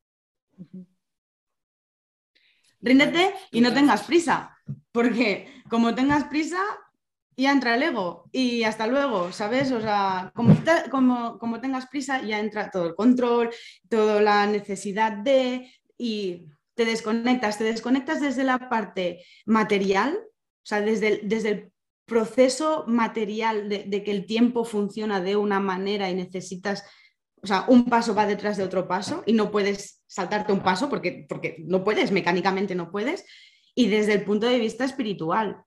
Ríndete 2.81 3.35
y 3.51 3.63
no 3.63 3.73
tengas 3.73 4.03
prisa, 4.03 4.59
porque 4.93 5.63
como 5.71 5.95
tengas 5.95 6.25
prisa, 6.25 6.61
ya 7.35 7.51
entra 7.51 7.77
el 7.77 7.83
ego 7.83 8.29
y 8.31 8.65
hasta 8.65 8.87
luego, 8.87 9.33
¿sabes? 9.33 9.73
O 9.73 9.81
sea, 9.81 10.31
como, 10.35 10.55
como, 10.91 11.39
como 11.39 11.61
tengas 11.61 11.87
prisa, 11.87 12.21
ya 12.21 12.41
entra 12.41 12.71
todo 12.71 12.89
el 12.89 12.95
control, 12.95 13.51
toda 13.89 14.21
la 14.21 14.47
necesidad 14.47 15.13
de 15.13 15.73
y 15.97 16.47
te 16.75 16.85
desconectas, 16.85 17.57
te 17.57 17.65
desconectas 17.65 18.21
desde 18.21 18.45
la 18.45 18.69
parte 18.69 19.25
material 19.47 20.19
o 20.65 20.67
sea, 20.67 20.81
desde 20.81 21.09
el, 21.09 21.29
desde 21.29 21.51
el 21.51 21.73
proceso 22.07 22.85
material 22.87 23.69
de, 23.69 24.03
que 24.03 24.11
el 24.11 24.25
tiempo 24.25 24.65
funciona 24.65 25.21
de 25.21 25.37
una 25.37 25.61
manera 25.61 26.11
y 26.11 26.15
necesitas, 26.15 26.85
o 27.43 27.47
sea, 27.47 27.67
un 27.69 27.85
paso 27.85 28.15
va 28.15 28.27
detrás 28.27 28.57
de 28.57 28.65
otro 28.65 28.89
paso 28.89 29.23
y 29.27 29.35
no 29.35 29.51
puedes 29.51 30.03
saltarte 30.07 30.53
un 30.55 30.63
paso 30.63 30.89
porque, 30.89 31.27
porque 31.29 31.57
no 31.67 31.85
puedes, 31.85 32.13
mecánicamente 32.13 32.75
no 32.75 32.91
puedes, 32.91 33.27
y 33.75 33.89
desde 33.89 34.15
el 34.15 34.25
punto 34.25 34.47
de 34.47 34.59
vista 34.59 34.87
espiritual, 34.87 35.63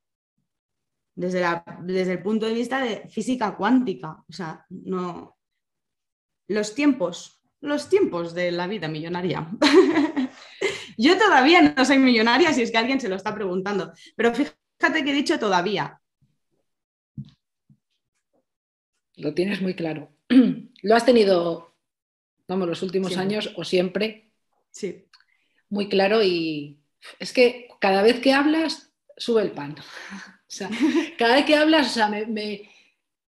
desde, 1.16 1.42
la, 1.42 1.64
desde 1.84 2.14
el 2.14 2.24
punto 2.24 2.48
de 2.48 2.54
vista 2.54 2.82
de 2.82 3.08
física 3.10 3.56
cuántica, 3.56 4.24
o 4.28 4.34
sea, 4.34 4.66
no... 4.70 5.36
Los 6.50 6.74
tiempos, 6.74 7.44
los 7.60 7.90
tiempos 7.90 8.34
de 8.34 8.52
la 8.52 8.68
vida 8.68 8.88
millonaria. 8.88 9.52
Yo 10.98 11.18
todavía 11.18 11.62
no 11.62 11.84
soy 11.84 12.00
millonaria 12.00 12.54
si 12.54 12.62
es 12.62 12.72
que 12.72 12.78
alguien 12.78 13.02
se 13.02 13.10
lo 13.10 13.18
está 13.18 13.36
preguntando, 13.36 13.92
pero 14.16 14.34
fíjate 14.34 14.58
Fíjate 14.80 15.04
que 15.04 15.12
he 15.12 15.14
dicho 15.14 15.40
todavía. 15.40 16.00
Lo 19.16 19.34
tienes 19.34 19.62
muy 19.62 19.74
claro. 19.74 20.12
Lo 20.84 20.96
has 20.96 21.06
tenido, 21.06 21.76
vamos, 22.48 22.68
los 22.68 22.84
últimos 22.84 23.18
años 23.18 23.54
o 23.56 23.64
siempre. 23.64 24.32
Sí. 24.72 25.06
Muy 25.70 25.90
claro 25.90 26.24
y 26.24 26.80
es 27.20 27.34
que 27.34 27.68
cada 27.80 28.04
vez 28.04 28.20
que 28.20 28.34
hablas, 28.34 28.92
sube 29.16 29.42
el 29.42 29.52
pan. 29.52 29.76
O 30.50 30.50
sea, 30.50 30.70
cada 31.18 31.36
vez 31.36 31.44
que 31.44 31.58
hablas, 31.58 31.88
o 31.88 31.94
sea, 31.94 32.08
me, 32.08 32.70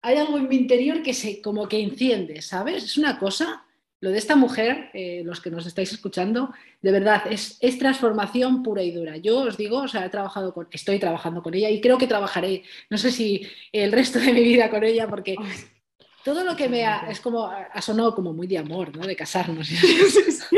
hay 0.04 0.18
algo 0.18 0.38
en 0.38 0.48
mi 0.48 0.56
interior 0.56 1.02
que 1.02 1.16
se 1.16 1.41
como 1.41 1.68
que 1.68 1.82
enciende, 1.82 2.43
¿sabes? 2.43 2.84
Es 2.84 2.95
una 2.95 3.18
cosa 3.18 3.66
lo 4.00 4.12
de 4.12 4.18
esta 4.18 4.36
mujer, 4.36 4.89
eh, 4.93 5.22
los 5.26 5.41
que 5.41 5.50
nos 5.50 5.66
estáis 5.66 5.91
escuchando, 5.91 6.54
de 6.82 6.91
verdad, 6.91 7.24
es, 7.30 7.58
es, 7.62 7.80
transformación 7.80 8.62
pura 8.62 8.84
y 8.84 8.91
dura. 8.91 9.18
Yo 9.18 9.39
os 9.39 9.58
digo, 9.58 9.80
o 9.80 9.88
sea, 9.88 10.06
he 10.06 10.10
trabajado 10.10 10.54
con, 10.54 10.68
estoy 10.72 11.00
trabajando 11.00 11.41
con 11.41 11.56
ella 11.56 11.70
y 11.70 11.82
creo 11.82 11.98
que 11.98 12.08
trabajaré, 12.08 12.64
no 12.89 12.98
sé 12.98 13.12
si 13.12 13.48
el 13.72 13.91
resto 13.91 14.20
de 14.20 14.34
mi 14.34 14.43
vida 14.43 14.70
con 14.70 14.84
ella, 14.84 15.08
porque 15.08 15.36
todo 16.24 16.43
lo 16.43 16.56
que 16.56 16.70
me 16.70 16.86
ha, 16.86 17.10
es 17.10 17.22
como, 17.22 17.48
ha 17.48 17.82
sonado 17.82 18.14
como 18.14 18.34
muy 18.34 18.48
de 18.48 18.60
amor, 18.60 18.95
¿no? 18.95 19.08
De 19.08 19.16
casarnos. 19.16 19.70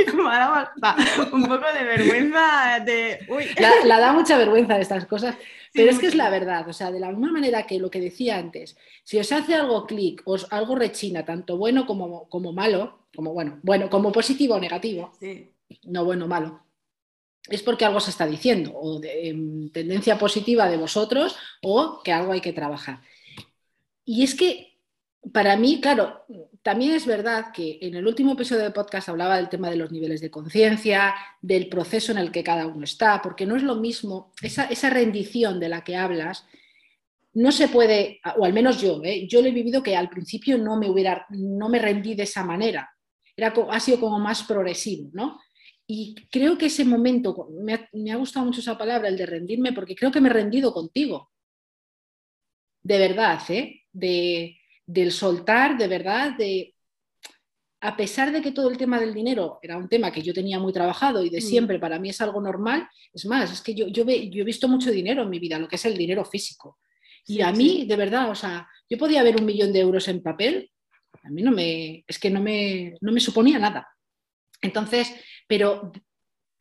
un 1.31 1.43
poco 1.43 1.65
de 1.73 1.83
vergüenza, 1.83 2.79
de... 2.85 3.19
La, 3.85 3.99
da 3.99 4.11
mucha 4.11 4.37
vergüenza 4.37 4.75
de 4.75 4.81
estas 4.81 5.05
cosas, 5.05 5.35
pero 5.73 5.91
es 5.91 5.99
que 5.99 6.07
es 6.07 6.15
la 6.15 6.29
verdad, 6.29 6.67
o 6.67 6.73
sea, 6.73 6.91
de 6.91 6.99
la 6.99 7.09
misma 7.09 7.31
manera 7.31 7.65
que 7.65 7.79
lo 7.79 7.89
que 7.89 8.01
decía 8.01 8.37
antes, 8.37 8.75
si 9.03 9.19
os 9.19 9.31
hace 9.31 9.55
algo 9.55 9.85
clic, 9.85 10.21
os 10.25 10.51
algo 10.51 10.75
rechina, 10.75 11.23
tanto 11.23 11.57
bueno 11.57 11.85
como, 11.85 12.27
como 12.29 12.51
malo, 12.51 12.98
como 13.15 13.33
bueno, 13.33 13.59
bueno, 13.63 13.89
como 13.89 14.11
positivo 14.11 14.55
o 14.55 14.59
negativo, 14.59 15.11
no 15.83 16.05
bueno 16.05 16.25
o 16.25 16.27
malo, 16.27 16.63
es 17.49 17.63
porque 17.63 17.85
algo 17.85 17.99
se 17.99 18.11
está 18.11 18.27
diciendo, 18.27 18.71
o 18.75 18.99
de 18.99 19.29
em, 19.29 19.69
tendencia 19.71 20.17
positiva 20.17 20.69
de 20.69 20.77
vosotros, 20.77 21.35
o 21.61 22.01
que 22.03 22.11
algo 22.11 22.31
hay 22.31 22.41
que 22.41 22.53
trabajar. 22.53 23.01
Y 24.05 24.23
es 24.23 24.35
que 24.35 24.69
para 25.33 25.57
mí, 25.57 25.81
claro, 25.81 26.25
también 26.61 26.93
es 26.93 27.05
verdad 27.05 27.51
que 27.53 27.77
en 27.81 27.95
el 27.95 28.07
último 28.07 28.33
episodio 28.33 28.63
de 28.63 28.71
podcast 28.71 29.09
hablaba 29.09 29.37
del 29.37 29.49
tema 29.49 29.69
de 29.69 29.75
los 29.75 29.91
niveles 29.91 30.21
de 30.21 30.31
conciencia, 30.31 31.13
del 31.41 31.67
proceso 31.67 32.11
en 32.11 32.17
el 32.17 32.31
que 32.31 32.43
cada 32.43 32.67
uno 32.67 32.83
está, 32.83 33.21
porque 33.21 33.45
no 33.45 33.55
es 33.55 33.63
lo 33.63 33.75
mismo, 33.75 34.33
esa, 34.41 34.89
rendición 34.89 35.59
de 35.59 35.69
la 35.69 35.83
que 35.83 35.95
hablas, 35.95 36.45
no 37.33 37.51
se 37.51 37.67
puede, 37.67 38.21
o 38.37 38.45
al 38.45 38.53
menos 38.53 38.81
yo, 38.81 39.01
¿eh? 39.03 39.27
yo 39.27 39.41
lo 39.41 39.47
he 39.47 39.51
vivido 39.51 39.83
que 39.83 39.95
al 39.95 40.09
principio 40.09 40.57
no 40.57 40.77
me 40.77 40.89
hubiera, 40.89 41.25
no 41.29 41.69
me 41.69 41.79
rendí 41.79 42.15
de 42.15 42.23
esa 42.23 42.43
manera, 42.43 42.89
Era, 43.39 43.53
ha 43.71 43.79
sido 43.79 43.99
como 43.99 44.19
más 44.19 44.43
progresivo, 44.43 45.09
¿no? 45.13 45.39
Y 45.87 46.13
creo 46.29 46.57
que 46.57 46.67
ese 46.67 46.85
momento, 46.85 47.47
me 47.63 47.73
ha, 47.73 47.89
me 47.93 48.11
ha 48.11 48.15
gustado 48.17 48.45
mucho 48.45 48.59
esa 48.59 48.77
palabra, 48.77 49.07
el 49.07 49.17
de 49.17 49.25
rendirme, 49.25 49.73
porque 49.73 49.95
creo 49.95 50.11
que 50.11 50.21
me 50.21 50.29
he 50.29 50.33
rendido 50.33 50.71
contigo, 50.71 51.31
de 52.83 52.97
verdad, 52.97 53.41
¿eh? 53.49 53.83
De, 53.91 54.57
del 54.85 55.11
soltar, 55.11 55.77
de 55.77 55.87
verdad, 55.87 56.37
de 56.37 56.75
a 57.81 57.95
pesar 57.95 58.31
de 58.31 58.41
que 58.41 58.51
todo 58.51 58.69
el 58.69 58.77
tema 58.77 58.99
del 58.99 59.13
dinero 59.13 59.59
era 59.61 59.77
un 59.77 59.87
tema 59.87 60.11
que 60.11 60.21
yo 60.21 60.33
tenía 60.33 60.59
muy 60.59 60.73
trabajado 60.73 61.23
y 61.23 61.29
de 61.29 61.37
mm. 61.37 61.41
siempre 61.41 61.79
para 61.79 61.97
mí 61.97 62.09
es 62.09 62.19
algo 62.21 62.41
normal, 62.41 62.87
es 63.13 63.25
más, 63.25 63.51
es 63.51 63.61
que 63.61 63.73
yo, 63.73 63.87
yo, 63.87 64.03
he 64.07 64.43
visto 64.43 64.67
mucho 64.67 64.91
dinero 64.91 65.23
en 65.23 65.29
mi 65.29 65.39
vida, 65.39 65.57
lo 65.57 65.67
que 65.67 65.77
es 65.77 65.85
el 65.85 65.97
dinero 65.97 66.25
físico. 66.25 66.79
Y 67.25 67.41
a 67.41 67.51
mí, 67.51 67.85
de 67.85 67.95
verdad, 67.95 68.31
o 68.31 68.35
sea, 68.35 68.67
yo 68.89 68.97
podía 68.97 69.23
ver 69.23 69.39
un 69.39 69.45
millón 69.45 69.71
de 69.71 69.79
euros 69.79 70.07
en 70.07 70.23
papel, 70.23 70.71
a 71.23 71.29
mí 71.29 71.41
no 71.41 71.51
me, 71.51 72.03
es 72.07 72.19
que 72.19 72.29
no 72.29 72.41
me, 72.41 72.97
no 73.01 73.11
me 73.11 73.19
suponía 73.19 73.59
nada. 73.59 73.87
Entonces, 74.61 75.13
pero 75.47 75.91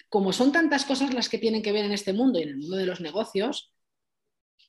como 0.09 0.33
son 0.33 0.53
tantas 0.53 0.85
cosas 0.85 1.13
las 1.13 1.29
que 1.29 1.39
tienen 1.39 1.63
que 1.63 1.73
ver 1.73 1.85
en 1.85 1.93
este 1.93 2.13
mundo 2.13 2.39
y 2.39 2.43
en 2.43 2.51
el 2.51 2.57
mundo 2.59 2.77
de 2.77 2.87
los 2.87 3.01
negocios, 3.01 3.73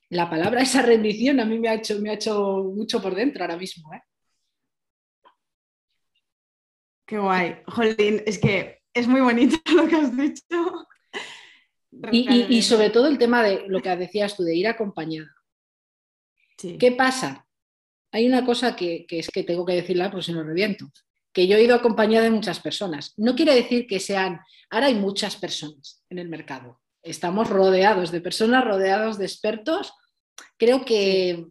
la 0.08 0.28
palabra 0.28 0.62
esa 0.62 0.82
rendición 0.82 1.40
a 1.40 1.44
mí 1.44 1.58
me 1.58 1.68
ha 1.68 1.74
hecho, 1.74 1.98
me 2.00 2.10
ha 2.10 2.14
hecho 2.14 2.64
mucho 2.74 3.00
por 3.00 3.14
dentro 3.14 3.42
ahora 3.42 3.56
mismo. 3.56 3.92
¿eh? 3.94 4.02
Qué 7.06 7.18
guay. 7.18 7.56
Jolín, 7.66 8.22
es 8.26 8.38
que 8.38 8.82
es 8.92 9.06
muy 9.06 9.20
bonito 9.20 9.56
lo 9.74 9.88
que 9.88 9.96
has 9.96 10.16
dicho. 10.16 10.86
Y, 12.12 12.62
sobre 12.62 12.90
todo 12.90 13.08
el 13.08 13.18
tema 13.18 13.42
de 13.42 13.64
lo 13.66 13.82
que 13.82 13.94
decías 13.96 14.36
tú, 14.36 14.44
de 14.44 14.54
ir 14.54 14.68
acompañada. 14.68 15.34
¿Qué 16.56 16.92
pasa? 16.92 17.46
Hay 18.12 18.26
una 18.26 18.44
cosa 18.44 18.74
que, 18.74 19.06
es 19.08 19.28
que 19.28 19.44
tengo 19.44 19.64
que 19.64 19.74
decirla 19.74 20.10
porque 20.10 20.26
si 20.26 20.32
no 20.32 20.42
reviento, 20.42 20.90
que 21.32 21.46
yo 21.46 21.56
he 21.56 21.62
ido 21.62 21.76
acompañada 21.76 22.24
de 22.24 22.30
muchas 22.30 22.60
personas. 22.60 23.14
No 23.16 23.36
quiere 23.36 23.54
decir 23.54 23.86
que 23.86 24.00
sean, 24.00 24.40
ahora 24.68 24.86
hay 24.86 24.94
muchas 24.94 25.36
personas 25.36 26.02
en 26.10 26.18
el 26.18 26.28
mercado. 26.28 26.80
Estamos 27.02 27.48
rodeados 27.48 28.10
de 28.10 28.20
personas, 28.20 28.64
rodeados 28.64 29.16
de 29.16 29.26
expertos. 29.26 29.92
Creo 30.58 30.84
que 30.84 31.46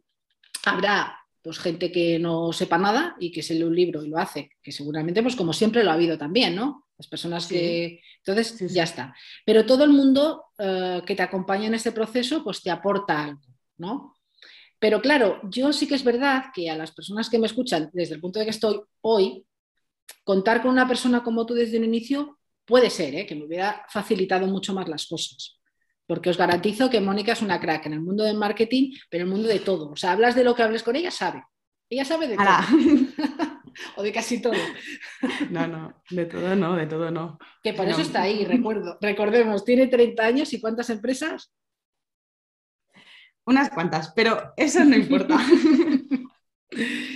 habrá 0.65 1.17
pues, 1.41 1.59
gente 1.59 1.91
que 1.91 2.19
no 2.19 2.51
sepa 2.51 2.77
nada 2.77 3.15
y 3.19 3.31
que 3.31 3.41
se 3.41 3.55
lee 3.55 3.63
un 3.63 3.75
libro 3.75 4.03
y 4.03 4.09
lo 4.09 4.17
hace, 4.17 4.51
que 4.61 4.71
seguramente, 4.71 5.23
pues 5.23 5.35
como 5.35 5.53
siempre 5.53 5.83
lo 5.83 5.91
ha 5.91 5.93
habido 5.95 6.17
también, 6.17 6.55
¿no? 6.55 6.85
Las 6.97 7.07
personas 7.07 7.47
que... 7.47 8.01
Entonces, 8.17 8.73
ya 8.73 8.83
está. 8.83 9.15
Pero 9.45 9.65
todo 9.65 9.85
el 9.85 9.91
mundo 9.91 10.47
eh, 10.57 11.01
que 11.05 11.15
te 11.15 11.23
acompaña 11.23 11.67
en 11.67 11.73
este 11.73 11.93
proceso, 11.93 12.43
pues 12.43 12.61
te 12.61 12.69
aporta 12.69 13.23
algo, 13.23 13.41
¿no? 13.77 14.13
Pero 14.79 15.01
claro, 15.01 15.41
yo 15.43 15.73
sí 15.73 15.87
que 15.87 15.95
es 15.95 16.03
verdad 16.03 16.45
que 16.53 16.69
a 16.69 16.77
las 16.77 16.91
personas 16.91 17.29
que 17.29 17.37
me 17.37 17.47
escuchan, 17.47 17.89
desde 17.93 18.15
el 18.15 18.21
punto 18.21 18.39
de 18.39 18.45
que 18.45 18.51
estoy 18.51 18.81
hoy, 19.01 19.45
contar 20.23 20.61
con 20.61 20.71
una 20.71 20.87
persona 20.87 21.21
como 21.21 21.45
tú 21.45 21.53
desde 21.53 21.77
un 21.77 21.83
inicio 21.83 22.39
puede 22.65 22.89
ser, 22.89 23.15
¿eh? 23.15 23.25
que 23.25 23.35
me 23.35 23.45
hubiera 23.45 23.85
facilitado 23.89 24.47
mucho 24.47 24.73
más 24.73 24.87
las 24.87 25.07
cosas. 25.07 25.59
Porque 26.07 26.29
os 26.29 26.37
garantizo 26.37 26.89
que 26.89 27.01
Mónica 27.01 27.33
es 27.33 27.41
una 27.41 27.59
crack 27.59 27.87
en 27.87 27.93
el 27.93 28.01
mundo 28.01 28.23
del 28.23 28.37
marketing, 28.37 28.93
pero 29.09 29.23
en 29.23 29.27
el 29.29 29.33
mundo 29.35 29.49
de 29.49 29.59
todo. 29.59 29.91
O 29.91 29.95
sea, 29.95 30.13
hablas 30.13 30.35
de 30.35 30.43
lo 30.43 30.55
que 30.55 30.63
hables 30.63 30.81
con 30.81 30.95
ella, 30.95 31.11
sabe. 31.11 31.43
Ella 31.89 32.05
sabe 32.05 32.27
de 32.27 32.37
todo. 32.37 32.45
o 33.97 34.03
de 34.03 34.11
casi 34.11 34.41
todo. 34.41 34.53
No, 35.49 35.67
no, 35.67 36.01
de 36.09 36.25
todo 36.25 36.55
no, 36.55 36.75
de 36.75 36.85
todo 36.87 37.11
no. 37.11 37.37
Que 37.63 37.73
por 37.73 37.87
eso 37.87 38.01
está 38.01 38.21
ahí, 38.21 38.45
recuerdo. 38.45 38.97
Recordemos, 39.01 39.65
tiene 39.65 39.87
30 39.87 40.23
años 40.23 40.53
y 40.53 40.61
¿cuántas 40.61 40.89
empresas? 40.89 41.51
Unas 43.49 43.71
cuantas, 43.71 44.13
pero 44.15 44.53
eso 44.55 44.83
no 44.85 44.95
importa. 44.95 45.37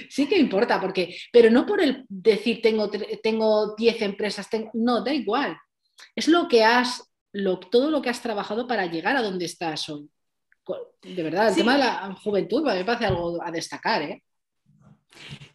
Sí 0.09 0.27
que 0.27 0.35
importa, 0.35 0.81
porque, 0.81 1.15
pero 1.31 1.51
no 1.51 1.63
por 1.63 1.79
el 1.79 2.05
decir 2.09 2.59
tengo, 2.59 2.89
tengo 3.21 3.75
10 3.75 4.01
empresas, 4.01 4.49
no, 4.73 5.03
da 5.03 5.13
igual. 5.13 5.55
Es 6.15 6.27
lo 6.27 6.47
que 6.47 6.63
has, 6.63 7.03
lo, 7.33 7.59
todo 7.59 7.91
lo 7.91 8.01
que 8.01 8.09
has 8.09 8.19
trabajado 8.19 8.67
para 8.67 8.87
llegar 8.87 9.15
a 9.15 9.21
donde 9.21 9.45
estás 9.45 9.87
hoy. 9.89 10.09
De 11.03 11.21
verdad, 11.21 11.49
el 11.49 11.55
tema 11.55 11.73
de 11.73 11.79
la 11.83 12.15
juventud 12.23 12.63
me 12.63 12.83
parece 12.83 13.05
algo 13.05 13.43
a 13.43 13.51
destacar, 13.51 14.01
¿eh? 14.01 14.23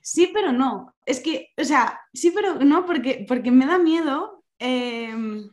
Sí, 0.00 0.30
pero 0.32 0.52
no. 0.52 0.94
Es 1.04 1.20
que, 1.20 1.48
o 1.56 1.64
sea, 1.64 2.00
sí, 2.14 2.30
pero 2.30 2.54
no, 2.54 2.86
porque, 2.86 3.24
porque 3.26 3.50
me 3.50 3.66
da 3.66 3.78
miedo. 3.78 4.44
Em, 4.60 5.50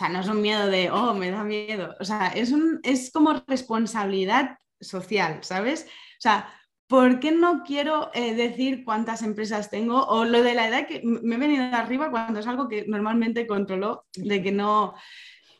sea, 0.00 0.08
no 0.08 0.20
es 0.20 0.28
un 0.28 0.40
miedo 0.40 0.66
de, 0.66 0.90
oh, 0.90 1.14
me 1.14 1.30
da 1.30 1.44
miedo. 1.44 1.94
O 2.00 2.04
sea, 2.04 2.28
es, 2.28 2.52
un, 2.52 2.80
es 2.82 3.10
como 3.12 3.34
responsabilidad 3.46 4.56
social, 4.80 5.40
¿sabes? 5.42 5.84
O 5.84 6.20
sea, 6.20 6.48
¿por 6.86 7.20
qué 7.20 7.32
no 7.32 7.62
quiero 7.64 8.10
eh, 8.14 8.34
decir 8.34 8.84
cuántas 8.84 9.22
empresas 9.22 9.70
tengo? 9.70 10.06
O 10.06 10.24
lo 10.24 10.42
de 10.42 10.54
la 10.54 10.68
edad 10.68 10.86
que 10.86 11.02
me 11.04 11.34
he 11.34 11.38
venido 11.38 11.64
arriba 11.64 12.10
cuando 12.10 12.40
es 12.40 12.46
algo 12.46 12.68
que 12.68 12.86
normalmente 12.86 13.46
controlo, 13.46 14.06
de 14.14 14.42
que 14.42 14.52
no... 14.52 14.94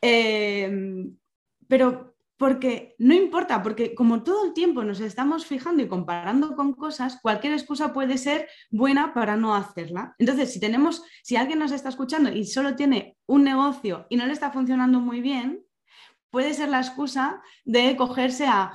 Em, 0.01 1.15
pero 1.67 2.10
porque 2.41 2.95
no 2.97 3.13
importa, 3.13 3.61
porque 3.61 3.93
como 3.93 4.23
todo 4.23 4.47
el 4.47 4.53
tiempo 4.53 4.83
nos 4.83 4.99
estamos 4.99 5.45
fijando 5.45 5.83
y 5.83 5.87
comparando 5.87 6.55
con 6.55 6.73
cosas, 6.73 7.19
cualquier 7.21 7.53
excusa 7.53 7.93
puede 7.93 8.17
ser 8.17 8.49
buena 8.71 9.13
para 9.13 9.37
no 9.37 9.53
hacerla. 9.53 10.15
Entonces, 10.17 10.51
si 10.51 10.59
tenemos, 10.59 11.03
si 11.21 11.35
alguien 11.35 11.59
nos 11.59 11.71
está 11.71 11.89
escuchando 11.89 12.31
y 12.31 12.47
solo 12.47 12.75
tiene 12.75 13.15
un 13.27 13.43
negocio 13.43 14.07
y 14.09 14.15
no 14.15 14.25
le 14.25 14.33
está 14.33 14.49
funcionando 14.49 14.99
muy 14.99 15.21
bien, 15.21 15.63
puede 16.31 16.55
ser 16.55 16.69
la 16.69 16.79
excusa 16.79 17.43
de 17.63 17.95
cogerse 17.95 18.47
a 18.47 18.71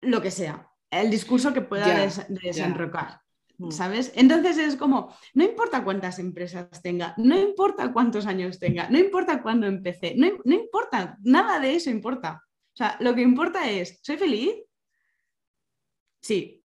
lo 0.00 0.22
que 0.22 0.30
sea, 0.30 0.70
el 0.90 1.10
discurso 1.10 1.52
que 1.52 1.60
pueda 1.60 1.86
desenrocar. 2.30 3.20
Mm. 3.58 3.72
¿Sabes? 3.72 4.10
Entonces 4.14 4.56
es 4.56 4.76
como, 4.76 5.14
no 5.34 5.44
importa 5.44 5.84
cuántas 5.84 6.18
empresas 6.18 6.80
tenga, 6.80 7.12
no 7.18 7.38
importa 7.38 7.92
cuántos 7.92 8.24
años 8.24 8.58
tenga, 8.58 8.88
no 8.88 8.96
importa 8.96 9.42
cuándo 9.42 9.66
empecé, 9.66 10.14
no, 10.16 10.28
importa, 10.54 11.18
nada 11.20 11.60
de 11.60 11.74
eso 11.74 11.90
importa. 11.90 12.42
Lo 13.00 13.14
que 13.14 13.22
importa 13.22 13.68
es, 13.70 14.00
¿soy 14.02 14.16
feliz? 14.16 14.54
Sí. 16.22 16.64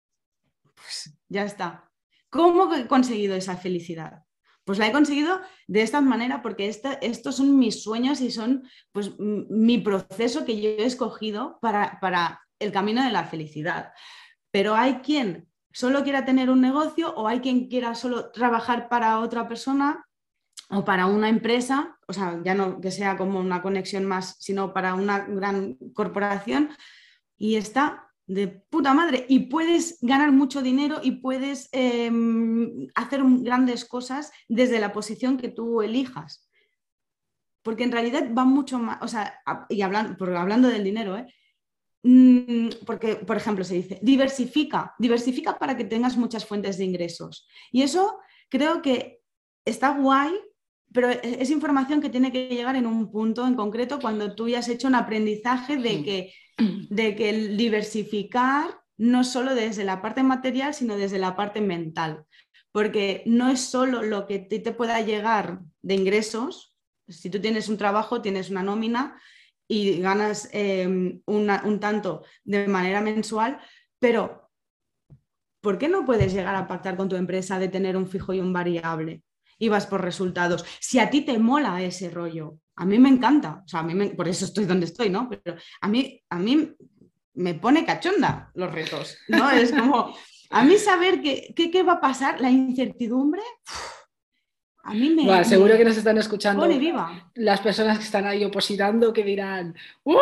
Pues 0.74 1.16
ya 1.28 1.44
está. 1.44 1.90
¿Cómo 2.30 2.74
he 2.74 2.86
conseguido 2.86 3.34
esa 3.34 3.56
felicidad? 3.56 4.24
Pues 4.64 4.78
la 4.78 4.86
he 4.86 4.92
conseguido 4.92 5.40
de 5.66 5.82
esta 5.82 6.00
manera 6.00 6.40
porque 6.40 6.68
estos 6.68 7.36
son 7.36 7.58
mis 7.58 7.82
sueños 7.82 8.20
y 8.20 8.30
son 8.30 8.68
pues, 8.92 9.12
mi 9.18 9.78
proceso 9.78 10.44
que 10.44 10.60
yo 10.60 10.70
he 10.70 10.84
escogido 10.84 11.58
para, 11.60 11.98
para 12.00 12.40
el 12.58 12.72
camino 12.72 13.02
de 13.02 13.10
la 13.10 13.24
felicidad. 13.24 13.92
Pero 14.50 14.74
hay 14.74 15.00
quien 15.00 15.48
solo 15.72 16.04
quiera 16.04 16.24
tener 16.24 16.48
un 16.48 16.60
negocio 16.60 17.12
o 17.14 17.26
hay 17.26 17.40
quien 17.40 17.68
quiera 17.68 17.94
solo 17.94 18.30
trabajar 18.30 18.88
para 18.88 19.18
otra 19.18 19.48
persona 19.48 20.06
o 20.72 20.84
para 20.84 21.06
una 21.06 21.28
empresa, 21.28 21.98
o 22.06 22.12
sea, 22.12 22.40
ya 22.44 22.54
no 22.54 22.80
que 22.80 22.90
sea 22.90 23.16
como 23.16 23.38
una 23.38 23.62
conexión 23.62 24.04
más, 24.04 24.36
sino 24.40 24.72
para 24.72 24.94
una 24.94 25.20
gran 25.20 25.74
corporación 25.94 26.70
y 27.36 27.56
está 27.56 28.08
de 28.26 28.48
puta 28.48 28.94
madre 28.94 29.26
y 29.28 29.40
puedes 29.40 29.98
ganar 30.00 30.32
mucho 30.32 30.62
dinero 30.62 31.00
y 31.02 31.12
puedes 31.12 31.68
em, 31.72 32.88
hacer 32.94 33.20
grandes 33.22 33.84
cosas 33.84 34.32
desde 34.48 34.80
la 34.80 34.92
posición 34.92 35.36
que 35.36 35.48
tú 35.48 35.82
elijas. 35.82 36.48
Porque 37.62 37.84
en 37.84 37.92
realidad 37.92 38.32
va 38.36 38.44
mucho 38.44 38.78
más, 38.78 38.98
o 39.02 39.08
sea, 39.08 39.40
y 39.68 39.82
hablando, 39.82 40.16
hablando 40.38 40.68
del 40.68 40.84
dinero, 40.84 41.16
¿eh? 41.16 41.26
Mm, 42.02 42.70
porque, 42.84 43.16
por 43.16 43.36
ejemplo, 43.36 43.64
se 43.64 43.74
dice, 43.74 43.98
diversifica, 44.02 44.94
diversifica 44.98 45.58
para 45.58 45.76
que 45.76 45.84
tengas 45.84 46.16
muchas 46.16 46.44
fuentes 46.44 46.78
de 46.78 46.84
ingresos. 46.84 47.46
Y 47.70 47.82
eso 47.82 48.18
creo 48.48 48.82
que 48.82 49.20
está 49.64 49.90
guay, 49.90 50.32
pero 50.92 51.10
e-, 51.10 51.20
es 51.40 51.50
información 51.50 52.00
que 52.00 52.10
tiene 52.10 52.32
que 52.32 52.48
llegar 52.48 52.76
en 52.76 52.86
un 52.86 53.10
punto 53.10 53.46
en 53.46 53.54
concreto 53.54 53.98
cuando 54.00 54.34
tú 54.34 54.48
ya 54.48 54.58
has 54.60 54.68
hecho 54.68 54.88
un 54.88 54.94
aprendizaje 54.94 55.76
de 55.76 56.02
que, 56.02 56.34
de 56.90 57.16
que 57.16 57.32
diversificar 57.48 58.80
no 58.96 59.24
solo 59.24 59.54
desde 59.54 59.84
la 59.84 60.00
parte 60.02 60.22
material, 60.22 60.74
sino 60.74 60.96
desde 60.96 61.18
la 61.18 61.34
parte 61.34 61.60
mental. 61.60 62.24
Porque 62.70 63.22
no 63.26 63.48
es 63.48 63.60
solo 63.60 64.02
lo 64.02 64.26
que 64.26 64.38
te, 64.38 64.58
te 64.58 64.72
pueda 64.72 65.00
llegar 65.00 65.60
de 65.82 65.94
ingresos, 65.94 66.76
si 67.08 67.28
tú 67.28 67.40
tienes 67.40 67.68
un 67.68 67.76
trabajo, 67.76 68.22
tienes 68.22 68.48
una 68.50 68.62
nómina, 68.62 69.20
y 69.68 70.00
ganas 70.00 70.50
em, 70.52 71.22
un 71.24 71.80
tanto 71.80 72.24
de 72.44 72.68
manera 72.68 73.00
mensual, 73.00 73.58
pero 73.98 74.50
¿por 75.62 75.78
qué 75.78 75.88
no 75.88 76.04
puedes 76.04 76.34
llegar 76.34 76.54
a 76.54 76.66
pactar 76.66 76.96
con 76.96 77.08
tu 77.08 77.16
empresa 77.16 77.58
de 77.58 77.68
tener 77.68 77.96
un 77.96 78.06
fijo 78.06 78.34
y 78.34 78.40
un 78.40 78.52
variable? 78.52 79.22
Y 79.62 79.68
vas 79.68 79.86
por 79.86 80.02
resultados. 80.02 80.64
Si 80.80 80.98
a 80.98 81.08
ti 81.08 81.20
te 81.20 81.38
mola 81.38 81.80
ese 81.82 82.10
rollo, 82.10 82.58
a 82.74 82.84
mí 82.84 82.98
me 82.98 83.10
encanta, 83.10 83.62
o 83.64 83.68
sea, 83.68 83.80
a 83.80 83.82
mí 83.84 84.08
por 84.10 84.26
eso 84.26 84.44
estoy 84.44 84.64
donde 84.64 84.86
estoy, 84.86 85.08
¿no? 85.08 85.28
Pero 85.28 85.56
a 85.80 85.88
mí, 85.88 86.20
a 86.30 86.38
mí 86.38 86.74
me 87.34 87.54
pone 87.54 87.86
cachonda 87.86 88.50
los 88.54 88.72
retos, 88.72 89.18
¿no? 89.28 89.48
Es 89.50 89.70
como, 89.70 90.12
a 90.50 90.64
mí 90.64 90.76
saber 90.78 91.22
qué, 91.22 91.54
qué, 91.54 91.82
va 91.84 91.94
a 91.94 92.00
pasar, 92.00 92.40
la 92.40 92.50
incertidumbre, 92.50 93.42
a 94.84 94.94
mí 94.94 95.10
me. 95.10 95.44
seguro 95.44 95.76
que 95.76 95.84
nos 95.84 95.96
están 95.96 96.18
escuchando 96.18 96.68
las 97.34 97.60
personas 97.60 97.98
que 97.98 98.04
están 98.04 98.26
ahí 98.26 98.44
opositando 98.44 99.12
que 99.12 99.22
dirán: 99.22 99.76
¡Uh! 100.02 100.16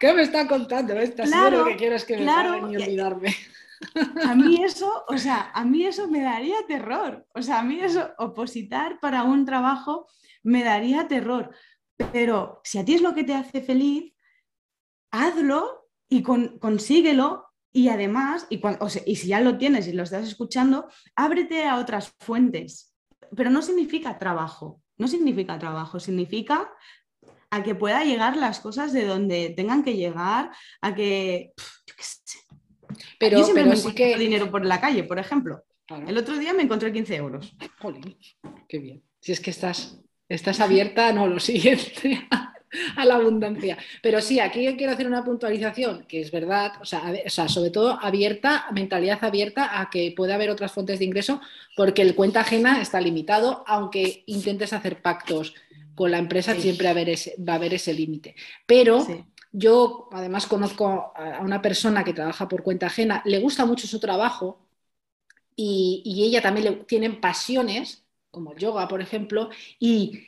¿Qué 0.00 0.14
me 0.14 0.22
está 0.22 0.48
contando 0.48 0.94
esta? 0.94 1.24
Claro, 1.24 1.66
que 1.66 1.76
quieres 1.76 2.04
que 2.04 2.16
me 2.16 2.22
claro, 2.22 2.70
y 2.70 2.76
olvidarme. 2.76 3.36
A 4.24 4.34
mí 4.34 4.62
eso, 4.62 5.04
o 5.08 5.18
sea, 5.18 5.50
a 5.52 5.64
mí 5.64 5.84
eso 5.84 6.08
me 6.08 6.22
daría 6.22 6.56
terror. 6.66 7.26
O 7.34 7.42
sea, 7.42 7.60
a 7.60 7.62
mí 7.62 7.78
eso, 7.80 8.10
opositar 8.18 8.98
para 9.00 9.24
un 9.24 9.44
trabajo 9.44 10.06
me 10.42 10.62
daría 10.64 11.08
terror. 11.08 11.54
Pero 12.12 12.60
si 12.64 12.78
a 12.78 12.84
ti 12.84 12.94
es 12.94 13.02
lo 13.02 13.14
que 13.14 13.24
te 13.24 13.34
hace 13.34 13.60
feliz, 13.62 14.14
hazlo 15.10 15.88
y 16.08 16.22
consíguelo. 16.22 17.44
Y 17.72 17.88
además, 17.88 18.46
y, 18.48 18.60
y 19.04 19.16
si 19.16 19.28
ya 19.28 19.40
lo 19.40 19.58
tienes 19.58 19.86
y 19.86 19.92
lo 19.92 20.04
estás 20.04 20.26
escuchando, 20.26 20.88
ábrete 21.14 21.66
a 21.66 21.76
otras 21.76 22.14
fuentes 22.20 22.96
pero 23.34 23.50
no 23.50 23.62
significa 23.62 24.18
trabajo, 24.18 24.82
no 24.98 25.08
significa 25.08 25.58
trabajo, 25.58 25.98
significa 25.98 26.70
a 27.50 27.62
que 27.62 27.74
pueda 27.74 28.04
llegar 28.04 28.36
las 28.36 28.60
cosas 28.60 28.92
de 28.92 29.06
donde 29.06 29.50
tengan 29.56 29.82
que 29.82 29.96
llegar, 29.96 30.50
a 30.80 30.94
que... 30.94 31.52
Pero, 33.18 33.38
yo 33.38 33.54
pero 33.54 33.74
sí 33.76 33.94
que... 33.94 34.16
dinero 34.16 34.50
por 34.50 34.64
la 34.64 34.80
calle, 34.80 35.04
por 35.04 35.18
ejemplo. 35.18 35.64
El 36.06 36.18
otro 36.18 36.36
día 36.36 36.52
me 36.52 36.62
encontré 36.62 36.92
15 36.92 37.16
euros. 37.16 37.54
Jolín, 37.78 38.16
qué 38.68 38.78
bien. 38.78 39.02
Si 39.20 39.32
es 39.32 39.40
que 39.40 39.50
estás, 39.50 40.00
estás 40.28 40.60
abierta, 40.60 41.12
no, 41.12 41.26
lo 41.26 41.38
siguiente. 41.40 42.26
a 42.96 43.04
la 43.04 43.16
abundancia. 43.16 43.78
Pero 44.02 44.20
sí, 44.20 44.40
aquí 44.40 44.76
quiero 44.76 44.92
hacer 44.92 45.06
una 45.06 45.24
puntualización, 45.24 46.04
que 46.06 46.20
es 46.20 46.30
verdad, 46.30 46.72
o 46.80 46.84
sea, 46.84 47.48
sobre 47.48 47.70
todo 47.70 47.98
abierta, 48.00 48.66
mentalidad 48.72 49.22
abierta 49.22 49.80
a 49.80 49.90
que 49.90 50.12
pueda 50.16 50.34
haber 50.34 50.50
otras 50.50 50.72
fuentes 50.72 50.98
de 50.98 51.04
ingreso, 51.04 51.40
porque 51.76 52.02
el 52.02 52.14
cuenta 52.14 52.40
ajena 52.40 52.80
está 52.80 53.00
limitado, 53.00 53.64
aunque 53.66 54.24
intentes 54.26 54.72
hacer 54.72 55.02
pactos 55.02 55.54
con 55.94 56.10
la 56.10 56.18
empresa, 56.18 56.54
siempre 56.54 56.84
va 56.84 56.90
a 56.90 57.54
haber 57.54 57.74
ese, 57.74 57.94
límite. 57.94 58.34
Pero 58.66 59.06
yo 59.56 60.08
además 60.12 60.46
conozco 60.46 61.12
a 61.14 61.40
una 61.42 61.62
persona 61.62 62.04
que 62.04 62.12
trabaja 62.14 62.48
por 62.48 62.62
cuenta 62.62 62.86
ajena, 62.86 63.22
le 63.24 63.38
gusta 63.40 63.64
mucho 63.66 63.86
su 63.86 64.00
trabajo 64.00 64.58
y, 65.56 66.02
y 66.04 66.24
ella 66.24 66.42
también 66.42 66.64
le, 66.66 66.72
tiene 66.84 67.10
pasiones, 67.10 68.04
como 68.30 68.52
el 68.52 68.58
yoga, 68.58 68.88
por 68.88 69.00
ejemplo, 69.00 69.50
y 69.78 70.26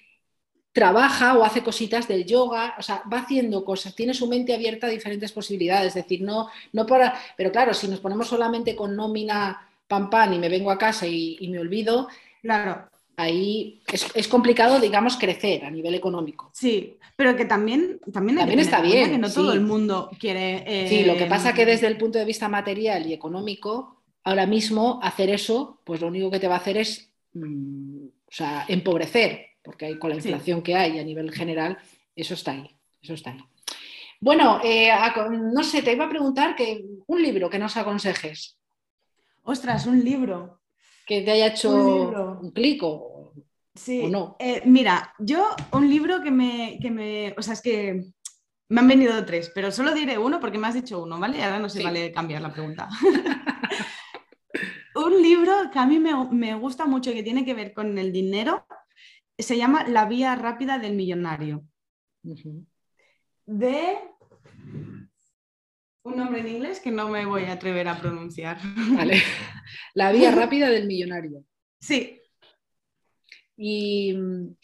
trabaja 0.72 1.36
o 1.36 1.44
hace 1.44 1.62
cositas 1.62 2.06
del 2.08 2.24
yoga, 2.24 2.74
o 2.78 2.82
sea, 2.82 3.02
va 3.12 3.18
haciendo 3.18 3.64
cosas, 3.64 3.94
tiene 3.94 4.14
su 4.14 4.28
mente 4.28 4.54
abierta 4.54 4.86
a 4.86 4.90
diferentes 4.90 5.32
posibilidades, 5.32 5.88
es 5.88 5.94
decir, 6.04 6.22
no, 6.22 6.48
no 6.72 6.86
para, 6.86 7.20
pero 7.36 7.50
claro, 7.50 7.74
si 7.74 7.88
nos 7.88 8.00
ponemos 8.00 8.28
solamente 8.28 8.76
con 8.76 8.94
nómina 8.94 9.68
pam 9.88 10.08
pam 10.10 10.34
y 10.34 10.38
me 10.38 10.48
vengo 10.48 10.70
a 10.70 10.78
casa 10.78 11.06
y, 11.06 11.48
me 11.50 11.58
olvido, 11.58 12.08
claro, 12.42 12.88
ahí 13.18 13.82
es, 14.14 14.28
complicado, 14.28 14.80
digamos, 14.80 15.16
crecer 15.16 15.64
a 15.64 15.70
nivel 15.70 15.94
económico. 15.94 16.50
Sí, 16.54 16.96
pero 17.16 17.36
que 17.36 17.44
también, 17.44 18.00
también, 18.12 18.38
está 18.58 18.80
bien, 18.80 19.10
que 19.10 19.18
no 19.18 19.30
todo 19.30 19.52
el 19.52 19.60
mundo 19.60 20.10
quiere. 20.18 20.88
Sí, 20.88 21.04
lo 21.04 21.16
que 21.16 21.26
pasa 21.26 21.52
que 21.52 21.66
desde 21.66 21.86
el 21.86 21.98
punto 21.98 22.18
de 22.18 22.24
vista 22.24 22.48
material 22.48 23.06
y 23.06 23.12
económico, 23.12 24.02
ahora 24.24 24.46
mismo 24.46 25.00
hacer 25.02 25.30
eso, 25.30 25.80
pues 25.84 26.00
lo 26.00 26.06
único 26.06 26.30
que 26.30 26.40
te 26.40 26.48
va 26.48 26.54
a 26.54 26.58
hacer 26.58 26.78
es, 26.78 27.10
mm, 27.34 28.06
o 28.06 28.32
sea, 28.32 28.64
empobrecer 28.68 29.48
porque 29.68 29.84
hay, 29.84 29.98
con 29.98 30.08
la 30.08 30.16
inflación 30.16 30.62
que 30.62 30.74
hay 30.74 30.98
a 30.98 31.04
nivel 31.04 31.30
general, 31.30 31.76
eso 32.16 32.32
está 32.32 32.52
ahí, 32.52 32.74
eso 33.02 33.12
está 33.12 33.32
ahí. 33.32 33.44
Bueno, 34.18 34.60
eh, 34.64 34.90
no 35.52 35.62
sé, 35.62 35.82
te 35.82 35.92
iba 35.92 36.06
a 36.06 36.08
preguntar 36.08 36.56
que 36.56 36.84
un 37.06 37.22
libro 37.22 37.50
que 37.50 37.58
nos 37.58 37.76
aconsejes. 37.76 38.58
Ostras, 39.44 39.86
un 39.86 40.02
libro. 40.02 40.60
Que 41.06 41.20
te 41.20 41.32
haya 41.32 41.48
hecho 41.48 41.70
un, 42.40 42.50
clic 42.50 42.82
o, 42.82 43.07
no. 43.86 44.36
Eh, 44.38 44.62
mira, 44.64 45.14
yo 45.18 45.50
un 45.72 45.88
libro 45.88 46.22
que 46.22 46.30
me, 46.30 46.78
que 46.80 46.90
me, 46.90 47.34
o 47.36 47.42
sea, 47.42 47.54
es 47.54 47.62
que 47.62 48.04
me 48.68 48.80
han 48.80 48.88
venido 48.88 49.24
tres, 49.24 49.50
pero 49.54 49.72
solo 49.72 49.94
diré 49.94 50.18
uno 50.18 50.40
porque 50.40 50.58
me 50.58 50.66
has 50.66 50.74
dicho 50.74 51.02
uno, 51.02 51.18
¿vale? 51.18 51.42
Ahora 51.42 51.58
no 51.58 51.68
se 51.68 51.82
vale 51.82 52.12
cambiar 52.12 52.42
la 52.42 52.52
pregunta. 52.52 52.88
un 54.94 55.22
libro 55.22 55.52
que 55.72 55.78
a 55.78 55.86
mí 55.86 55.98
me, 55.98 56.12
me, 56.30 56.54
gusta 56.54 56.86
mucho 56.86 57.12
que 57.12 57.22
tiene 57.22 57.44
que 57.44 57.54
ver 57.54 57.72
con 57.72 57.98
el 57.98 58.12
dinero 58.12 58.66
se 59.38 59.56
llama 59.56 59.86
La 59.86 60.06
vía 60.06 60.34
rápida 60.34 60.78
del 60.78 60.94
millonario. 60.94 61.64
De 63.46 63.96
un 66.02 66.16
nombre 66.16 66.40
en 66.40 66.48
inglés 66.48 66.80
que 66.80 66.90
no 66.90 67.08
me 67.08 67.24
voy 67.24 67.44
a 67.44 67.52
atrever 67.52 67.88
a 67.88 68.00
pronunciar. 68.00 68.58
Vale. 68.96 69.22
La 69.94 70.10
vía 70.12 70.30
rápida 70.30 70.68
del 70.68 70.86
millonario. 70.86 71.44
Sí. 71.80 72.17
Y 73.58 74.14
mm, 74.14 74.56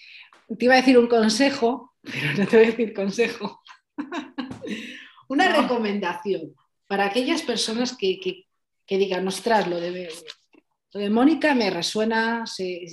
te 0.57 0.64
iba 0.64 0.74
a 0.74 0.78
decir 0.78 0.97
un 0.97 1.09
consejo, 1.09 1.92
pero 2.03 2.32
no 2.38 2.47
te 2.47 2.57
voy 2.57 2.66
a 2.66 2.70
decir 2.70 2.95
consejo. 2.95 3.61
Una 5.28 5.61
recomendación 5.61 6.55
para 6.86 7.07
aquellas 7.07 7.42
personas 7.42 7.97
que, 7.97 8.47
digan, 8.88 9.26
ostras, 9.26 9.66
lo 9.66 9.80
de, 9.80 10.12
lo 10.92 11.01
de 11.01 11.11
Mónica 11.11 11.55
me 11.55 11.70
resuena, 11.70 12.47
se, 12.47 12.86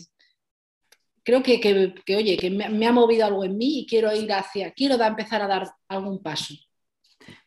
creo 1.24 1.44
que, 1.44 2.16
oye, 2.16 2.38
que 2.38 2.50
me, 2.50 2.88
ha 2.88 2.92
movido 2.92 3.26
algo 3.26 3.44
en 3.44 3.58
mí 3.58 3.80
y 3.80 3.86
quiero 3.86 4.14
ir 4.16 4.32
hacia, 4.32 4.72
quiero 4.72 5.02
empezar 5.04 5.42
a 5.42 5.48
dar 5.48 5.72
algún 5.88 6.22
paso. 6.22 6.54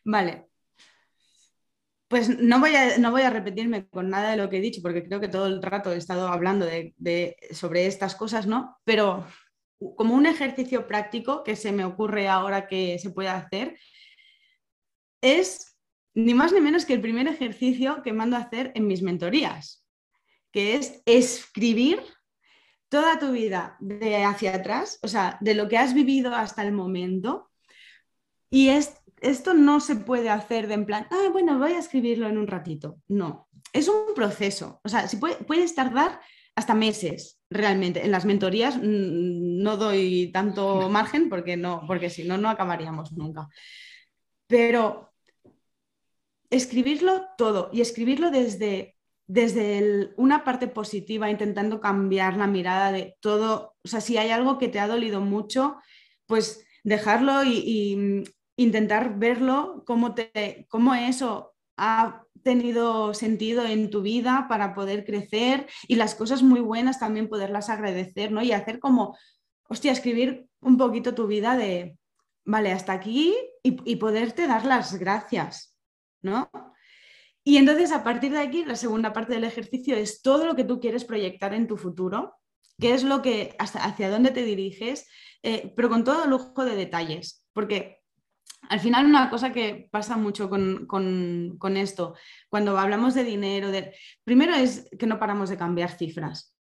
Vale. 0.03 0.45
Pues 2.07 2.39
no 2.39 2.59
voy, 2.59 2.75
a, 2.75 2.97
no 2.99 3.11
voy 3.11 3.23
a 3.23 3.31
repetirme 3.31 3.87
con 3.87 4.09
nada 4.09 4.31
de 4.31 4.37
lo 4.37 4.49
que 4.49 4.57
he 4.57 4.61
dicho, 4.61 4.81
porque 4.81 5.03
creo 5.03 5.19
que 5.19 5.27
todo 5.27 5.47
el 5.47 5.61
rato 5.61 5.91
he 5.91 5.97
estado 5.97 6.27
hablando 6.27 6.65
de, 6.65 7.35
sobre 7.51 7.87
estas 7.87 8.15
cosas, 8.15 8.45
¿no? 8.45 8.77
Pero 8.83 9.25
como 9.95 10.13
un 10.13 10.25
ejercicio 10.25 10.87
práctico 10.87 11.43
que 11.43 11.55
se 11.55 11.71
me 11.71 11.83
ocurre 11.83 12.27
ahora 12.27 12.67
que 12.67 12.99
se 12.99 13.09
puede 13.09 13.29
hacer, 13.29 13.77
es 15.21 15.77
ni 16.13 16.33
más 16.33 16.53
ni 16.53 16.61
menos 16.61 16.85
que 16.85 16.93
el 16.93 17.01
primer 17.01 17.27
ejercicio 17.27 18.01
que 18.03 18.13
mando 18.13 18.37
a 18.37 18.41
hacer 18.41 18.71
en 18.75 18.87
mis 18.87 19.01
mentorías, 19.01 19.85
que 20.51 20.75
es 20.75 21.01
escribir 21.05 22.01
toda 22.89 23.19
tu 23.19 23.31
vida 23.31 23.75
de 23.79 24.23
hacia 24.23 24.55
atrás, 24.55 24.99
o 25.01 25.07
sea, 25.07 25.37
de 25.41 25.55
lo 25.55 25.67
que 25.67 25.77
has 25.77 25.93
vivido 25.93 26.33
hasta 26.33 26.63
el 26.63 26.71
momento. 26.71 27.51
Y 28.49 28.69
es, 28.69 28.95
esto 29.21 29.53
no 29.53 29.79
se 29.79 29.95
puede 29.95 30.29
hacer 30.29 30.67
de 30.67 30.75
en 30.75 30.85
plan, 30.85 31.07
ah, 31.11 31.29
bueno, 31.31 31.57
voy 31.57 31.71
a 31.71 31.79
escribirlo 31.79 32.27
en 32.27 32.37
un 32.37 32.47
ratito. 32.47 32.97
No, 33.07 33.47
es 33.73 33.87
un 33.87 34.13
proceso. 34.15 34.79
O 34.83 34.89
sea, 34.89 35.07
si 35.07 35.17
puede, 35.17 35.35
puedes 35.35 35.75
tardar 35.75 36.19
hasta 36.55 36.73
meses 36.73 37.39
realmente. 37.49 38.05
En 38.05 38.11
las 38.11 38.25
mentorías 38.25 38.77
mm, 38.77 39.61
no 39.61 39.77
doy 39.77 40.31
tanto 40.31 40.89
margen 40.89 41.29
porque, 41.29 41.57
no, 41.57 41.83
porque 41.87 42.09
si 42.09 42.23
no, 42.23 42.37
no 42.37 42.49
acabaríamos 42.49 43.11
nunca. 43.13 43.47
Pero 44.47 45.13
escribirlo 46.49 47.25
todo 47.37 47.69
y 47.73 47.81
escribirlo 47.81 48.31
desde 48.31 48.95
desde 49.27 50.13
una 50.17 50.43
parte 50.43 50.67
positiva, 50.67 51.29
intentando 51.29 51.81
cambiar 51.81 52.37
la 52.37 52.47
mirada 52.47 52.91
de 52.91 53.17
todo, 53.21 53.75
o 53.83 53.87
sea, 53.87 54.01
si 54.01 54.17
hay 54.17 54.29
algo 54.29 54.57
que 54.57 54.67
te 54.67 54.79
ha 54.79 54.87
dolido 54.87 55.21
mucho, 55.21 55.77
pues 56.27 56.65
dejarlo 56.83 57.43
y, 57.43 58.23
intentar 58.57 59.17
verlo, 59.17 59.83
cómo, 59.85 60.13
te, 60.13 60.65
cómo 60.69 60.93
eso 60.95 61.55
ha 61.77 62.23
tenido 62.43 63.13
sentido 63.13 63.65
en 63.65 63.89
tu 63.89 64.01
vida 64.01 64.45
para 64.47 64.75
poder 64.75 65.03
crecer 65.03 65.67
y 65.87 65.95
las 65.95 66.15
cosas 66.15 66.43
muy 66.43 66.59
buenas 66.59 66.99
también 66.99 67.27
poderlas 67.27 67.69
agradecer, 67.69 68.31
¿no? 68.31 68.43
Y 68.43 68.51
hacer 68.51 68.79
como, 68.79 69.17
hostia, 69.67 69.91
escribir 69.91 70.47
un 70.61 70.77
poquito 70.77 71.15
tu 71.15 71.27
vida 71.27 71.57
de, 71.57 71.97
vale, 72.45 72.71
hasta 72.71 72.93
aquí 72.93 73.35
y, 73.63 73.95
poderte 73.95 74.47
dar 74.47 74.63
las 74.63 74.95
gracias, 74.99 75.75
¿no? 76.21 76.51
Y 77.43 77.57
entonces 77.57 77.91
a 77.91 78.03
partir 78.03 78.31
de 78.31 78.39
aquí, 78.39 78.63
la 78.63 78.75
segunda 78.75 79.11
parte 79.11 79.33
del 79.33 79.43
ejercicio 79.43 79.95
es 79.95 80.21
todo 80.21 80.45
lo 80.45 80.55
que 80.55 80.63
tú 80.63 80.79
quieres 80.79 81.03
proyectar 81.03 81.53
en 81.53 81.67
tu 81.67 81.77
futuro, 81.77 82.35
qué 82.79 82.93
es 82.93 83.03
lo 83.03 83.21
que, 83.21 83.55
hacia 83.57 84.09
dónde 84.09 84.31
te 84.31 84.43
diriges, 84.43 85.07
eh, 85.41 85.73
pero 85.75 85.89
con 85.89 86.03
todo 86.03 86.27
lujo 86.27 86.63
de 86.63 86.75
detalles, 86.75 87.43
porque 87.53 87.94
al 88.69 88.79
final 88.79 89.05
una 89.05 89.29
cosa 89.29 89.51
que 89.51 89.87
pasa 89.91 90.17
mucho 90.17 90.49
con, 90.49 91.77
esto, 91.77 92.15
cuando 92.49 92.77
hablamos 92.77 93.13
de 93.13 93.23
dinero, 93.23 93.71
primero 94.23 94.53
es 94.55 94.89
que 94.97 95.07
no 95.07 95.19
paramos 95.19 95.49
de 95.49 95.57
cambiar 95.57 95.91
cifras. 95.91 96.53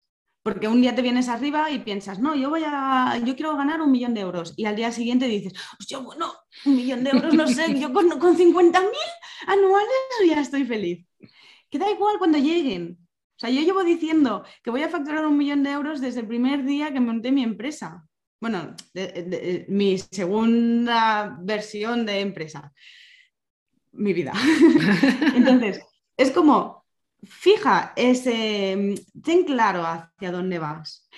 Porque 0.42 0.68
un 0.68 0.82
día 0.82 0.94
te 0.94 1.00
vienes 1.00 1.30
arriba 1.30 1.70
y 1.70 1.78
piensas, 1.78 2.18
no, 2.18 2.34
yo 2.34 2.50
voy 2.50 2.62
a, 2.66 3.18
yo 3.24 3.34
quiero 3.34 3.56
ganar 3.56 3.80
un 3.80 3.90
millón 3.90 4.12
de 4.12 4.20
euros. 4.20 4.52
Y 4.58 4.66
al 4.66 4.76
día 4.76 4.92
siguiente 4.92 5.26
dices, 5.26 5.54
hostia, 5.80 5.98
bueno, 5.98 6.34
un 6.66 6.76
millón 6.76 7.02
de 7.02 7.10
euros, 7.10 7.32
no 7.32 7.46
sé, 7.48 7.80
yo 7.80 7.92
con, 7.94 8.10
con 8.18 8.36
50 8.36 8.80
mil 8.80 8.90
anuales 9.46 9.88
ya 10.28 10.40
estoy 10.40 10.64
feliz. 10.64 11.06
Que 11.70 11.78
da 11.78 11.90
igual 11.90 12.18
cuando 12.18 12.36
lleguen. 12.36 12.98
O 13.36 13.38
sea, 13.38 13.48
yo 13.48 13.62
llevo 13.62 13.82
diciendo 13.84 14.44
que 14.62 14.70
voy 14.70 14.82
a 14.82 14.90
facturar 14.90 15.26
un 15.26 15.38
millón 15.38 15.62
de 15.62 15.70
euros 15.70 16.02
desde 16.02 16.20
el 16.20 16.28
primer 16.28 16.64
día 16.64 16.92
que 16.92 17.00
monté 17.00 17.32
mi 17.32 17.42
empresa. 17.42 18.06
Bueno, 18.44 18.76
mi 19.68 19.96
segunda 19.96 21.34
versión 21.40 22.04
de 22.04 22.20
empresa. 22.20 22.74
Mi 23.92 24.12
vida. 24.12 24.34
Entonces, 25.34 25.80
es 26.14 26.30
como, 26.30 26.84
fija 27.22 27.94
ese, 27.96 28.96
ten 29.22 29.44
claro 29.44 29.86
hacia 29.86 30.30
dónde 30.30 30.58
vas. 30.58 31.08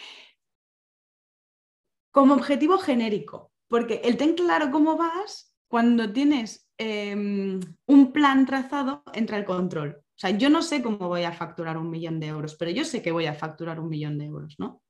Como 2.13 2.35
objetivo 2.35 2.79
genérico, 2.79 3.51
porque 3.67 4.03
el 4.05 4.17
ten 4.17 4.35
claro 4.35 4.71
cómo 4.71 4.97
vas, 4.97 5.53
cuando 5.67 6.13
tienes 6.13 6.71
em, 6.79 7.59
un 7.87 8.13
plan 8.13 8.47
trazado, 8.47 9.03
entra 9.13 9.37
el 9.37 9.45
control. 9.45 9.97
O 9.99 10.19
sea, 10.19 10.31
yo 10.31 10.49
no 10.49 10.63
sé 10.63 10.81
cómo 10.81 11.09
voy 11.09 11.25
a 11.25 11.33
facturar 11.33 11.77
un 11.77 11.91
millón 11.91 12.21
de 12.21 12.29
euros, 12.29 12.55
pero 12.55 12.71
yo 12.71 12.85
sé 12.85 13.03
que 13.03 13.11
voy 13.11 13.27
a 13.27 13.35
facturar 13.35 13.81
un 13.81 13.89
millón 13.89 14.17
de 14.17 14.27
euros, 14.27 14.55
¿no? 14.61 14.81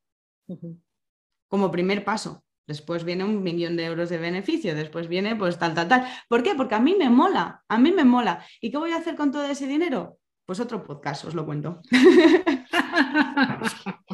Como 1.49 1.71
primer 1.71 2.05
paso. 2.05 2.45
Después 2.67 3.05
viene 3.05 3.23
un 3.23 3.45
millón 3.45 3.77
de 3.77 3.85
euros 3.85 4.09
de 4.09 4.19
beneficio, 4.19 4.75
después 4.75 5.07
viene 5.07 5.37
pues 5.37 5.57
tal, 5.59 5.75
tal, 5.75 5.87
tal. 5.87 6.05
¿Por 6.29 6.43
qué? 6.43 6.57
Porque 6.57 6.75
a 6.75 6.81
mí 6.81 6.97
me 6.99 7.09
mola, 7.09 7.63
a 7.69 7.79
mí 7.79 7.93
me 7.93 8.05
mola. 8.05 8.45
¿Y 8.61 8.73
qué 8.73 8.77
voy 8.77 8.91
a 8.91 8.97
hacer 8.97 9.15
con 9.15 9.31
todo 9.31 9.45
ese 9.45 9.69
dinero? 9.69 10.19
Pues 10.45 10.59
otro 10.59 10.83
podcast, 10.83 11.27
os 11.27 11.35
lo 11.35 11.47
cuento. 11.47 11.81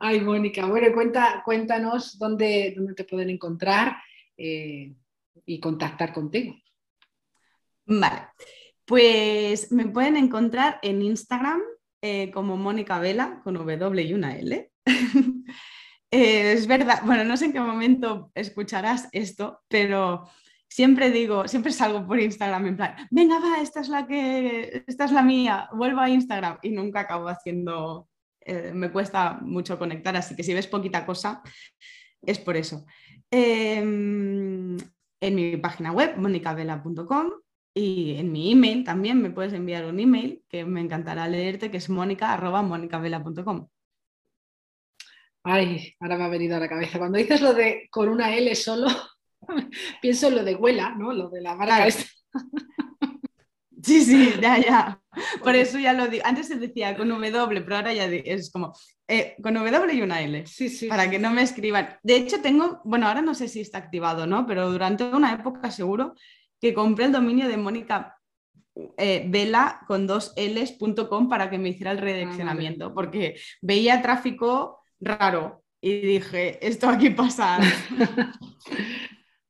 Ay, 0.00 0.20
Mónica, 0.20 0.66
bueno, 0.66 0.94
cuenta, 0.94 1.42
cuéntanos 1.44 2.18
dónde, 2.18 2.72
dónde 2.76 2.94
te 2.94 3.04
pueden 3.04 3.30
encontrar 3.30 3.96
eh, 4.36 4.94
y 5.44 5.60
contactar 5.60 6.12
contigo. 6.12 6.54
Vale, 7.86 8.28
pues 8.84 9.72
me 9.72 9.88
pueden 9.88 10.16
encontrar 10.16 10.78
en 10.82 11.02
Instagram 11.02 11.60
eh, 12.00 12.30
como 12.30 12.56
Mónica 12.56 13.00
Vela 13.00 13.40
con 13.42 13.54
W 13.54 14.02
y 14.02 14.14
una 14.14 14.36
L. 14.36 14.70
eh, 16.12 16.52
es 16.52 16.66
verdad, 16.66 17.00
bueno, 17.06 17.24
no 17.24 17.38
sé 17.38 17.46
en 17.46 17.54
qué 17.54 17.60
momento 17.60 18.30
escucharás 18.34 19.08
esto, 19.12 19.62
pero 19.66 20.28
siempre 20.68 21.10
digo, 21.10 21.48
siempre 21.48 21.72
salgo 21.72 22.06
por 22.06 22.20
Instagram 22.20 22.66
en 22.66 22.76
plan, 22.76 22.96
venga, 23.10 23.40
va, 23.40 23.62
esta 23.62 23.80
es 23.80 23.88
la 23.88 24.06
que, 24.06 24.84
esta 24.86 25.06
es 25.06 25.12
la 25.12 25.22
mía, 25.22 25.70
vuelvo 25.72 26.00
a 26.00 26.10
Instagram 26.10 26.58
y 26.60 26.70
nunca 26.70 27.00
acabo 27.00 27.28
haciendo, 27.28 28.10
eh, 28.40 28.72
me 28.74 28.92
cuesta 28.92 29.38
mucho 29.40 29.78
conectar, 29.78 30.14
así 30.14 30.36
que 30.36 30.42
si 30.42 30.52
ves 30.52 30.66
poquita 30.66 31.06
cosa, 31.06 31.42
es 32.20 32.38
por 32.38 32.58
eso. 32.58 32.84
Em, 33.30 34.76
en 35.20 35.34
mi 35.34 35.56
página 35.56 35.92
web, 35.92 36.18
monicavela.com, 36.18 37.30
y 37.74 38.16
en 38.18 38.30
mi 38.32 38.52
email 38.52 38.84
también 38.84 39.22
me 39.22 39.30
puedes 39.30 39.54
enviar 39.54 39.86
un 39.86 39.98
email 39.98 40.44
que 40.50 40.66
me 40.66 40.82
encantará 40.82 41.26
leerte, 41.26 41.70
que 41.70 41.78
es 41.78 41.88
monica.monicavela.com. 41.88 43.68
Ay, 45.44 45.94
ahora 46.00 46.18
me 46.18 46.24
ha 46.24 46.28
venido 46.28 46.56
a 46.56 46.60
la 46.60 46.68
cabeza. 46.68 46.98
Cuando 46.98 47.18
dices 47.18 47.40
lo 47.40 47.52
de 47.52 47.88
con 47.90 48.08
una 48.08 48.34
L 48.34 48.54
solo, 48.54 48.88
pienso 50.02 50.28
en 50.28 50.36
lo 50.36 50.44
de 50.44 50.54
huela, 50.54 50.94
¿no? 50.96 51.12
Lo 51.12 51.28
de 51.28 51.40
la 51.40 51.54
marca 51.54 51.88
Sí, 53.82 54.04
sí, 54.04 54.32
ya, 54.40 54.58
ya. 54.58 55.00
Por 55.42 55.56
eso 55.56 55.78
ya 55.78 55.92
lo 55.92 56.06
digo. 56.06 56.24
Antes 56.24 56.48
se 56.48 56.56
decía 56.56 56.96
con 56.96 57.08
W, 57.08 57.60
pero 57.62 57.76
ahora 57.76 57.92
ya 57.92 58.06
es 58.06 58.50
como 58.50 58.72
eh, 59.08 59.34
con 59.42 59.54
W 59.54 59.94
y 59.94 60.02
una 60.02 60.22
L. 60.22 60.46
Sí, 60.46 60.68
sí. 60.68 60.86
Para 60.88 61.10
que 61.10 61.18
no 61.18 61.30
me 61.32 61.42
escriban. 61.42 61.96
De 62.02 62.16
hecho, 62.16 62.40
tengo, 62.40 62.80
bueno, 62.84 63.08
ahora 63.08 63.22
no 63.22 63.34
sé 63.34 63.48
si 63.48 63.60
está 63.60 63.78
activado, 63.78 64.26
¿no? 64.26 64.46
Pero 64.46 64.70
durante 64.70 65.04
una 65.04 65.32
época 65.32 65.70
seguro 65.70 66.14
que 66.60 66.72
compré 66.72 67.06
el 67.06 67.12
dominio 67.12 67.48
de 67.48 67.56
Mónica 67.56 68.16
eh, 68.96 69.26
vela 69.28 69.80
con 69.86 70.06
dos 70.06 70.32
L's.com 70.36 71.28
para 71.28 71.50
que 71.50 71.58
me 71.58 71.70
hiciera 71.70 71.90
el 71.90 71.98
redireccionamiento, 71.98 72.86
ah, 72.86 72.94
porque 72.94 73.36
veía 73.60 74.00
tráfico 74.00 74.81
raro 75.02 75.62
y 75.80 76.00
dije, 76.00 76.64
esto 76.66 76.88
aquí 76.88 77.10
pasa. 77.10 77.58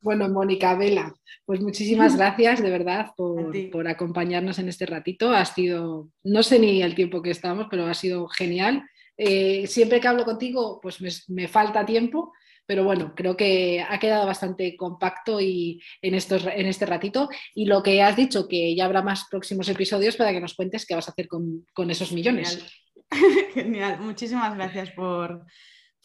bueno, 0.01 0.29
Mónica 0.29 0.75
Vela, 0.75 1.15
pues 1.45 1.61
muchísimas 1.61 2.17
gracias 2.17 2.63
de 2.63 2.71
verdad 2.71 3.11
por, 3.17 3.87
acompañarnos 3.87 4.59
en 4.59 4.69
este 4.69 4.87
ratito. 4.87 5.31
Ha 5.33 5.45
sido, 5.45 6.09
no 6.25 6.43
sé 6.43 6.59
ni 6.59 6.83
el 6.83 6.95
tiempo 6.95 7.23
que 7.23 7.31
estamos, 7.31 7.67
pero 7.71 7.87
ha 7.87 7.95
sido 7.95 8.27
genial. 8.29 8.83
Eh, 9.17 9.67
siempre 9.67 10.01
que 10.01 10.09
hablo 10.09 10.25
contigo, 10.25 10.81
pues 10.81 10.99
me 11.29 11.49
falta 11.49 11.85
tiempo, 11.85 12.33
pero 12.67 12.85
bueno, 12.85 13.13
creo 13.15 13.37
que 13.37 13.85
ha 13.87 13.99
quedado 13.99 14.27
bastante 14.27 14.77
compacto 14.77 15.41
y 15.41 15.83
en, 16.01 16.15
estos, 16.15 16.47
en 16.47 16.67
este 16.67 16.87
ratito. 16.87 17.29
Y 17.55 17.67
lo 17.67 17.83
que 17.83 18.03
has 18.03 18.17
dicho, 18.17 18.49
que 18.49 18.75
ya 18.75 18.85
habrá 18.85 19.03
más 19.03 19.27
próximos 19.31 19.69
episodios 19.69 20.17
para 20.17 20.33
que 20.33 20.41
nos 20.41 20.55
cuentes 20.55 20.87
qué 20.87 20.95
vas 20.95 21.09
a 21.09 21.11
hacer 21.11 21.29
con, 21.29 21.91
esos 21.91 22.13
millones. 22.13 22.65
Genial. 23.55 24.01
muchísimas 24.01 24.55
gracias 24.55 24.91
por, 24.91 25.45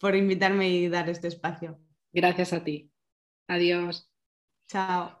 por 0.00 0.14
invitarme 0.14 0.68
y 0.68 0.88
dar 0.88 1.08
este 1.08 1.28
espacio. 1.28 1.78
Gracias 2.12 2.52
a 2.52 2.64
ti. 2.64 2.90
Adiós. 3.48 4.10
Chao. 4.68 5.18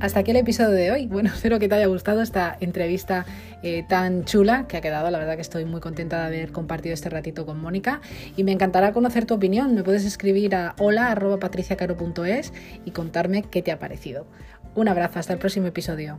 hasta 0.00 0.20
aquí 0.20 0.30
el 0.30 0.36
episodio 0.38 0.70
de 0.70 0.90
hoy. 0.92 1.06
Bueno, 1.06 1.30
espero 1.34 1.58
que 1.58 1.68
te 1.68 1.74
haya 1.74 1.86
gustado 1.86 2.22
esta 2.22 2.56
entrevista 2.60 3.26
eh, 3.62 3.84
tan 3.88 4.24
chula 4.24 4.66
que 4.66 4.76
ha 4.76 4.80
quedado. 4.80 5.10
La 5.10 5.18
verdad 5.18 5.36
que 5.36 5.42
estoy 5.42 5.64
muy 5.64 5.80
contenta 5.80 6.20
de 6.20 6.26
haber 6.26 6.52
compartido 6.52 6.94
este 6.94 7.10
ratito 7.10 7.46
con 7.46 7.60
Mónica 7.60 8.00
y 8.36 8.44
me 8.44 8.52
encantará 8.52 8.92
conocer 8.92 9.26
tu 9.26 9.34
opinión. 9.34 9.74
Me 9.74 9.82
puedes 9.82 10.04
escribir 10.04 10.54
a 10.54 10.74
hola.patriciacaro.es 10.78 12.52
y 12.84 12.90
contarme 12.90 13.42
qué 13.42 13.62
te 13.62 13.72
ha 13.72 13.78
parecido. 13.78 14.26
Un 14.74 14.88
abrazo, 14.88 15.18
hasta 15.18 15.32
el 15.32 15.38
próximo 15.38 15.66
episodio. 15.66 16.18